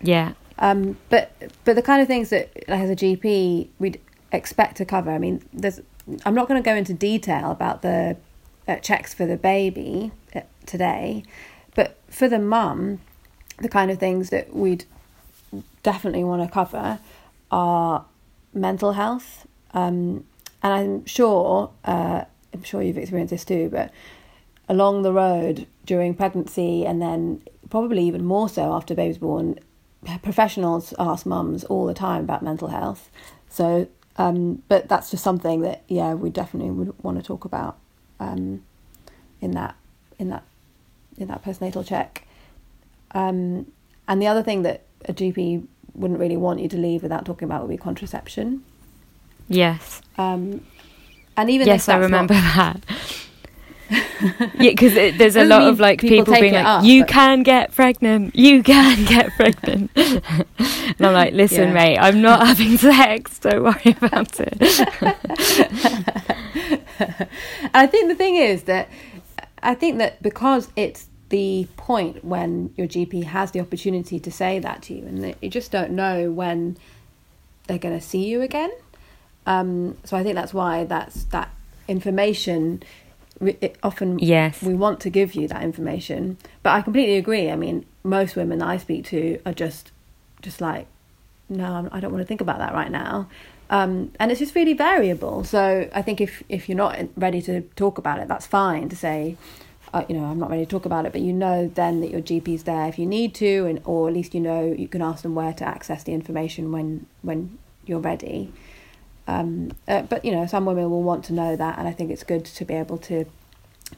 Yeah. 0.00 0.32
Um, 0.58 0.96
but 1.10 1.30
but 1.66 1.76
the 1.76 1.82
kind 1.82 2.00
of 2.00 2.08
things 2.08 2.30
that 2.30 2.54
like, 2.68 2.80
as 2.80 2.88
a 2.88 2.96
GP 2.96 3.68
we'd 3.78 4.00
expect 4.32 4.78
to 4.78 4.86
cover. 4.86 5.10
I 5.10 5.18
mean, 5.18 5.46
there's. 5.52 5.78
I'm 6.24 6.34
not 6.34 6.48
going 6.48 6.62
to 6.62 6.64
go 6.64 6.74
into 6.74 6.94
detail 6.94 7.50
about 7.50 7.82
the 7.82 8.16
uh, 8.68 8.76
checks 8.76 9.14
for 9.14 9.26
the 9.26 9.36
baby 9.36 10.12
uh, 10.34 10.40
today, 10.66 11.22
but 11.74 11.98
for 12.08 12.28
the 12.28 12.38
mum, 12.38 13.00
the 13.58 13.68
kind 13.68 13.90
of 13.90 13.98
things 13.98 14.30
that 14.30 14.54
we'd 14.54 14.84
definitely 15.82 16.24
want 16.24 16.42
to 16.42 16.52
cover 16.52 16.98
are 17.50 18.04
mental 18.52 18.92
health. 18.92 19.46
Um, 19.72 20.24
and 20.62 20.72
I'm 20.72 21.06
sure, 21.06 21.70
uh, 21.84 22.24
I'm 22.52 22.62
sure 22.62 22.82
you've 22.82 22.98
experienced 22.98 23.30
this 23.30 23.44
too, 23.44 23.68
but 23.70 23.92
along 24.68 25.02
the 25.02 25.12
road 25.12 25.66
during 25.84 26.14
pregnancy 26.14 26.84
and 26.84 27.00
then 27.00 27.42
probably 27.70 28.02
even 28.04 28.24
more 28.24 28.48
so 28.48 28.72
after 28.72 28.94
baby's 28.94 29.18
born, 29.18 29.58
professionals 30.22 30.92
ask 30.98 31.26
mums 31.26 31.64
all 31.64 31.86
the 31.86 31.94
time 31.94 32.24
about 32.24 32.42
mental 32.42 32.68
health. 32.68 33.10
So 33.48 33.88
um, 34.18 34.62
but 34.68 34.88
that's 34.88 35.10
just 35.10 35.22
something 35.22 35.60
that 35.60 35.82
yeah 35.88 36.14
we 36.14 36.30
definitely 36.30 36.70
would 36.70 36.94
want 37.02 37.18
to 37.18 37.22
talk 37.22 37.44
about 37.44 37.78
um, 38.20 38.62
in 39.40 39.52
that 39.52 39.76
in 40.18 40.28
that 40.28 40.44
in 41.18 41.28
that 41.28 41.42
postnatal 41.44 41.86
check. 41.86 42.26
Um, 43.12 43.72
and 44.08 44.20
the 44.20 44.26
other 44.26 44.42
thing 44.42 44.62
that 44.62 44.82
a 45.06 45.12
GP 45.12 45.66
wouldn't 45.94 46.20
really 46.20 46.36
want 46.36 46.60
you 46.60 46.68
to 46.68 46.76
leave 46.76 47.02
without 47.02 47.24
talking 47.24 47.46
about 47.46 47.62
would 47.62 47.70
be 47.70 47.76
contraception. 47.76 48.64
Yes. 49.48 50.02
Um, 50.18 50.66
and 51.36 51.50
even 51.50 51.66
yes, 51.66 51.88
I 51.88 51.96
remember 51.96 52.34
not... 52.34 52.82
that. 52.84 53.25
yeah, 53.90 54.70
because 54.70 54.94
there's 54.94 55.36
a 55.36 55.44
lot 55.44 55.62
of 55.62 55.78
like 55.78 56.00
people, 56.00 56.24
people 56.24 56.40
being 56.40 56.54
like, 56.54 56.64
up, 56.64 56.84
"You 56.84 57.02
but... 57.02 57.08
can 57.08 57.42
get 57.42 57.72
pregnant. 57.72 58.34
You 58.34 58.62
can 58.64 59.04
get 59.04 59.30
pregnant," 59.36 59.90
and 59.96 61.00
I'm 61.00 61.12
like, 61.12 61.32
"Listen, 61.34 61.68
yeah. 61.68 61.74
mate, 61.74 61.98
I'm 61.98 62.20
not 62.20 62.46
having 62.46 62.76
sex. 62.76 63.38
Don't 63.38 63.62
worry 63.62 63.96
about 64.00 64.40
it." 64.40 64.56
I 67.74 67.86
think 67.86 68.08
the 68.08 68.14
thing 68.16 68.36
is 68.36 68.64
that 68.64 68.88
I 69.62 69.74
think 69.74 69.98
that 69.98 70.22
because 70.22 70.68
it's 70.76 71.06
the 71.28 71.66
point 71.76 72.24
when 72.24 72.72
your 72.76 72.86
GP 72.86 73.24
has 73.24 73.50
the 73.50 73.60
opportunity 73.60 74.18
to 74.18 74.30
say 74.30 74.58
that 74.58 74.82
to 74.82 74.94
you, 74.94 75.06
and 75.06 75.34
you 75.40 75.50
just 75.50 75.70
don't 75.70 75.92
know 75.92 76.30
when 76.30 76.76
they're 77.66 77.78
going 77.78 77.98
to 77.98 78.04
see 78.04 78.26
you 78.26 78.42
again. 78.42 78.70
Um, 79.46 79.96
so 80.04 80.16
I 80.16 80.22
think 80.22 80.34
that's 80.34 80.52
why 80.52 80.84
that's 80.84 81.24
that 81.24 81.50
information 81.88 82.82
it, 83.40 83.76
often 83.82 84.18
yes. 84.18 84.62
we 84.62 84.74
want 84.74 85.00
to 85.00 85.10
give 85.10 85.34
you 85.34 85.46
that 85.48 85.62
information 85.62 86.38
but 86.62 86.70
i 86.70 86.80
completely 86.80 87.16
agree. 87.16 87.50
I 87.50 87.56
mean 87.56 87.84
most 88.02 88.36
women 88.36 88.58
that 88.60 88.68
i 88.68 88.76
speak 88.76 89.04
to 89.06 89.40
are 89.44 89.52
just 89.52 89.92
just 90.42 90.60
like 90.60 90.86
no 91.48 91.88
i 91.92 92.00
don't 92.00 92.12
want 92.12 92.22
to 92.22 92.26
think 92.26 92.40
about 92.40 92.58
that 92.58 92.72
right 92.74 92.90
now. 92.90 93.28
Um, 93.68 94.12
and 94.20 94.30
it's 94.30 94.38
just 94.38 94.54
really 94.54 94.74
variable. 94.74 95.44
So 95.44 95.88
i 95.92 96.02
think 96.02 96.20
if 96.20 96.42
if 96.48 96.68
you're 96.68 96.76
not 96.76 96.98
ready 97.16 97.42
to 97.42 97.62
talk 97.76 97.98
about 97.98 98.18
it 98.18 98.28
that's 98.28 98.46
fine 98.46 98.88
to 98.88 98.96
say 98.96 99.36
uh, 99.92 100.04
you 100.08 100.16
know 100.16 100.24
i'm 100.24 100.38
not 100.38 100.50
ready 100.50 100.64
to 100.64 100.70
talk 100.70 100.84
about 100.84 101.06
it 101.06 101.12
but 101.12 101.20
you 101.20 101.32
know 101.32 101.68
then 101.74 102.00
that 102.00 102.10
your 102.10 102.20
gp's 102.20 102.64
there 102.64 102.86
if 102.86 102.98
you 102.98 103.06
need 103.06 103.34
to 103.34 103.66
and 103.66 103.80
or 103.84 104.08
at 104.08 104.14
least 104.14 104.34
you 104.34 104.40
know 104.40 104.74
you 104.76 104.88
can 104.88 105.00
ask 105.00 105.22
them 105.22 105.34
where 105.34 105.52
to 105.52 105.64
access 105.64 106.02
the 106.02 106.12
information 106.12 106.72
when 106.72 107.06
when 107.22 107.58
you're 107.86 108.00
ready 108.00 108.52
um, 109.26 109.72
uh, 109.88 110.02
but 110.02 110.24
you 110.24 110.32
know, 110.32 110.46
some 110.46 110.64
women 110.64 110.90
will 110.90 111.02
want 111.02 111.24
to 111.26 111.32
know 111.32 111.56
that, 111.56 111.78
and 111.78 111.88
I 111.88 111.92
think 111.92 112.10
it's 112.10 112.24
good 112.24 112.44
to 112.44 112.64
be 112.64 112.74
able 112.74 112.98
to 112.98 113.26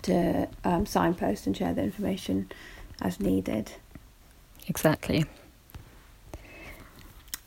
to 0.02 0.48
um, 0.64 0.86
signpost 0.86 1.46
and 1.46 1.56
share 1.56 1.72
the 1.72 1.82
information 1.82 2.50
as 3.00 3.20
needed. 3.20 3.72
Exactly. 4.66 5.24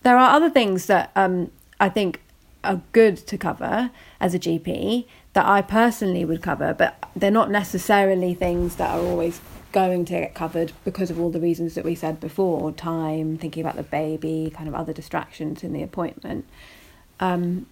There 0.03 0.17
are 0.17 0.35
other 0.35 0.49
things 0.49 0.87
that 0.87 1.11
um, 1.15 1.51
I 1.79 1.89
think 1.89 2.19
are 2.63 2.81
good 2.91 3.17
to 3.17 3.37
cover 3.37 3.91
as 4.19 4.33
a 4.33 4.39
GP 4.39 5.05
that 5.33 5.45
I 5.45 5.61
personally 5.61 6.25
would 6.25 6.41
cover, 6.41 6.73
but 6.73 7.03
they're 7.15 7.31
not 7.31 7.51
necessarily 7.51 8.33
things 8.33 8.75
that 8.77 8.89
are 8.89 8.99
always 8.99 9.39
going 9.71 10.03
to 10.05 10.13
get 10.13 10.33
covered 10.33 10.73
because 10.83 11.09
of 11.09 11.19
all 11.19 11.29
the 11.29 11.39
reasons 11.39 11.75
that 11.75 11.85
we 11.85 11.95
said 11.95 12.19
before 12.19 12.71
time, 12.71 13.37
thinking 13.37 13.61
about 13.61 13.77
the 13.77 13.83
baby, 13.83 14.51
kind 14.53 14.67
of 14.67 14.75
other 14.75 14.91
distractions 14.91 15.63
in 15.63 15.71
the 15.71 15.81
appointment. 15.81 16.45
Um, 17.21 17.67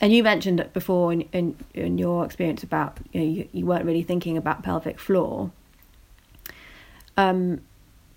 and 0.00 0.12
you 0.12 0.22
mentioned 0.22 0.60
it 0.60 0.72
before 0.72 1.12
in, 1.12 1.22
in, 1.32 1.56
in 1.74 1.98
your 1.98 2.24
experience 2.24 2.62
about 2.62 2.98
you, 3.12 3.20
know, 3.20 3.26
you, 3.26 3.48
you 3.52 3.66
weren't 3.66 3.84
really 3.84 4.02
thinking 4.02 4.36
about 4.36 4.62
pelvic 4.62 4.98
floor. 4.98 5.50
Um, 7.16 7.60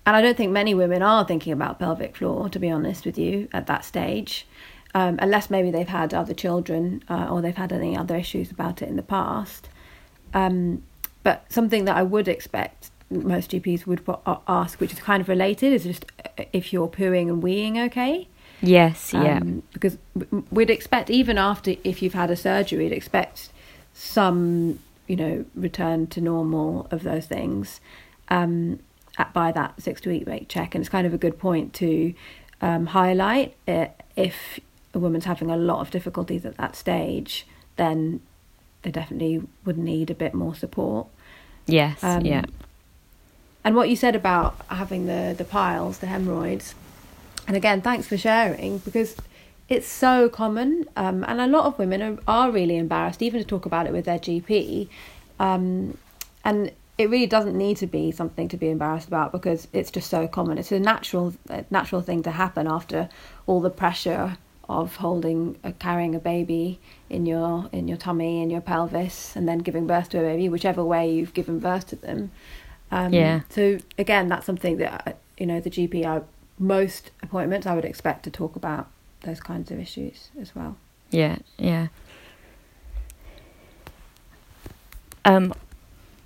and 0.04 0.14
I 0.14 0.22
don't 0.22 0.36
think 0.36 0.52
many 0.52 0.74
women 0.74 1.02
are 1.02 1.24
thinking 1.24 1.52
about 1.52 1.78
pelvic 1.78 2.16
floor, 2.16 2.48
to 2.48 2.58
be 2.58 2.70
honest 2.70 3.04
with 3.04 3.18
you, 3.18 3.48
at 3.52 3.66
that 3.66 3.84
stage, 3.84 4.46
um, 4.94 5.18
unless 5.20 5.50
maybe 5.50 5.70
they've 5.70 5.88
had 5.88 6.14
other 6.14 6.34
children 6.34 7.02
uh, 7.08 7.28
or 7.30 7.42
they've 7.42 7.56
had 7.56 7.72
any 7.72 7.96
other 7.96 8.16
issues 8.16 8.50
about 8.50 8.82
it 8.82 8.88
in 8.88 8.96
the 8.96 9.02
past. 9.02 9.68
Um, 10.32 10.82
but 11.22 11.50
something 11.52 11.86
that 11.86 11.96
I 11.96 12.02
would 12.02 12.28
expect 12.28 12.90
most 13.10 13.50
GPs 13.50 13.86
would 13.86 14.02
ask, 14.48 14.80
which 14.80 14.92
is 14.92 14.98
kind 14.98 15.20
of 15.20 15.28
related, 15.28 15.72
is 15.72 15.84
just 15.84 16.06
uh, 16.24 16.44
if 16.52 16.72
you're 16.72 16.88
pooing 16.88 17.28
and 17.28 17.42
weeing 17.42 17.84
okay. 17.86 18.28
Yes, 18.62 19.12
yeah. 19.12 19.38
Um, 19.38 19.62
because 19.72 19.98
we'd 20.50 20.70
expect, 20.70 21.10
even 21.10 21.38
after 21.38 21.74
if 21.84 22.02
you've 22.02 22.14
had 22.14 22.30
a 22.30 22.36
surgery, 22.36 22.84
we'd 22.84 22.92
expect 22.92 23.50
some, 23.92 24.78
you 25.06 25.16
know, 25.16 25.44
return 25.54 26.06
to 26.08 26.20
normal 26.20 26.86
of 26.90 27.02
those 27.02 27.26
things 27.26 27.80
um, 28.28 28.78
at, 29.18 29.32
by 29.32 29.52
that 29.52 29.80
six 29.80 30.00
to 30.02 30.10
eight 30.10 30.26
week 30.26 30.48
check. 30.48 30.74
And 30.74 30.82
it's 30.82 30.88
kind 30.88 31.06
of 31.06 31.12
a 31.14 31.18
good 31.18 31.38
point 31.38 31.74
to 31.74 32.14
um, 32.60 32.86
highlight 32.86 33.54
it, 33.66 34.02
if 34.16 34.58
a 34.94 34.98
woman's 34.98 35.26
having 35.26 35.50
a 35.50 35.56
lot 35.56 35.80
of 35.80 35.90
difficulties 35.90 36.46
at 36.46 36.56
that 36.56 36.74
stage, 36.74 37.46
then 37.76 38.20
they 38.82 38.90
definitely 38.90 39.42
would 39.64 39.76
need 39.76 40.10
a 40.10 40.14
bit 40.14 40.32
more 40.32 40.54
support. 40.54 41.06
Yes, 41.66 42.02
um, 42.02 42.24
yeah. 42.24 42.44
And 43.64 43.74
what 43.74 43.90
you 43.90 43.96
said 43.96 44.14
about 44.14 44.56
having 44.68 45.06
the, 45.06 45.34
the 45.36 45.44
piles, 45.44 45.98
the 45.98 46.06
hemorrhoids, 46.06 46.74
and 47.46 47.56
again, 47.56 47.80
thanks 47.80 48.06
for 48.06 48.16
sharing 48.16 48.78
because 48.78 49.16
it's 49.68 49.86
so 49.86 50.28
common. 50.28 50.86
Um, 50.96 51.24
and 51.26 51.40
a 51.40 51.46
lot 51.46 51.66
of 51.66 51.78
women 51.78 52.02
are, 52.02 52.18
are 52.26 52.50
really 52.50 52.76
embarrassed 52.76 53.22
even 53.22 53.40
to 53.40 53.46
talk 53.46 53.66
about 53.66 53.86
it 53.86 53.92
with 53.92 54.04
their 54.04 54.18
GP. 54.18 54.88
Um, 55.38 55.98
and 56.44 56.72
it 56.98 57.10
really 57.10 57.26
doesn't 57.26 57.56
need 57.56 57.76
to 57.78 57.86
be 57.86 58.10
something 58.10 58.48
to 58.48 58.56
be 58.56 58.70
embarrassed 58.70 59.08
about 59.08 59.32
because 59.32 59.68
it's 59.72 59.90
just 59.90 60.08
so 60.08 60.26
common. 60.26 60.58
It's 60.58 60.72
a 60.72 60.80
natural, 60.80 61.34
natural 61.70 62.00
thing 62.00 62.22
to 62.22 62.30
happen 62.30 62.66
after 62.66 63.08
all 63.46 63.60
the 63.60 63.70
pressure 63.70 64.38
of 64.68 64.96
holding, 64.96 65.56
uh, 65.62 65.72
carrying 65.78 66.14
a 66.14 66.18
baby 66.18 66.80
in 67.08 67.24
your 67.24 67.68
in 67.70 67.86
your 67.86 67.96
tummy 67.96 68.42
in 68.42 68.50
your 68.50 68.60
pelvis, 68.60 69.36
and 69.36 69.46
then 69.46 69.58
giving 69.58 69.86
birth 69.86 70.08
to 70.10 70.18
a 70.18 70.22
baby, 70.22 70.48
whichever 70.48 70.84
way 70.84 71.12
you've 71.12 71.34
given 71.34 71.58
birth 71.58 71.86
to 71.88 71.96
them. 71.96 72.30
Um, 72.90 73.12
yeah. 73.12 73.40
So 73.50 73.78
again, 73.98 74.28
that's 74.28 74.46
something 74.46 74.78
that 74.78 75.06
uh, 75.06 75.12
you 75.38 75.46
know 75.46 75.60
the 75.60 75.70
GP. 75.70 76.04
I, 76.04 76.22
most 76.58 77.10
appointments, 77.22 77.66
I 77.66 77.74
would 77.74 77.84
expect 77.84 78.24
to 78.24 78.30
talk 78.30 78.56
about 78.56 78.88
those 79.22 79.40
kinds 79.40 79.70
of 79.70 79.78
issues 79.78 80.30
as 80.40 80.54
well. 80.54 80.76
Yeah, 81.10 81.38
yeah. 81.58 81.88
Um, 85.24 85.52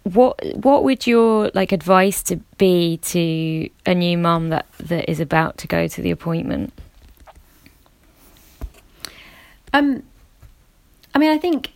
what 0.05 0.39
what 0.57 0.85
would 0.85 1.07
your 1.07 1.51
like 1.55 1.73
advice 1.73 2.23
to 2.25 2.37
be 2.59 2.99
to 2.99 3.69
a 3.87 3.95
new 3.95 4.17
mum 4.19 4.51
that 4.51 4.67
that 4.79 5.11
is 5.11 5.21
about 5.21 5.59
to 5.59 5.67
go 5.67 5.87
to 5.89 6.03
the 6.03 6.11
appointment? 6.11 6.73
Um, 9.73 10.03
I 11.15 11.19
mean, 11.19 11.31
I 11.31 11.39
think 11.39 11.73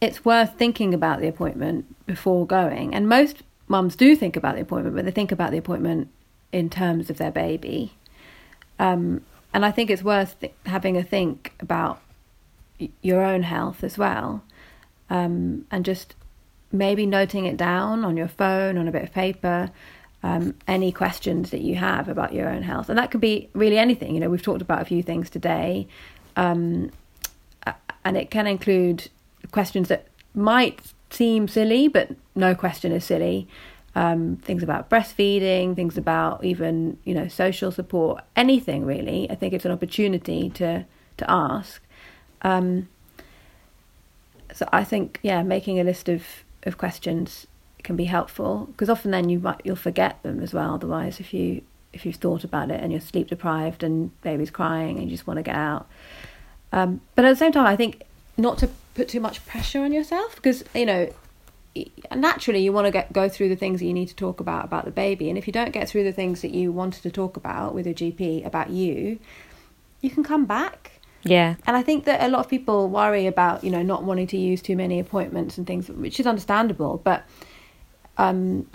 it's 0.00 0.24
worth 0.24 0.54
thinking 0.54 0.94
about 0.94 1.20
the 1.20 1.28
appointment 1.28 2.06
before 2.06 2.46
going, 2.46 2.94
and 2.94 3.08
most 3.08 3.42
mums 3.66 3.96
do 3.96 4.16
think 4.16 4.36
about 4.36 4.54
the 4.54 4.62
appointment, 4.62 4.96
but 4.96 5.04
they 5.04 5.10
think 5.10 5.32
about 5.32 5.50
the 5.50 5.58
appointment 5.58 6.08
in 6.52 6.70
terms 6.70 7.10
of 7.10 7.18
their 7.18 7.30
baby. 7.30 7.92
Um, 8.78 9.22
and 9.52 9.64
I 9.64 9.70
think 9.70 9.90
it's 9.90 10.02
worth 10.02 10.38
th- 10.40 10.52
having 10.66 10.96
a 10.96 11.02
think 11.02 11.52
about 11.60 12.00
y- 12.80 12.90
your 13.02 13.22
own 13.22 13.42
health 13.42 13.82
as 13.82 13.98
well, 13.98 14.42
um, 15.10 15.66
and 15.70 15.84
just 15.84 16.14
maybe 16.70 17.06
noting 17.06 17.46
it 17.46 17.56
down 17.56 18.04
on 18.04 18.16
your 18.16 18.28
phone 18.28 18.76
on 18.78 18.86
a 18.88 18.92
bit 18.92 19.02
of 19.02 19.12
paper. 19.12 19.70
Um, 20.20 20.54
any 20.66 20.90
questions 20.90 21.50
that 21.50 21.60
you 21.60 21.76
have 21.76 22.08
about 22.08 22.32
your 22.32 22.48
own 22.48 22.62
health, 22.62 22.88
and 22.88 22.98
that 22.98 23.12
could 23.12 23.20
be 23.20 23.48
really 23.54 23.78
anything. 23.78 24.14
You 24.14 24.20
know, 24.20 24.28
we've 24.28 24.42
talked 24.42 24.62
about 24.62 24.82
a 24.82 24.84
few 24.84 25.00
things 25.00 25.30
today, 25.30 25.86
um, 26.34 26.90
and 28.04 28.16
it 28.16 28.28
can 28.28 28.48
include 28.48 29.10
questions 29.52 29.86
that 29.88 30.08
might 30.34 30.80
seem 31.10 31.46
silly, 31.46 31.86
but 31.86 32.10
no 32.34 32.54
question 32.54 32.90
is 32.90 33.04
silly. 33.04 33.46
Um, 33.98 34.36
things 34.36 34.62
about 34.62 34.88
breastfeeding, 34.88 35.74
things 35.74 35.98
about 35.98 36.44
even 36.44 36.98
you 37.04 37.14
know 37.14 37.26
social 37.26 37.72
support, 37.72 38.22
anything 38.36 38.84
really. 38.84 39.28
I 39.28 39.34
think 39.34 39.52
it's 39.54 39.64
an 39.64 39.72
opportunity 39.72 40.50
to 40.50 40.84
to 41.16 41.30
ask. 41.30 41.82
Um, 42.42 42.88
so 44.52 44.68
I 44.72 44.84
think 44.84 45.18
yeah, 45.22 45.42
making 45.42 45.80
a 45.80 45.84
list 45.84 46.08
of 46.08 46.22
of 46.62 46.78
questions 46.78 47.48
can 47.82 47.96
be 47.96 48.04
helpful 48.04 48.66
because 48.66 48.88
often 48.88 49.10
then 49.10 49.28
you 49.28 49.40
might 49.40 49.60
you'll 49.64 49.74
forget 49.76 50.22
them 50.22 50.40
as 50.42 50.54
well. 50.54 50.74
Otherwise, 50.74 51.18
if 51.18 51.34
you 51.34 51.62
if 51.92 52.04
you've 52.06 52.16
thought 52.16 52.44
about 52.44 52.70
it 52.70 52.80
and 52.80 52.92
you're 52.92 53.00
sleep 53.00 53.28
deprived 53.28 53.82
and 53.82 54.20
baby's 54.22 54.50
crying 54.50 54.98
and 54.98 55.06
you 55.06 55.10
just 55.10 55.26
want 55.26 55.38
to 55.38 55.42
get 55.42 55.54
out. 55.54 55.88
Um, 56.72 57.00
but 57.14 57.24
at 57.24 57.30
the 57.30 57.36
same 57.36 57.52
time, 57.52 57.66
I 57.66 57.76
think 57.76 58.02
not 58.36 58.58
to 58.58 58.68
put 58.94 59.08
too 59.08 59.20
much 59.20 59.44
pressure 59.46 59.80
on 59.80 59.92
yourself 59.92 60.36
because 60.36 60.64
you 60.74 60.86
know 60.86 61.12
naturally 62.14 62.60
you 62.62 62.72
want 62.72 62.86
to 62.86 62.90
get 62.90 63.12
go 63.12 63.28
through 63.28 63.48
the 63.48 63.56
things 63.56 63.80
that 63.80 63.86
you 63.86 63.92
need 63.92 64.08
to 64.08 64.14
talk 64.14 64.40
about 64.40 64.64
about 64.64 64.84
the 64.84 64.90
baby 64.90 65.28
and 65.28 65.38
if 65.38 65.46
you 65.46 65.52
don't 65.52 65.72
get 65.72 65.88
through 65.88 66.04
the 66.04 66.12
things 66.12 66.42
that 66.42 66.52
you 66.52 66.72
wanted 66.72 67.02
to 67.02 67.10
talk 67.10 67.36
about 67.36 67.74
with 67.74 67.86
your 67.86 67.94
GP 67.94 68.44
about 68.46 68.70
you 68.70 69.18
you 70.00 70.10
can 70.10 70.22
come 70.22 70.44
back. 70.44 70.92
Yeah. 71.22 71.56
And 71.66 71.76
i 71.76 71.82
think 71.82 72.04
that 72.04 72.22
a 72.22 72.28
lot 72.28 72.40
of 72.40 72.48
people 72.48 72.88
worry 72.88 73.26
about 73.26 73.64
you 73.64 73.70
know 73.70 73.82
not 73.82 74.04
wanting 74.04 74.28
to 74.28 74.38
use 74.38 74.62
too 74.62 74.76
many 74.76 75.00
appointments 75.00 75.58
and 75.58 75.66
things 75.66 75.88
which 75.88 76.20
is 76.20 76.26
understandable 76.26 77.00
but 77.02 77.24
um 78.16 78.66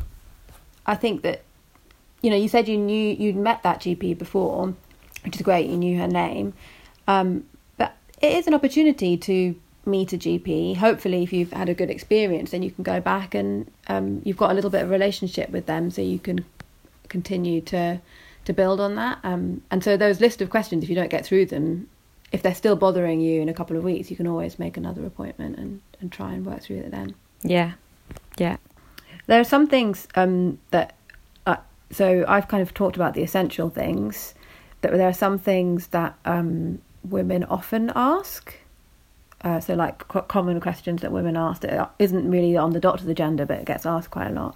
i 0.86 0.94
think 0.94 1.22
that 1.22 1.42
you 2.22 2.30
know 2.30 2.36
you 2.36 2.50
said 2.50 2.68
you 2.68 2.78
knew 2.78 3.16
you'd 3.16 3.38
met 3.38 3.64
that 3.64 3.80
GP 3.80 4.18
before 4.18 4.74
which 5.24 5.38
is 5.38 5.42
great 5.42 5.70
you 5.70 5.78
knew 5.78 5.98
her 5.98 6.08
name 6.08 6.54
um 7.08 7.46
but 7.78 7.96
it 8.22 8.34
is 8.34 8.46
an 8.46 8.54
opportunity 8.54 9.16
to 9.16 9.56
meet 9.86 10.14
a 10.14 10.18
GP. 10.18 10.78
Hopefully, 10.78 11.24
if 11.24 11.34
you've 11.34 11.52
had 11.52 11.70
a 11.70 11.74
good 11.74 11.90
experience, 11.90 12.52
then 12.52 12.64
you 12.64 12.72
can 12.72 12.84
go 12.84 13.00
back 13.00 13.36
and 13.36 13.70
um, 13.88 14.22
you've 14.24 14.38
got 14.38 14.52
a 14.52 14.54
little 14.54 14.70
bit 14.70 14.84
of 14.84 14.90
relationship 14.90 15.50
with 15.50 15.66
them, 15.66 15.92
so 15.92 16.02
you 16.02 16.20
can 16.20 16.46
continue 17.10 17.62
to 17.62 18.00
to 18.46 18.54
build 18.54 18.80
on 18.80 18.96
that. 18.96 19.20
Um, 19.24 19.62
and 19.72 19.84
so 19.84 19.96
those 19.96 20.20
list 20.20 20.42
of 20.42 20.50
questions, 20.50 20.84
if 20.84 20.90
you 20.90 20.96
don't 20.96 21.10
get 21.10 21.26
through 21.26 21.46
them, 21.46 21.88
if 22.34 22.42
they're 22.42 22.56
still 22.56 22.76
bothering 22.76 23.22
you 23.22 23.42
in 23.42 23.48
a 23.48 23.54
couple 23.54 23.78
of 23.78 23.84
weeks, 23.84 24.10
you 24.10 24.18
can 24.18 24.28
always 24.28 24.60
make 24.60 24.76
another 24.76 25.06
appointment 25.06 25.58
and, 25.58 25.82
and 26.02 26.12
try 26.12 26.34
and 26.34 26.46
work 26.46 26.62
through 26.62 26.78
it 26.78 26.92
then. 26.92 27.16
Yeah, 27.42 27.74
yeah. 28.38 28.58
There 29.28 29.40
are 29.40 29.46
some 29.46 29.68
things 29.68 30.08
um, 30.16 30.60
that, 30.72 30.96
uh, 31.46 31.58
so 31.92 32.26
I've 32.28 32.48
kind 32.48 32.62
of 32.62 32.74
talked 32.74 32.96
about 32.96 33.14
the 33.14 33.24
essential 33.24 33.70
things, 33.70 34.34
that 34.82 34.92
there 34.92 35.08
are 35.08 35.14
some 35.14 35.38
things 35.40 35.88
that 35.88 36.18
um, 36.26 36.82
women 37.04 37.46
often 37.46 37.92
ask 37.96 38.56
uh, 39.44 39.60
so, 39.60 39.74
like 39.74 40.08
common 40.08 40.62
questions 40.62 41.02
that 41.02 41.12
women 41.12 41.36
ask 41.36 41.64
it 41.66 41.88
isn't 42.00 42.32
really 42.32 42.56
on 42.56 42.72
the 42.72 42.80
doctor's 42.80 43.08
agenda, 43.08 43.46
but 43.46 43.60
it 43.60 43.66
gets 43.66 43.86
asked 43.86 44.10
quite 44.10 44.28
a 44.28 44.34
lot. 44.34 44.56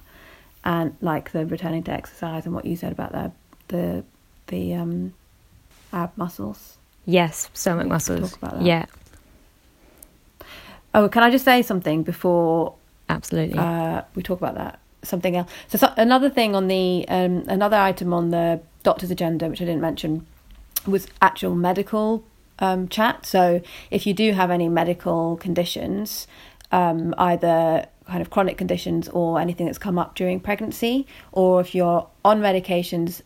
And 0.64 0.96
like 1.02 1.32
the 1.32 1.46
returning 1.46 1.84
to 1.84 1.92
exercise 1.92 2.46
and 2.46 2.56
what 2.56 2.66
you 2.66 2.76
said 2.76 2.94
about 2.94 3.12
the 3.12 3.32
the 3.68 4.04
the 4.48 4.74
um, 4.76 5.14
ab 5.92 6.12
muscles. 6.16 6.78
Yes, 7.06 7.50
stomach 7.54 7.88
muscles. 7.88 8.38
Yeah. 8.62 8.86
Oh, 10.94 11.10
can 11.10 11.22
I 11.22 11.32
just 11.32 11.44
say 11.44 11.62
something 11.62 12.04
before? 12.04 12.74
Absolutely. 13.10 13.58
Uh, 13.58 14.04
we 14.16 14.24
talk 14.24 14.40
about 14.40 14.56
that. 14.56 14.80
Something 15.04 15.36
else. 15.36 15.50
So, 15.68 15.78
so 15.78 15.94
another 15.98 16.30
thing 16.30 16.56
on 16.56 16.68
the 16.68 17.06
um, 17.10 17.44
another 17.48 17.78
item 17.78 18.14
on 18.14 18.32
the 18.32 18.62
doctor's 18.84 19.12
agenda, 19.12 19.50
which 19.50 19.62
I 19.62 19.66
didn't 19.66 19.82
mention, 19.82 20.26
was 20.86 21.08
actual 21.22 21.56
medical 21.56 22.24
um, 22.60 22.88
chat. 22.88 23.26
So 23.26 23.62
if 23.92 24.06
you 24.08 24.14
do 24.14 24.34
have 24.34 24.52
any 24.52 24.70
medical 24.70 25.38
conditions, 25.38 26.28
um, 26.72 27.14
either 27.18 27.88
kind 28.08 28.22
of 28.22 28.30
chronic 28.30 28.58
conditions 28.58 29.10
or 29.10 29.40
anything 29.40 29.66
that's 29.66 29.78
come 29.78 30.00
up 30.00 30.16
during 30.16 30.40
pregnancy, 30.40 31.06
or 31.32 31.62
if 31.62 31.76
you're 31.76 32.08
on 32.24 32.42
medications 32.42 33.22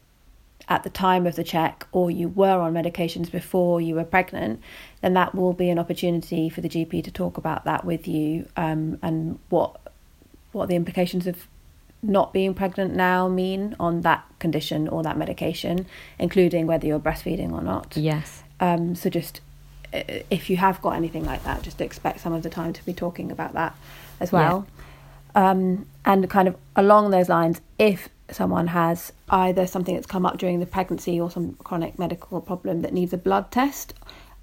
at 0.70 0.84
the 0.84 0.89
time 0.89 1.28
of 1.28 1.36
the 1.36 1.44
check 1.44 1.88
or 1.91 2.10
you 2.10 2.30
were 2.30 2.60
on 2.60 2.74
medications 2.74 3.32
before 3.32 3.82
you 3.82 3.96
were 3.96 4.04
pregnant, 4.04 4.62
then 5.02 5.13
that 5.13 5.36
will 5.36 5.54
be 5.54 5.70
an 5.70 5.78
opportunity 5.78 6.50
for 6.50 6.62
the 6.62 6.70
GP 6.70 7.04
to 7.04 7.12
talk 7.12 7.38
about 7.38 7.65
that 7.65 7.84
with 7.84 8.08
you 8.08 8.48
um, 8.56 8.98
and 9.02 9.39
what 9.50 9.80
what 10.52 10.67
the 10.67 10.76
implications 10.76 11.28
of 11.28 11.48
not 12.04 12.34
being 12.34 12.54
pregnant 12.54 12.94
now 12.94 13.28
mean 13.28 13.76
on 13.80 14.02
that 14.02 14.26
condition 14.39 14.88
or 14.88 15.04
that 15.04 15.17
medication, 15.17 15.86
including 16.20 16.67
whether 16.67 16.88
you're 16.88 17.00
breastfeeding 17.00 17.52
or 17.52 17.62
not. 17.62 17.96
Yes. 17.96 18.40
Um, 18.62 18.95
so 18.95 19.10
just 19.10 19.41
if 19.93 20.50
you 20.50 20.58
have 20.58 20.82
got 20.82 20.91
anything 20.91 21.26
like 21.26 21.43
that, 21.43 21.63
just 21.63 21.82
expect 21.82 22.21
some 22.21 22.34
of 22.34 22.43
the 22.43 22.50
time 22.50 22.74
to 22.74 22.86
be 22.86 22.93
talking 22.93 23.32
about 23.32 23.54
that 23.54 23.76
as 24.19 24.32
well. 24.32 24.65
Um, 25.36 25.86
and 26.06 26.30
kind 26.30 26.47
of 26.47 26.56
along 26.76 27.12
those 27.12 27.30
lines, 27.30 27.62
if 27.78 28.10
someone 28.30 28.67
has 28.67 29.12
either 29.30 29.67
something 29.67 29.95
that's 29.95 30.08
come 30.08 30.26
up 30.26 30.38
during 30.38 30.60
the 30.60 30.65
pregnancy 30.65 31.19
or 31.19 31.30
some 31.30 31.54
chronic 31.63 32.00
medical 32.00 32.39
problem 32.41 32.82
that 32.82 32.93
needs 32.93 33.12
a 33.12 33.17
blood 33.17 33.52
test, 33.52 33.93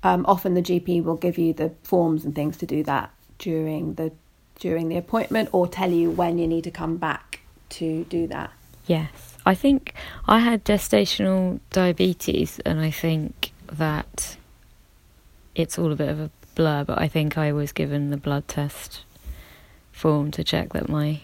um, 0.02 0.24
often 0.26 0.54
the 0.54 0.62
GP 0.62 1.02
will 1.02 1.16
give 1.16 1.38
you 1.38 1.52
the 1.52 1.70
forms 1.82 2.24
and 2.24 2.34
things 2.34 2.56
to 2.58 2.66
do 2.66 2.82
that 2.84 3.10
during 3.38 3.94
the 3.94 4.12
during 4.58 4.88
the 4.88 4.96
appointment 4.96 5.48
or 5.52 5.68
tell 5.68 5.90
you 5.90 6.10
when 6.10 6.36
you 6.36 6.46
need 6.46 6.64
to 6.64 6.70
come 6.70 6.96
back 6.96 7.40
to 7.68 8.04
do 8.04 8.26
that. 8.26 8.50
Yes, 8.86 9.36
I 9.46 9.54
think 9.54 9.94
I 10.26 10.40
had 10.40 10.64
gestational 10.64 11.60
diabetes, 11.70 12.58
and 12.60 12.80
I 12.80 12.90
think 12.90 13.52
that 13.72 14.36
it's 15.54 15.78
all 15.78 15.92
a 15.92 15.96
bit 15.96 16.08
of 16.08 16.20
a 16.20 16.30
blur, 16.54 16.84
but 16.84 16.98
I 16.98 17.08
think 17.08 17.38
I 17.38 17.52
was 17.52 17.72
given 17.72 18.10
the 18.10 18.16
blood 18.16 18.48
test 18.48 19.04
form 19.92 20.30
to 20.32 20.44
check 20.44 20.72
that 20.72 20.88
my 20.88 21.20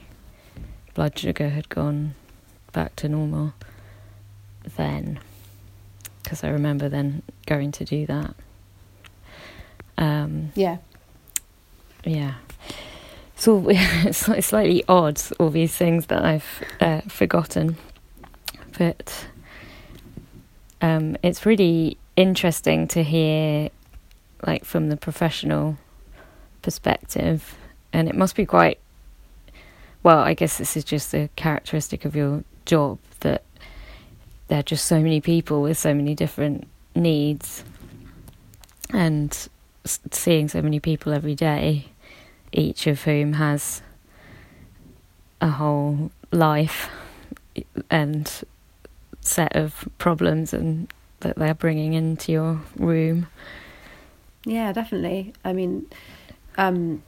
blood 0.94 1.18
sugar 1.18 1.50
had 1.50 1.68
gone 1.68 2.14
back 2.72 2.96
to 2.96 3.08
normal 3.08 3.54
then 4.76 5.20
because 6.22 6.42
I 6.42 6.48
remember 6.48 6.88
then 6.88 7.22
going 7.46 7.70
to 7.72 7.84
do 7.84 8.06
that. 8.06 8.34
Um, 9.98 10.52
yeah. 10.54 10.78
Yeah. 12.04 12.34
So 13.36 13.66
it's 13.68 14.18
slightly 14.18 14.84
odd, 14.88 15.20
all 15.38 15.50
these 15.50 15.76
things 15.76 16.06
that 16.06 16.24
I've 16.24 16.64
uh, 16.80 17.02
forgotten. 17.02 17.76
But 18.78 19.26
um, 20.80 21.16
it's 21.22 21.44
really 21.46 21.98
interesting 22.16 22.86
to 22.88 23.02
hear, 23.02 23.70
like, 24.46 24.64
from 24.64 24.88
the 24.88 24.96
professional 24.96 25.76
perspective. 26.62 27.56
And 27.92 28.08
it 28.08 28.14
must 28.14 28.36
be 28.36 28.46
quite, 28.46 28.78
well, 30.02 30.18
I 30.18 30.34
guess 30.34 30.58
this 30.58 30.76
is 30.76 30.84
just 30.84 31.14
a 31.14 31.28
characteristic 31.36 32.04
of 32.04 32.16
your 32.16 32.44
job 32.66 32.98
that 33.20 33.42
there 34.48 34.58
are 34.58 34.62
just 34.62 34.86
so 34.86 35.00
many 35.00 35.20
people 35.20 35.62
with 35.62 35.78
so 35.78 35.94
many 35.94 36.14
different 36.14 36.66
needs. 36.94 37.64
And 38.90 39.48
seeing 39.84 40.48
so 40.48 40.62
many 40.62 40.80
people 40.80 41.12
every 41.12 41.34
day, 41.34 41.86
each 42.52 42.86
of 42.86 43.02
whom 43.02 43.34
has 43.34 43.82
a 45.40 45.48
whole 45.48 46.10
life 46.30 46.88
and 47.90 48.30
set 49.20 49.54
of 49.56 49.88
problems 49.98 50.52
and 50.52 50.92
that 51.24 51.36
they're 51.36 51.54
bringing 51.54 51.94
into 51.94 52.32
your 52.32 52.60
room. 52.76 53.26
Yeah, 54.44 54.72
definitely. 54.72 55.32
I 55.44 55.52
mean, 55.52 55.86
um, 56.56 57.02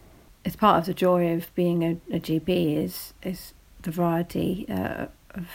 it's 0.45 0.57
part 0.57 0.79
of 0.79 0.87
the 0.87 0.95
joy 0.95 1.35
of 1.35 1.55
being 1.55 1.83
a, 1.85 2.17
a 2.17 2.21
GP 2.21 2.85
is 2.85 3.15
is 3.23 3.53
the 3.83 3.91
variety 3.91 4.67
uh, 4.69 5.07
of 5.31 5.49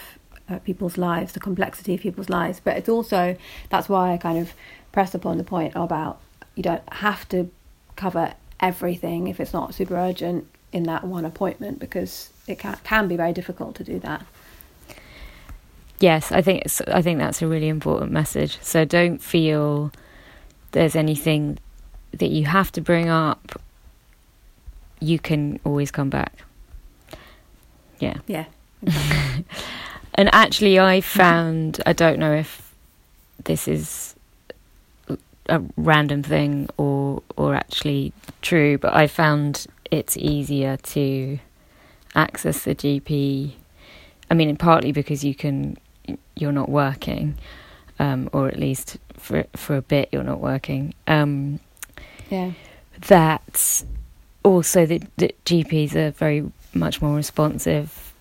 uh, 0.49 0.59
people's 0.59 0.97
lives, 0.97 1.33
the 1.33 1.39
complexity 1.39 1.95
of 1.95 2.01
people's 2.01 2.29
lives. 2.29 2.61
But 2.63 2.77
it's 2.77 2.89
also 2.89 3.35
that's 3.69 3.89
why 3.89 4.13
I 4.13 4.17
kind 4.17 4.37
of 4.37 4.53
press 4.91 5.13
upon 5.13 5.37
the 5.37 5.43
point 5.43 5.73
about 5.75 6.21
you 6.55 6.63
don't 6.63 6.87
have 6.93 7.27
to 7.29 7.49
cover 7.95 8.33
everything 8.59 9.27
if 9.27 9.39
it's 9.39 9.53
not 9.53 9.73
super 9.73 9.95
urgent 9.95 10.47
in 10.71 10.83
that 10.83 11.03
one 11.03 11.25
appointment 11.25 11.79
because 11.79 12.31
it 12.47 12.59
can, 12.59 12.77
can 12.83 13.07
be 13.07 13.15
very 13.17 13.33
difficult 13.33 13.75
to 13.75 13.83
do 13.83 13.99
that. 13.99 14.25
Yes, 16.01 16.31
I 16.31 16.41
think 16.41 16.63
it's, 16.65 16.81
I 16.81 17.03
think 17.03 17.19
that's 17.19 17.43
a 17.43 17.47
really 17.47 17.67
important 17.67 18.11
message. 18.11 18.57
So 18.61 18.85
don't 18.85 19.21
feel 19.21 19.91
there's 20.71 20.95
anything 20.95 21.59
that 22.11 22.29
you 22.29 22.45
have 22.45 22.71
to 22.73 22.81
bring 22.81 23.07
up. 23.07 23.61
You 24.99 25.19
can 25.19 25.59
always 25.63 25.91
come 25.91 26.09
back. 26.09 26.43
Yeah. 27.99 28.15
Yeah. 28.25 28.45
Exactly. 28.81 29.45
and 30.15 30.33
actually, 30.33 30.79
I 30.79 31.01
found 31.01 31.81
I 31.85 31.93
don't 31.93 32.17
know 32.17 32.33
if 32.33 32.73
this 33.43 33.67
is 33.67 34.15
a 35.49 35.61
random 35.77 36.23
thing 36.23 36.67
or 36.77 37.21
or 37.37 37.53
actually 37.53 38.11
true, 38.41 38.79
but 38.79 38.95
I 38.95 39.05
found 39.05 39.67
it's 39.91 40.17
easier 40.17 40.77
to 40.77 41.37
access 42.15 42.63
the 42.63 42.73
GP. 42.73 43.53
I 44.31 44.33
mean, 44.33 44.55
partly 44.57 44.91
because 44.91 45.23
you 45.23 45.35
can 45.35 45.77
you're 46.41 46.51
not 46.51 46.69
working, 46.69 47.37
um, 47.99 48.29
or 48.33 48.47
at 48.47 48.59
least 48.59 48.97
for 49.17 49.45
for 49.55 49.75
a 49.77 49.81
bit 49.81 50.09
you're 50.11 50.23
not 50.23 50.39
working. 50.39 50.93
Um, 51.07 51.59
yeah. 52.29 52.51
That 53.07 53.83
also 54.43 54.85
the, 54.85 55.01
the 55.17 55.33
GPs 55.45 55.95
are 55.95 56.11
very 56.11 56.51
much 56.73 57.01
more 57.01 57.15
responsive. 57.15 58.13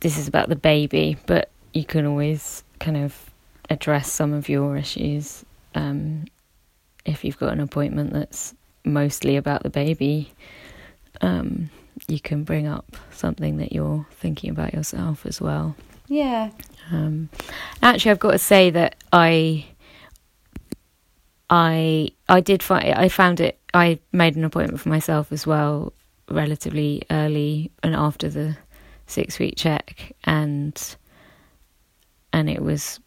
This 0.00 0.16
is 0.16 0.28
about 0.28 0.48
the 0.48 0.56
baby, 0.56 1.16
but 1.26 1.50
you 1.72 1.84
can 1.84 2.06
always 2.06 2.62
kind 2.78 2.96
of 2.96 3.30
address 3.68 4.10
some 4.10 4.32
of 4.32 4.48
your 4.48 4.76
issues 4.76 5.44
um, 5.74 6.26
if 7.04 7.24
you've 7.24 7.38
got 7.38 7.52
an 7.52 7.60
appointment 7.60 8.12
that's 8.12 8.54
mostly 8.84 9.36
about 9.36 9.62
the 9.62 9.70
baby, 9.70 10.32
um, 11.20 11.70
you 12.06 12.20
can 12.20 12.44
bring 12.44 12.66
up 12.66 12.96
something 13.10 13.56
that 13.58 13.72
you're 13.72 14.06
thinking 14.12 14.50
about 14.50 14.74
yourself 14.74 15.24
as 15.26 15.40
well. 15.40 15.76
Yeah. 16.06 16.50
Um, 16.90 17.28
actually, 17.82 18.12
I've 18.12 18.18
got 18.18 18.32
to 18.32 18.38
say 18.38 18.70
that 18.70 18.96
I, 19.12 19.66
I, 21.50 22.10
I 22.28 22.40
did 22.40 22.62
find 22.62 22.84
I 22.92 23.08
found 23.08 23.40
it. 23.40 23.58
I 23.74 23.98
made 24.12 24.36
an 24.36 24.44
appointment 24.44 24.80
for 24.80 24.88
myself 24.88 25.30
as 25.32 25.46
well, 25.46 25.92
relatively 26.30 27.02
early 27.10 27.70
and 27.82 27.94
after 27.94 28.28
the 28.28 28.56
six 29.06 29.38
week 29.38 29.54
check, 29.56 30.12
and 30.24 30.96
and 32.32 32.48
it 32.48 32.62
was 32.62 33.00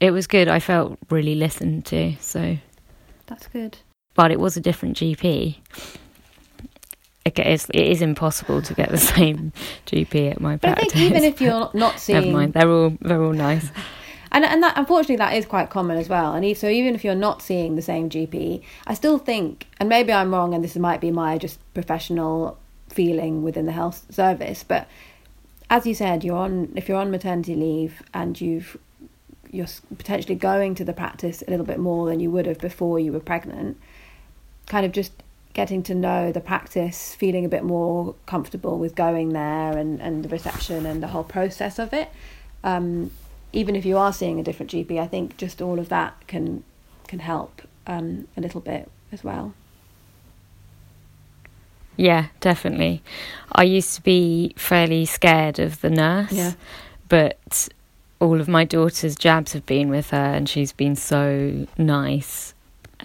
it 0.00 0.10
was 0.10 0.26
good. 0.26 0.48
I 0.48 0.60
felt 0.60 0.98
really 1.10 1.34
listened 1.34 1.86
to. 1.86 2.14
So 2.20 2.58
that's 3.26 3.46
good. 3.46 3.78
But 4.14 4.30
it 4.30 4.40
was 4.40 4.56
a 4.56 4.60
different 4.60 4.96
GP. 4.96 5.56
It 7.24 7.38
is, 7.38 7.66
it 7.70 7.86
is 7.86 8.02
impossible 8.02 8.62
to 8.62 8.74
get 8.74 8.90
the 8.90 8.98
same 9.14 9.52
GP 9.86 10.32
at 10.32 10.40
my 10.40 10.56
but 10.56 10.74
practice. 10.74 10.92
I 10.92 10.98
think 10.98 11.10
even 11.10 11.24
if 11.24 11.40
you're 11.40 11.70
not 11.74 11.98
seeing, 12.00 12.20
never 12.20 12.32
mind, 12.32 12.52
they're 12.54 12.70
all 12.70 12.96
they're 13.00 13.22
all 13.22 13.32
nice. 13.32 13.70
and 14.32 14.44
and 14.44 14.62
that 14.62 14.76
unfortunately 14.76 15.16
that 15.16 15.34
is 15.34 15.46
quite 15.46 15.70
common 15.70 15.98
as 15.98 16.08
well. 16.08 16.34
And 16.34 16.56
so 16.56 16.68
even 16.68 16.94
if 16.94 17.04
you're 17.04 17.14
not 17.14 17.42
seeing 17.42 17.76
the 17.76 17.82
same 17.82 18.10
GP, 18.10 18.62
I 18.86 18.94
still 18.94 19.18
think, 19.18 19.68
and 19.78 19.88
maybe 19.88 20.12
I'm 20.12 20.32
wrong, 20.34 20.54
and 20.54 20.64
this 20.64 20.76
might 20.76 21.00
be 21.00 21.10
my 21.10 21.38
just 21.38 21.60
professional 21.74 22.58
feeling 22.88 23.42
within 23.42 23.66
the 23.66 23.72
health 23.72 24.04
service, 24.10 24.64
but 24.64 24.88
as 25.70 25.86
you 25.86 25.94
said, 25.94 26.22
you're 26.22 26.36
on 26.36 26.72
if 26.76 26.88
you're 26.88 26.98
on 26.98 27.10
maternity 27.10 27.54
leave 27.54 28.02
and 28.12 28.38
you've 28.40 28.76
you're 29.50 29.66
potentially 29.96 30.34
going 30.34 30.74
to 30.74 30.84
the 30.84 30.92
practice 30.92 31.42
a 31.46 31.50
little 31.50 31.66
bit 31.66 31.78
more 31.78 32.06
than 32.08 32.20
you 32.20 32.30
would 32.30 32.46
have 32.46 32.58
before 32.58 32.98
you 32.98 33.12
were 33.12 33.20
pregnant, 33.20 33.78
kind 34.66 34.84
of 34.84 34.92
just 34.92 35.21
getting 35.54 35.82
to 35.82 35.94
know 35.94 36.32
the 36.32 36.40
practice, 36.40 37.14
feeling 37.14 37.44
a 37.44 37.48
bit 37.48 37.62
more 37.62 38.14
comfortable 38.26 38.78
with 38.78 38.94
going 38.94 39.30
there 39.30 39.76
and, 39.76 40.00
and 40.00 40.24
the 40.24 40.28
reception 40.28 40.86
and 40.86 41.02
the 41.02 41.08
whole 41.08 41.24
process 41.24 41.78
of 41.78 41.92
it. 41.92 42.08
Um, 42.64 43.10
even 43.52 43.76
if 43.76 43.84
you 43.84 43.98
are 43.98 44.12
seeing 44.12 44.40
a 44.40 44.42
different 44.42 44.72
GP, 44.72 44.98
I 44.98 45.06
think 45.06 45.36
just 45.36 45.60
all 45.60 45.78
of 45.78 45.88
that 45.90 46.26
can 46.26 46.64
can 47.06 47.18
help 47.18 47.60
um, 47.86 48.26
a 48.36 48.40
little 48.40 48.60
bit 48.60 48.90
as 49.10 49.22
well. 49.22 49.52
Yeah, 51.96 52.28
definitely. 52.40 53.02
I 53.52 53.64
used 53.64 53.94
to 53.96 54.02
be 54.02 54.54
fairly 54.56 55.04
scared 55.04 55.58
of 55.58 55.82
the 55.82 55.90
nurse, 55.90 56.32
yeah. 56.32 56.52
but 57.08 57.68
all 58.18 58.40
of 58.40 58.48
my 58.48 58.64
daughter's 58.64 59.14
jabs 59.14 59.52
have 59.52 59.66
been 59.66 59.90
with 59.90 60.10
her, 60.10 60.16
and 60.16 60.48
she's 60.48 60.72
been 60.72 60.96
so 60.96 61.66
nice. 61.76 62.54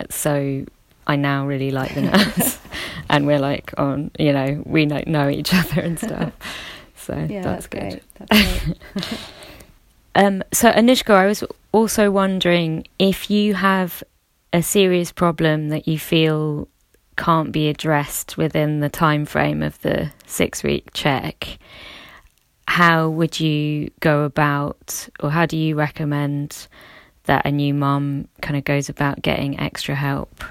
So 0.10 0.66
I 1.08 1.16
now 1.16 1.48
really 1.48 1.72
like 1.72 1.96
the 1.96 2.02
nurse, 2.02 2.60
and 3.10 3.26
we're 3.26 3.40
like 3.40 3.74
on, 3.78 4.12
you 4.20 4.34
know, 4.34 4.62
we 4.66 4.86
know, 4.86 5.02
know 5.08 5.30
each 5.30 5.54
other 5.54 5.82
and 5.82 5.98
stuff. 5.98 6.34
So 6.96 7.16
yeah, 7.16 7.42
that's, 7.42 7.68
that's 7.68 7.68
good. 7.68 8.02
That's 8.16 8.60
great. 8.66 9.20
um, 10.16 10.44
so 10.52 10.72
Anushka, 10.72 11.14
I 11.14 11.26
was 11.26 11.44
also 11.72 12.12
wondering 12.12 12.86
if 13.00 13.32
you 13.32 13.56
have 13.56 14.04
a 14.54 14.62
serious 14.62 15.12
problem 15.12 15.70
that 15.70 15.88
you 15.88 15.98
feel 15.98 16.68
can't 17.16 17.52
be 17.52 17.68
addressed 17.68 18.38
within 18.38 18.80
the 18.82 18.90
time 18.90 19.26
frame 19.26 19.64
of 19.64 19.82
the 19.82 20.12
six 20.28 20.62
week 20.62 20.90
check 20.94 21.58
how 22.68 23.10
would 23.10 23.40
you 23.40 23.90
go 24.02 24.24
about, 24.24 25.10
or 25.22 25.32
how 25.32 25.46
do 25.46 25.58
you 25.58 25.76
recommend 25.76 26.68
that 27.24 27.46
a 27.46 27.52
new 27.52 27.74
mum 27.74 28.28
kind 28.42 28.58
of 28.58 28.66
goes 28.66 28.90
about 28.90 29.22
getting 29.22 29.60
extra 29.60 29.96
help? 29.96 30.44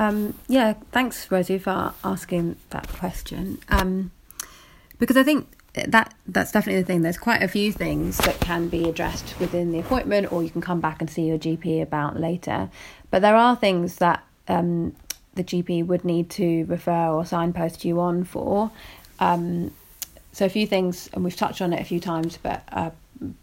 Um, 0.00 0.32
yeah, 0.48 0.72
thanks, 0.92 1.30
Rosie, 1.30 1.58
for 1.58 1.92
asking 2.02 2.56
that 2.70 2.88
question. 2.88 3.58
Um, 3.68 4.12
because 4.98 5.18
I 5.18 5.22
think 5.22 5.46
that 5.74 6.14
that's 6.26 6.52
definitely 6.52 6.80
the 6.80 6.86
thing. 6.86 7.02
There's 7.02 7.18
quite 7.18 7.42
a 7.42 7.48
few 7.48 7.70
things 7.70 8.16
that 8.16 8.40
can 8.40 8.68
be 8.68 8.88
addressed 8.88 9.38
within 9.38 9.72
the 9.72 9.78
appointment, 9.78 10.32
or 10.32 10.42
you 10.42 10.48
can 10.48 10.62
come 10.62 10.80
back 10.80 11.02
and 11.02 11.10
see 11.10 11.26
your 11.26 11.36
GP 11.36 11.82
about 11.82 12.18
later. 12.18 12.70
But 13.10 13.20
there 13.20 13.36
are 13.36 13.54
things 13.54 13.96
that 13.96 14.24
um, 14.48 14.96
the 15.34 15.44
GP 15.44 15.84
would 15.86 16.02
need 16.02 16.30
to 16.30 16.64
refer 16.64 17.08
or 17.08 17.26
signpost 17.26 17.84
you 17.84 18.00
on 18.00 18.24
for. 18.24 18.70
Um, 19.18 19.70
so 20.32 20.46
a 20.46 20.48
few 20.48 20.66
things, 20.66 21.10
and 21.12 21.24
we've 21.24 21.36
touched 21.36 21.60
on 21.60 21.74
it 21.74 21.80
a 21.80 21.84
few 21.84 22.00
times, 22.00 22.38
but 22.42 22.62
uh, 22.72 22.90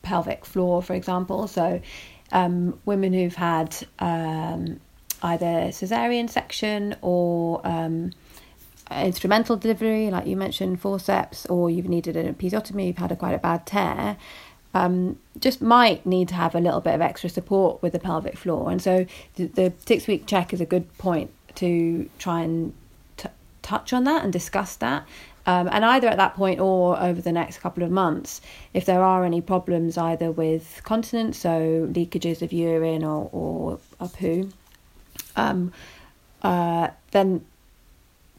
pelvic 0.01 0.43
floor, 0.43 0.81
for 0.81 0.95
example. 0.95 1.47
So 1.47 1.83
um, 2.31 2.79
women 2.83 3.13
who've 3.13 3.35
had 3.35 3.77
um, 3.99 4.79
either 5.21 5.69
cesarean 5.69 6.29
section 6.29 6.95
or 7.01 7.65
um, 7.65 8.11
instrumental 8.91 9.55
delivery, 9.55 10.09
like 10.09 10.27
you 10.27 10.35
mentioned, 10.35 10.79
forceps, 10.79 11.45
or 11.47 11.69
you've 11.69 11.89
needed 11.89 12.15
an 12.15 12.33
episiotomy, 12.33 12.87
you've 12.87 12.97
had 12.97 13.11
a 13.11 13.15
quite 13.15 13.33
a 13.33 13.37
bad 13.37 13.65
tear, 13.65 14.17
um, 14.73 15.17
just 15.39 15.61
might 15.61 16.05
need 16.05 16.27
to 16.29 16.35
have 16.35 16.55
a 16.55 16.59
little 16.59 16.81
bit 16.81 16.93
of 16.93 17.01
extra 17.01 17.29
support 17.29 17.81
with 17.81 17.93
the 17.93 17.99
pelvic 17.99 18.37
floor. 18.37 18.69
And 18.71 18.81
so 18.81 19.05
the, 19.35 19.45
the 19.45 19.73
six 19.85 20.07
week 20.07 20.25
check 20.27 20.53
is 20.53 20.61
a 20.61 20.65
good 20.65 20.95
point 20.97 21.31
to 21.55 22.09
try 22.19 22.41
and 22.41 22.73
t- 23.17 23.29
touch 23.61 23.93
on 23.93 24.03
that 24.03 24.23
and 24.23 24.31
discuss 24.31 24.75
that. 24.77 25.07
Um, 25.47 25.69
and 25.71 25.85
either 25.85 26.09
at 26.09 26.17
that 26.17 26.35
point 26.35 26.59
or 26.59 26.99
over 26.99 27.21
the 27.21 27.31
next 27.31 27.59
couple 27.59 27.81
of 27.81 27.89
months, 27.89 28.41
if 28.73 28.85
there 28.85 29.01
are 29.01 29.23
any 29.23 29.39
problems 29.39 29.97
either 29.97 30.29
with 30.29 30.81
continence, 30.83 31.37
so 31.37 31.87
leakages 31.89 32.41
of 32.41 32.51
urine 32.51 33.03
or, 33.03 33.29
or 33.31 33.79
a 34.01 34.09
poo, 34.09 34.51
um, 35.37 35.71
uh, 36.41 36.89
then 37.11 37.45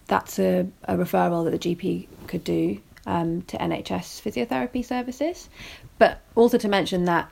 that's 0.07 0.38
a, 0.38 0.66
a 0.84 0.96
referral 0.96 1.44
that 1.44 1.61
the 1.61 1.74
GP 1.74 2.07
could 2.26 2.44
do 2.44 2.80
um, 3.07 3.42
to 3.42 3.57
NHS 3.57 4.20
physiotherapy 4.22 4.84
services. 4.84 5.49
But 5.99 6.20
also 6.34 6.59
to 6.59 6.68
mention 6.68 7.05
that 7.07 7.30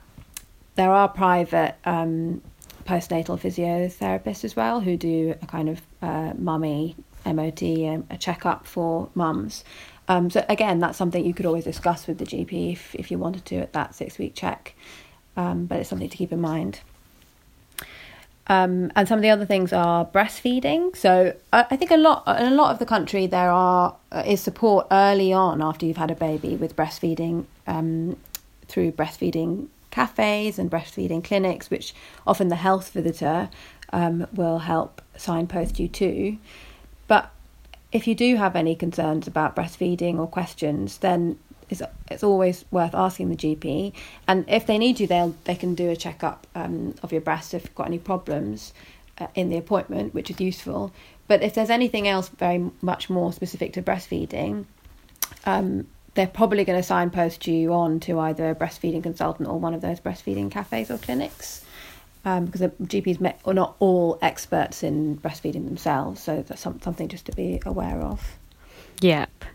there 0.75 0.91
are 0.91 1.07
private 1.07 1.75
um, 1.85 2.41
postnatal 2.85 3.39
physiotherapists 3.39 4.43
as 4.43 4.55
well 4.55 4.79
who 4.79 4.97
do 4.97 5.35
a 5.41 5.45
kind 5.45 5.69
of 5.69 5.81
uh, 6.01 6.33
mummy 6.37 6.95
MOT, 7.25 7.63
um, 7.63 8.05
a 8.09 8.17
checkup 8.17 8.65
for 8.65 9.09
mums. 9.15 9.63
Um, 10.07 10.29
so 10.29 10.45
again, 10.47 10.79
that's 10.79 10.97
something 10.97 11.25
you 11.25 11.33
could 11.33 11.45
always 11.45 11.65
discuss 11.65 12.07
with 12.07 12.17
the 12.17 12.25
GP 12.25 12.73
if, 12.73 12.95
if 12.95 13.11
you 13.11 13.17
wanted 13.17 13.45
to 13.45 13.57
at 13.57 13.73
that 13.73 13.95
six 13.95 14.17
week 14.17 14.35
check. 14.35 14.73
Um, 15.35 15.65
but 15.65 15.79
it's 15.79 15.89
something 15.89 16.09
to 16.09 16.17
keep 16.17 16.31
in 16.31 16.41
mind. 16.41 16.79
Um, 18.49 18.91
and 18.95 19.07
some 19.07 19.19
of 19.19 19.23
the 19.23 19.29
other 19.29 19.45
things 19.45 19.73
are 19.73 20.05
breastfeeding. 20.05 20.95
So 20.95 21.35
I, 21.51 21.65
I, 21.69 21.75
think 21.75 21.91
a 21.91 21.97
lot 21.97 22.23
in 22.39 22.47
a 22.47 22.55
lot 22.55 22.71
of 22.71 22.79
the 22.79 22.85
country 22.85 23.27
there 23.27 23.51
are 23.51 23.95
uh, 24.11 24.23
is 24.25 24.39
support 24.39 24.87
early 24.89 25.33
on 25.33 25.61
after 25.61 25.85
you've 25.85 25.97
had 25.97 26.11
a 26.11 26.15
baby 26.15 26.55
with 26.55 26.75
breastfeeding 26.75 27.45
um, 27.67 28.15
through 28.67 28.93
breastfeeding 28.93 29.67
cafes 29.91 30.57
and 30.57 30.71
breastfeeding 30.71 31.23
clinics, 31.23 31.69
which 31.69 31.93
often 32.25 32.47
the 32.47 32.55
health 32.55 32.91
visitor 32.91 33.49
um, 33.91 34.25
will 34.33 34.59
help 34.59 35.01
signpost 35.17 35.79
you 35.79 35.89
to. 35.89 36.37
But 37.07 37.31
if 37.91 38.07
you 38.07 38.15
do 38.15 38.35
have 38.35 38.55
any 38.55 38.75
concerns 38.75 39.27
about 39.27 39.55
breastfeeding 39.55 40.19
or 40.19 40.27
questions, 40.27 40.99
then 40.99 41.37
it's, 41.69 41.81
it's 42.09 42.23
always 42.23 42.65
worth 42.71 42.95
asking 42.95 43.29
the 43.29 43.35
GP. 43.35 43.93
And 44.27 44.45
if 44.47 44.65
they 44.65 44.77
need 44.77 44.99
you, 44.99 45.07
they'll 45.07 45.35
they 45.43 45.55
can 45.55 45.75
do 45.75 45.89
a 45.89 45.95
checkup 45.95 46.47
um, 46.55 46.95
of 47.03 47.11
your 47.11 47.21
breast 47.21 47.53
if 47.53 47.63
you've 47.63 47.75
got 47.75 47.87
any 47.87 47.99
problems 47.99 48.73
uh, 49.19 49.27
in 49.35 49.49
the 49.49 49.57
appointment, 49.57 50.13
which 50.13 50.29
is 50.29 50.39
useful. 50.39 50.91
But 51.27 51.43
if 51.43 51.53
there's 51.53 51.69
anything 51.69 52.07
else 52.07 52.29
very 52.29 52.71
much 52.81 53.09
more 53.09 53.33
specific 53.33 53.73
to 53.73 53.81
breastfeeding, 53.81 54.65
um, 55.45 55.87
they're 56.13 56.25
probably 56.25 56.63
going 56.63 56.79
to 56.79 56.87
signpost 56.87 57.47
you 57.47 57.73
on 57.73 57.99
to 58.01 58.19
either 58.19 58.49
a 58.49 58.55
breastfeeding 58.55 59.03
consultant 59.03 59.47
or 59.47 59.59
one 59.59 59.73
of 59.73 59.81
those 59.81 59.99
breastfeeding 59.99 60.49
cafes 60.49 60.89
or 60.89 60.97
clinics. 60.97 61.63
Um, 62.25 62.45
because 62.45 62.61
the 62.61 62.69
GPs 62.69 63.33
are 63.45 63.53
not 63.53 63.75
all 63.79 64.19
experts 64.21 64.83
in 64.83 65.17
breastfeeding 65.17 65.65
themselves, 65.65 66.21
so 66.21 66.43
that's 66.45 66.59
some, 66.59 66.81
something 66.81 67.07
just 67.07 67.25
to 67.27 67.31
be 67.31 67.61
aware 67.65 68.01
of. 68.01 68.37
Yep. 68.99 69.45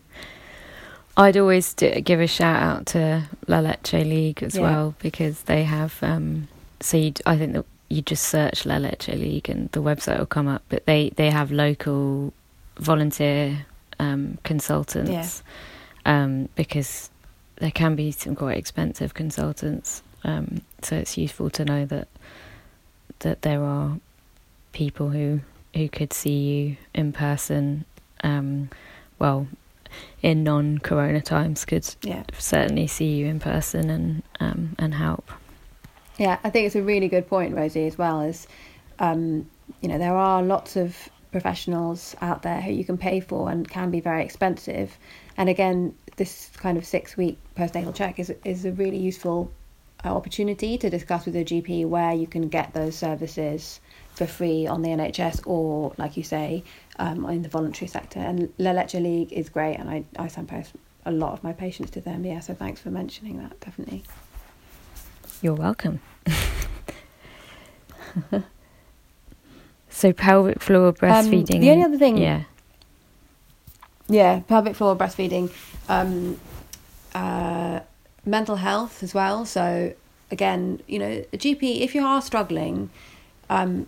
I'd 1.17 1.37
always 1.37 1.75
do, 1.75 1.91
give 2.01 2.21
a 2.21 2.27
shout 2.27 2.63
out 2.63 2.87
to 2.87 3.25
La 3.47 3.61
Leche 3.61 3.93
League 3.93 4.43
as 4.43 4.57
yeah. 4.57 4.63
well 4.63 4.95
because 5.01 5.43
they 5.43 5.65
have. 5.65 5.97
Um, 6.03 6.49
so 6.81 6.97
you, 6.97 7.13
I 7.27 7.37
think 7.37 7.53
that 7.53 7.67
you 7.89 8.01
just 8.03 8.25
search 8.25 8.65
La 8.65 8.77
Leche 8.77 9.09
League 9.09 9.51
and 9.51 9.71
the 9.73 9.83
website 9.83 10.19
will 10.19 10.27
come 10.27 10.49
up. 10.49 10.63
But 10.69 10.87
they 10.87 11.11
they 11.11 11.31
have 11.31 11.53
local 11.53 12.33
volunteer 12.77 13.67
um, 13.99 14.39
consultants 14.43 15.43
yeah. 16.07 16.23
um, 16.25 16.49
because 16.55 17.11
there 17.57 17.71
can 17.71 17.95
be 17.95 18.11
some 18.11 18.35
quite 18.35 18.57
expensive 18.57 19.13
consultants. 19.13 20.03
Um, 20.25 20.63
so 20.83 20.97
it's 20.97 21.19
useful 21.19 21.51
to 21.51 21.65
know 21.65 21.85
that 21.87 22.09
that 23.21 23.43
there 23.43 23.63
are 23.63 23.99
people 24.73 25.11
who 25.11 25.41
who 25.75 25.89
could 25.89 26.13
see 26.13 26.39
you 26.39 26.77
in 26.95 27.13
person. 27.13 27.85
Um, 28.25 28.71
well, 29.19 29.47
in 30.23 30.45
non-corona 30.45 31.21
times 31.21 31.65
could 31.65 31.87
yeah. 32.03 32.25
certainly 32.39 32.87
see 32.87 33.15
you 33.15 33.27
in 33.27 33.41
person 33.41 33.91
and 33.91 34.23
um, 34.41 34.77
and 34.79 34.95
help. 34.95 35.31
Yeah, 36.19 36.39
I 36.45 36.51
think 36.51 36.67
it's 36.67 36.77
a 36.77 36.83
really 36.83 37.09
good 37.09 37.29
point, 37.29 37.55
Rosie, 37.55 37.87
as 37.87 37.97
well 37.99 38.21
as 38.23 38.47
um, 38.99 39.49
you 39.81 39.89
know 39.89 39.99
there 39.99 40.17
are 40.17 40.43
lots 40.43 40.77
of 40.77 40.97
professionals 41.31 42.15
out 42.21 42.43
there 42.43 42.61
who 42.61 42.71
you 42.71 42.85
can 42.85 42.99
pay 42.99 43.21
for 43.21 43.51
and 43.51 43.69
can 43.69 43.91
be 43.91 44.01
very 44.01 44.23
expensive. 44.23 44.97
And 45.37 45.49
again, 45.49 45.95
this 46.17 46.51
kind 46.57 46.77
of 46.77 46.85
six-week 46.85 47.39
postnatal 47.57 47.95
check 47.95 48.19
is 48.19 48.33
is 48.45 48.65
a 48.65 48.73
really 48.73 48.99
useful 48.99 49.51
uh, 50.05 50.15
opportunity 50.15 50.79
to 50.79 50.91
discuss 50.91 51.27
with 51.27 51.35
your 51.35 51.45
GP 51.45 51.87
where 51.87 52.13
you 52.13 52.27
can 52.27 52.49
get 52.49 52.75
those 52.75 52.97
services 52.97 53.81
for 54.15 54.27
free 54.27 54.67
on 54.67 54.83
the 54.83 54.89
NHS 54.91 55.47
or, 55.47 55.95
like 55.97 56.17
you 56.17 56.23
say, 56.23 56.65
um, 56.99 57.25
in 57.27 57.43
the 57.43 57.49
voluntary 57.49 57.89
sector. 57.89 58.21
And 58.21 58.53
La 58.59 58.73
Leche 58.73 58.95
League 58.95 59.33
is 59.33 59.49
great, 59.49 59.77
and 59.77 59.89
I, 59.89 60.05
I 60.19 60.29
signpost 60.29 60.73
a 61.05 61.13
lot 61.13 61.33
of 61.33 61.43
my 61.43 61.53
patients 61.53 61.91
to 61.93 62.01
them. 62.01 62.25
Yeah, 62.25 62.41
so 62.41 62.55
thanks 62.55 62.81
for 62.81 62.91
mentioning 62.91 63.39
that, 63.39 63.59
definitely. 63.61 64.05
You're 65.41 65.55
welcome. 65.55 66.01
so 69.89 70.13
pelvic 70.13 70.61
floor 70.61 70.93
breastfeeding. 70.93 71.55
Um, 71.55 71.61
the 71.61 71.71
only 71.71 71.85
other 71.85 71.99
thing, 71.99 72.17
yeah, 72.19 72.45
yeah, 74.09 74.41
pelvic 74.41 74.77
floor 74.77 74.95
breastfeeding, 74.95 75.51
um, 75.89 76.39
uh, 77.15 77.81
mental 78.25 78.57
health 78.57 79.03
as 79.03 79.15
well. 79.15 79.45
So 79.45 79.95
again, 80.31 80.81
you 80.87 80.99
know, 80.99 81.25
a 81.33 81.39
GP 81.39 81.81
if 81.81 81.95
you 81.95 82.05
are 82.05 82.21
struggling, 82.23 82.91
um, 83.49 83.87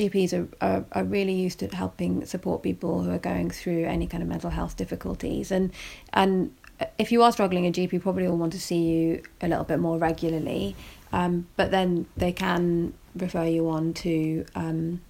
GPs 0.00 0.32
are, 0.32 0.48
are, 0.60 0.84
are 0.92 1.04
really 1.04 1.34
used 1.34 1.58
to 1.60 1.68
helping 1.68 2.24
support 2.24 2.62
people 2.62 3.02
who 3.02 3.10
are 3.10 3.18
going 3.18 3.50
through 3.50 3.84
any 3.84 4.06
kind 4.06 4.22
of 4.22 4.28
mental 4.28 4.50
health 4.50 4.76
difficulties. 4.76 5.50
And, 5.50 5.72
and 6.12 6.54
if 6.98 7.12
you 7.12 7.22
are 7.22 7.32
struggling, 7.32 7.66
a 7.66 7.72
GP 7.72 8.00
probably 8.00 8.26
will 8.26 8.38
want 8.38 8.52
to 8.54 8.60
see 8.60 8.78
you 8.78 9.22
a 9.40 9.48
little 9.48 9.64
bit 9.64 9.78
more 9.78 9.98
regularly. 9.98 10.74
Um, 11.12 11.48
but 11.56 11.70
then 11.70 12.06
they 12.16 12.32
can 12.32 12.94
refer 13.14 13.44
you 13.44 13.68
on 13.68 13.92
to 13.94 14.46
um, 14.54 15.00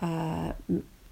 uh, 0.00 0.52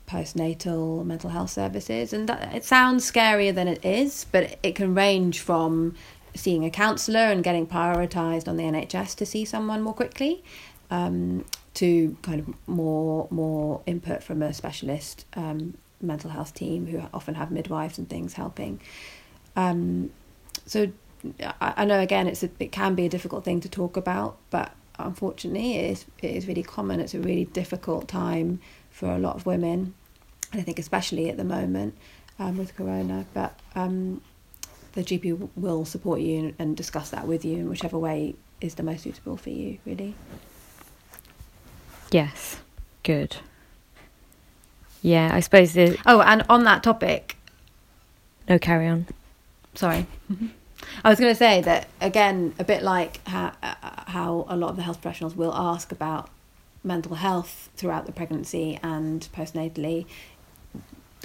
postnatal 0.07 1.05
mental 1.05 1.31
health 1.31 1.51
services. 1.51 2.13
And 2.13 2.29
that, 2.29 2.55
it 2.55 2.65
sounds 2.65 3.11
scarier 3.11 3.55
than 3.55 3.69
it 3.69 3.85
is, 3.85 4.27
but 4.31 4.59
it 4.63 4.75
can 4.75 4.95
range 4.95 5.41
from 5.41 5.95
seeing 6.35 6.65
a 6.65 6.71
counsellor 6.71 7.21
and 7.21 7.43
getting 7.43 7.67
prioritised 7.67 8.49
on 8.49 8.57
the 8.57 8.65
NHS 8.65 9.17
to 9.17 9.27
see 9.27 9.45
someone 9.45 9.83
more 9.83 9.95
quickly. 9.95 10.43
Um, 10.91 11.45
to 11.79 12.16
kind 12.22 12.41
of 12.41 12.68
more 12.68 13.29
more 13.31 13.81
input 13.87 14.20
from 14.20 14.43
a 14.43 14.53
specialist 14.53 15.24
um, 15.35 15.74
mental 16.01 16.29
health 16.29 16.53
team 16.53 16.87
who 16.87 17.01
often 17.14 17.37
have 17.37 17.53
midwives 17.53 17.99
and 17.99 18.09
things 18.09 18.35
helping. 18.35 18.81
Um, 19.55 20.11
so 20.66 20.91
I, 21.41 21.74
I, 21.76 21.85
know 21.85 22.01
again 22.01 22.26
it's 22.26 22.43
a, 22.43 22.51
it 22.59 22.72
can 22.72 22.97
be 22.97 23.07
a 23.07 23.09
difficult 23.09 23.45
thing 23.45 23.61
to 23.61 23.68
talk 23.68 23.97
about, 23.97 24.39
but 24.51 24.72
unfortunately 24.99 25.76
it 25.76 25.91
is 25.93 26.05
it 26.20 26.33
is 26.33 26.49
really 26.49 26.64
common. 26.64 26.99
It's 26.99 27.14
a 27.14 27.20
really 27.20 27.45
difficult 27.45 28.09
time 28.09 28.59
for 28.91 29.14
a 29.14 29.18
lot 29.20 29.37
of 29.37 29.47
women, 29.47 29.95
and 30.51 30.61
I 30.61 30.64
think 30.64 30.81
especially 30.81 31.31
at 31.31 31.37
the 31.37 31.45
moment 31.45 31.97
um, 32.41 32.59
with 32.59 32.74
Corona. 32.74 33.24
But 33.35 33.57
um, 33.76 34.20
the 34.95 35.05
GP 35.05 35.49
will 35.55 35.85
support 35.85 36.20
you 36.22 36.57
and 36.59 36.76
discuss 36.76 37.11
that 37.11 37.29
with 37.29 37.45
you 37.45 37.59
in 37.59 37.68
whichever 37.68 37.97
way 37.97 38.35
is 38.61 38.74
the 38.74 38.83
most 38.83 39.05
suitable 39.05 39.37
for 39.37 39.51
you, 39.51 39.79
really. 39.87 40.16
Yes, 42.11 42.61
good. 43.03 43.37
Yeah, 45.03 45.31
I 45.33 45.41
suppose 45.41 45.73
the. 45.73 45.99
Oh, 46.07 46.21
and 46.21 46.45
on 46.49 46.65
that 46.65 46.83
topic. 46.83 47.37
No, 48.49 48.59
carry 48.59 48.89
on. 48.89 49.07
Sorry. 49.75 50.07
I 51.05 51.11
was 51.11 51.21
going 51.21 51.33
to 51.33 51.39
say 51.39 51.61
that 51.63 51.89
again, 52.01 52.55
a 52.59 52.65
bit 52.65 52.83
like 52.83 53.27
how, 53.27 53.53
uh, 53.63 53.75
how 54.07 54.47
a 54.49 54.57
lot 54.57 54.71
of 54.71 54.77
the 54.77 54.83
health 54.83 55.01
professionals 55.01 55.37
will 55.37 55.53
ask 55.55 55.93
about 55.93 56.31
mental 56.83 57.17
health 57.17 57.69
throughout 57.77 58.07
the 58.07 58.13
pregnancy 58.13 58.79
and 58.83 59.29
postnatally. 59.35 60.07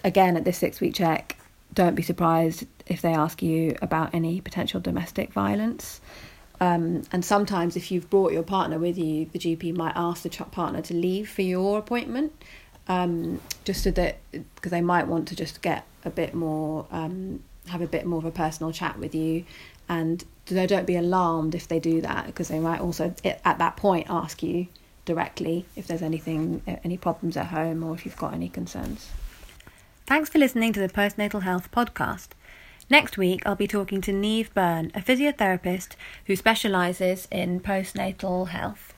Again, 0.04 0.36
at 0.36 0.44
this 0.44 0.58
six 0.58 0.82
week 0.82 0.96
check, 0.96 1.38
don't 1.74 1.96
be 1.96 2.04
surprised 2.04 2.66
if 2.86 3.02
they 3.02 3.14
ask 3.14 3.42
you 3.42 3.76
about 3.82 4.14
any 4.14 4.42
potential 4.42 4.80
domestic 4.80 5.32
violence. 5.32 6.02
Um, 6.64 7.04
and 7.12 7.26
sometimes, 7.26 7.76
if 7.76 7.92
you've 7.92 8.10
brought 8.10 8.32
your 8.32 8.44
partner 8.44 8.80
with 8.80 8.98
you, 8.98 9.26
the 9.34 9.40
GP 9.40 9.76
might 9.76 9.94
ask 9.96 10.24
the 10.24 10.30
partner 10.30 10.82
to 10.84 10.94
leave 10.94 11.30
for 11.30 11.42
your 11.42 11.78
appointment. 11.78 12.32
um, 12.88 13.42
just 13.64 13.84
so 13.84 13.92
that 13.92 14.18
because 14.56 14.72
they 14.72 14.82
might 14.82 15.08
want 15.08 15.28
to 15.30 15.36
just 15.36 15.62
get 15.62 15.86
a 16.04 16.10
bit 16.10 16.34
more, 16.34 16.86
um, 16.92 17.42
have 17.68 17.82
a 17.82 17.88
bit 17.88 18.06
more 18.06 18.20
of 18.20 18.26
a 18.26 18.32
personal 18.32 18.72
chat 18.72 19.00
with 19.00 19.16
you, 19.16 19.46
and 19.88 20.24
so 20.46 20.66
don't 20.66 20.86
be 20.86 20.96
alarmed 20.96 21.56
if 21.56 21.68
they 21.68 21.80
do 21.80 22.02
that 22.02 22.26
because 22.26 22.50
they 22.50 22.60
might 22.60 22.82
also 22.82 23.14
at 23.24 23.58
that 23.58 23.78
point 23.78 24.08
ask 24.10 24.44
you 24.44 24.68
directly 25.06 25.66
if 25.76 25.88
there's 25.88 26.02
anything, 26.02 26.62
any 26.84 26.98
problems 26.98 27.38
at 27.38 27.48
home 27.48 27.84
or 27.84 27.94
if 27.94 28.06
you've 28.06 28.18
got 28.18 28.34
any 28.34 28.50
concerns. 28.50 29.10
Thanks 30.06 30.30
for 30.30 30.38
listening 30.38 30.74
to 30.74 30.82
the 30.82 30.90
Postnatal 30.90 31.44
Health 31.44 31.72
podcast. 31.72 32.30
Next 32.94 33.18
week, 33.18 33.42
I'll 33.44 33.56
be 33.56 33.66
talking 33.66 34.02
to 34.02 34.14
Neve 34.14 34.54
Byrne, 34.54 34.92
a 34.94 35.02
physiotherapist 35.02 35.96
who 36.28 36.36
specialises 36.36 37.28
in 37.32 37.60
postnatal 37.60 38.50
health. 38.50 38.94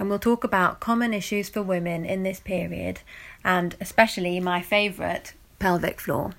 And 0.00 0.10
we'll 0.10 0.18
talk 0.18 0.42
about 0.42 0.80
common 0.80 1.14
issues 1.14 1.48
for 1.48 1.62
women 1.62 2.04
in 2.04 2.24
this 2.24 2.40
period 2.40 3.02
and 3.44 3.76
especially 3.80 4.40
my 4.40 4.62
favourite, 4.62 5.34
pelvic 5.60 6.00
floor. 6.00 6.32